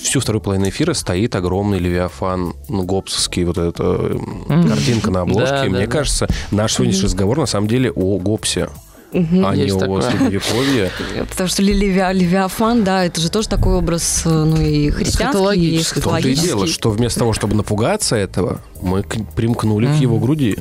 всю 0.02 0.20
вторую 0.20 0.42
половину 0.42 0.68
эфира 0.68 0.94
стоит 0.94 1.34
огромный 1.34 1.78
Левиафан 1.78 2.54
ну, 2.68 2.82
Гоббсовский, 2.82 3.44
вот 3.44 3.58
эта 3.58 3.82
mm-hmm. 3.82 4.68
картинка 4.68 5.10
на 5.10 5.22
обложке. 5.22 5.50
Да, 5.50 5.64
Мне 5.64 5.86
да, 5.86 5.92
кажется, 5.92 6.26
да. 6.28 6.56
наш 6.56 6.74
сегодняшний 6.74 7.02
mm-hmm. 7.02 7.06
разговор 7.06 7.38
на 7.38 7.46
самом 7.46 7.68
деле 7.68 7.90
о 7.90 8.18
Гоббсе. 8.18 8.68
Угу, 9.12 9.44
а 9.44 9.56
не 9.56 9.72
у 9.72 10.00
Средневековья. 10.00 10.90
Потому 11.30 11.48
что 11.48 11.62
Левиа, 11.62 12.12
Левиафан, 12.12 12.84
да, 12.84 13.04
это 13.04 13.20
же 13.20 13.28
тоже 13.28 13.48
такой 13.48 13.74
образ, 13.74 14.22
ну 14.24 14.60
и 14.60 14.90
христианский, 14.90 15.78
и 15.78 15.82
В 15.82 16.00
том-то 16.00 16.28
и 16.28 16.34
дело, 16.34 16.66
что 16.66 16.90
вместо 16.90 17.20
того, 17.20 17.32
чтобы 17.32 17.54
напугаться 17.54 18.14
этого, 18.14 18.60
мы 18.80 19.02
примкнули 19.02 19.86
к 19.86 19.94
его 19.94 20.18
груди. 20.18 20.58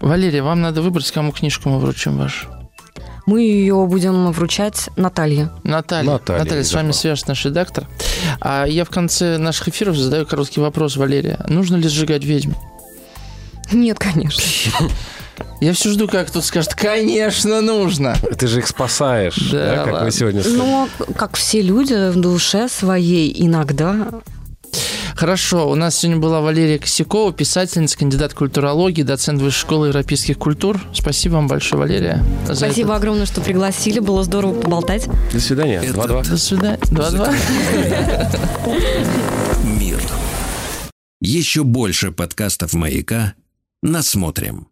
Валерия, 0.00 0.42
вам 0.42 0.60
надо 0.60 0.82
выбрать, 0.82 1.10
кому 1.10 1.32
книжку 1.32 1.68
мы 1.68 1.80
вручим 1.80 2.16
вашу. 2.16 2.48
Мы 3.26 3.42
ее 3.42 3.86
будем 3.86 4.30
вручать 4.32 4.88
Наталье. 4.96 5.50
Наталья. 5.62 6.12
Наталья, 6.12 6.44
Наталья 6.44 6.62
с 6.62 6.72
вами 6.72 6.92
свяжет 6.92 7.28
наш 7.28 7.44
редактор. 7.44 7.86
А 8.40 8.64
я 8.64 8.86
в 8.86 8.90
конце 8.90 9.36
наших 9.36 9.68
эфиров 9.68 9.96
задаю 9.96 10.24
короткий 10.24 10.60
вопрос, 10.60 10.96
Валерия. 10.96 11.44
Нужно 11.46 11.76
ли 11.76 11.88
сжигать 11.88 12.24
ведьм? 12.24 12.52
Нет, 13.70 13.98
конечно. 13.98 14.42
Я 15.60 15.72
все 15.72 15.90
жду, 15.90 16.08
как 16.08 16.30
тут 16.30 16.44
скажет, 16.44 16.74
конечно, 16.74 17.60
нужно. 17.60 18.16
Ты 18.38 18.46
же 18.46 18.60
их 18.60 18.66
спасаешь, 18.66 19.36
да, 19.50 19.76
да 19.76 19.84
как 19.84 20.02
мы 20.04 20.10
сегодня 20.10 20.42
сказали. 20.42 20.58
Но, 20.58 20.88
как 21.16 21.36
все 21.36 21.60
люди, 21.60 22.10
в 22.10 22.16
душе 22.20 22.68
своей 22.68 23.34
иногда 23.44 24.08
Хорошо, 25.18 25.68
у 25.68 25.74
нас 25.74 25.96
сегодня 25.96 26.22
была 26.22 26.40
Валерия 26.40 26.78
Косякова, 26.78 27.32
писательница, 27.32 27.98
кандидат 27.98 28.34
культурологии, 28.34 29.02
доцент 29.02 29.42
Высшей 29.42 29.62
школы 29.62 29.88
европейских 29.88 30.38
культур. 30.38 30.80
Спасибо 30.94 31.34
вам 31.34 31.48
большое, 31.48 31.82
Валерия. 31.82 32.24
Спасибо 32.44 32.90
этот... 32.90 32.98
огромное, 32.98 33.26
что 33.26 33.40
пригласили. 33.40 33.98
Было 33.98 34.22
здорово 34.22 34.60
поболтать. 34.60 35.08
До 35.32 35.40
свидания. 35.40 35.82
Два-два. 35.92 36.22
До 36.22 36.36
свидания. 36.36 36.78
Два-два. 36.92 37.34
Мир. 39.64 40.00
Еще 41.20 41.64
больше 41.64 42.12
подкастов 42.12 42.74
«Маяка» 42.74 43.34
насмотрим. 43.82 44.68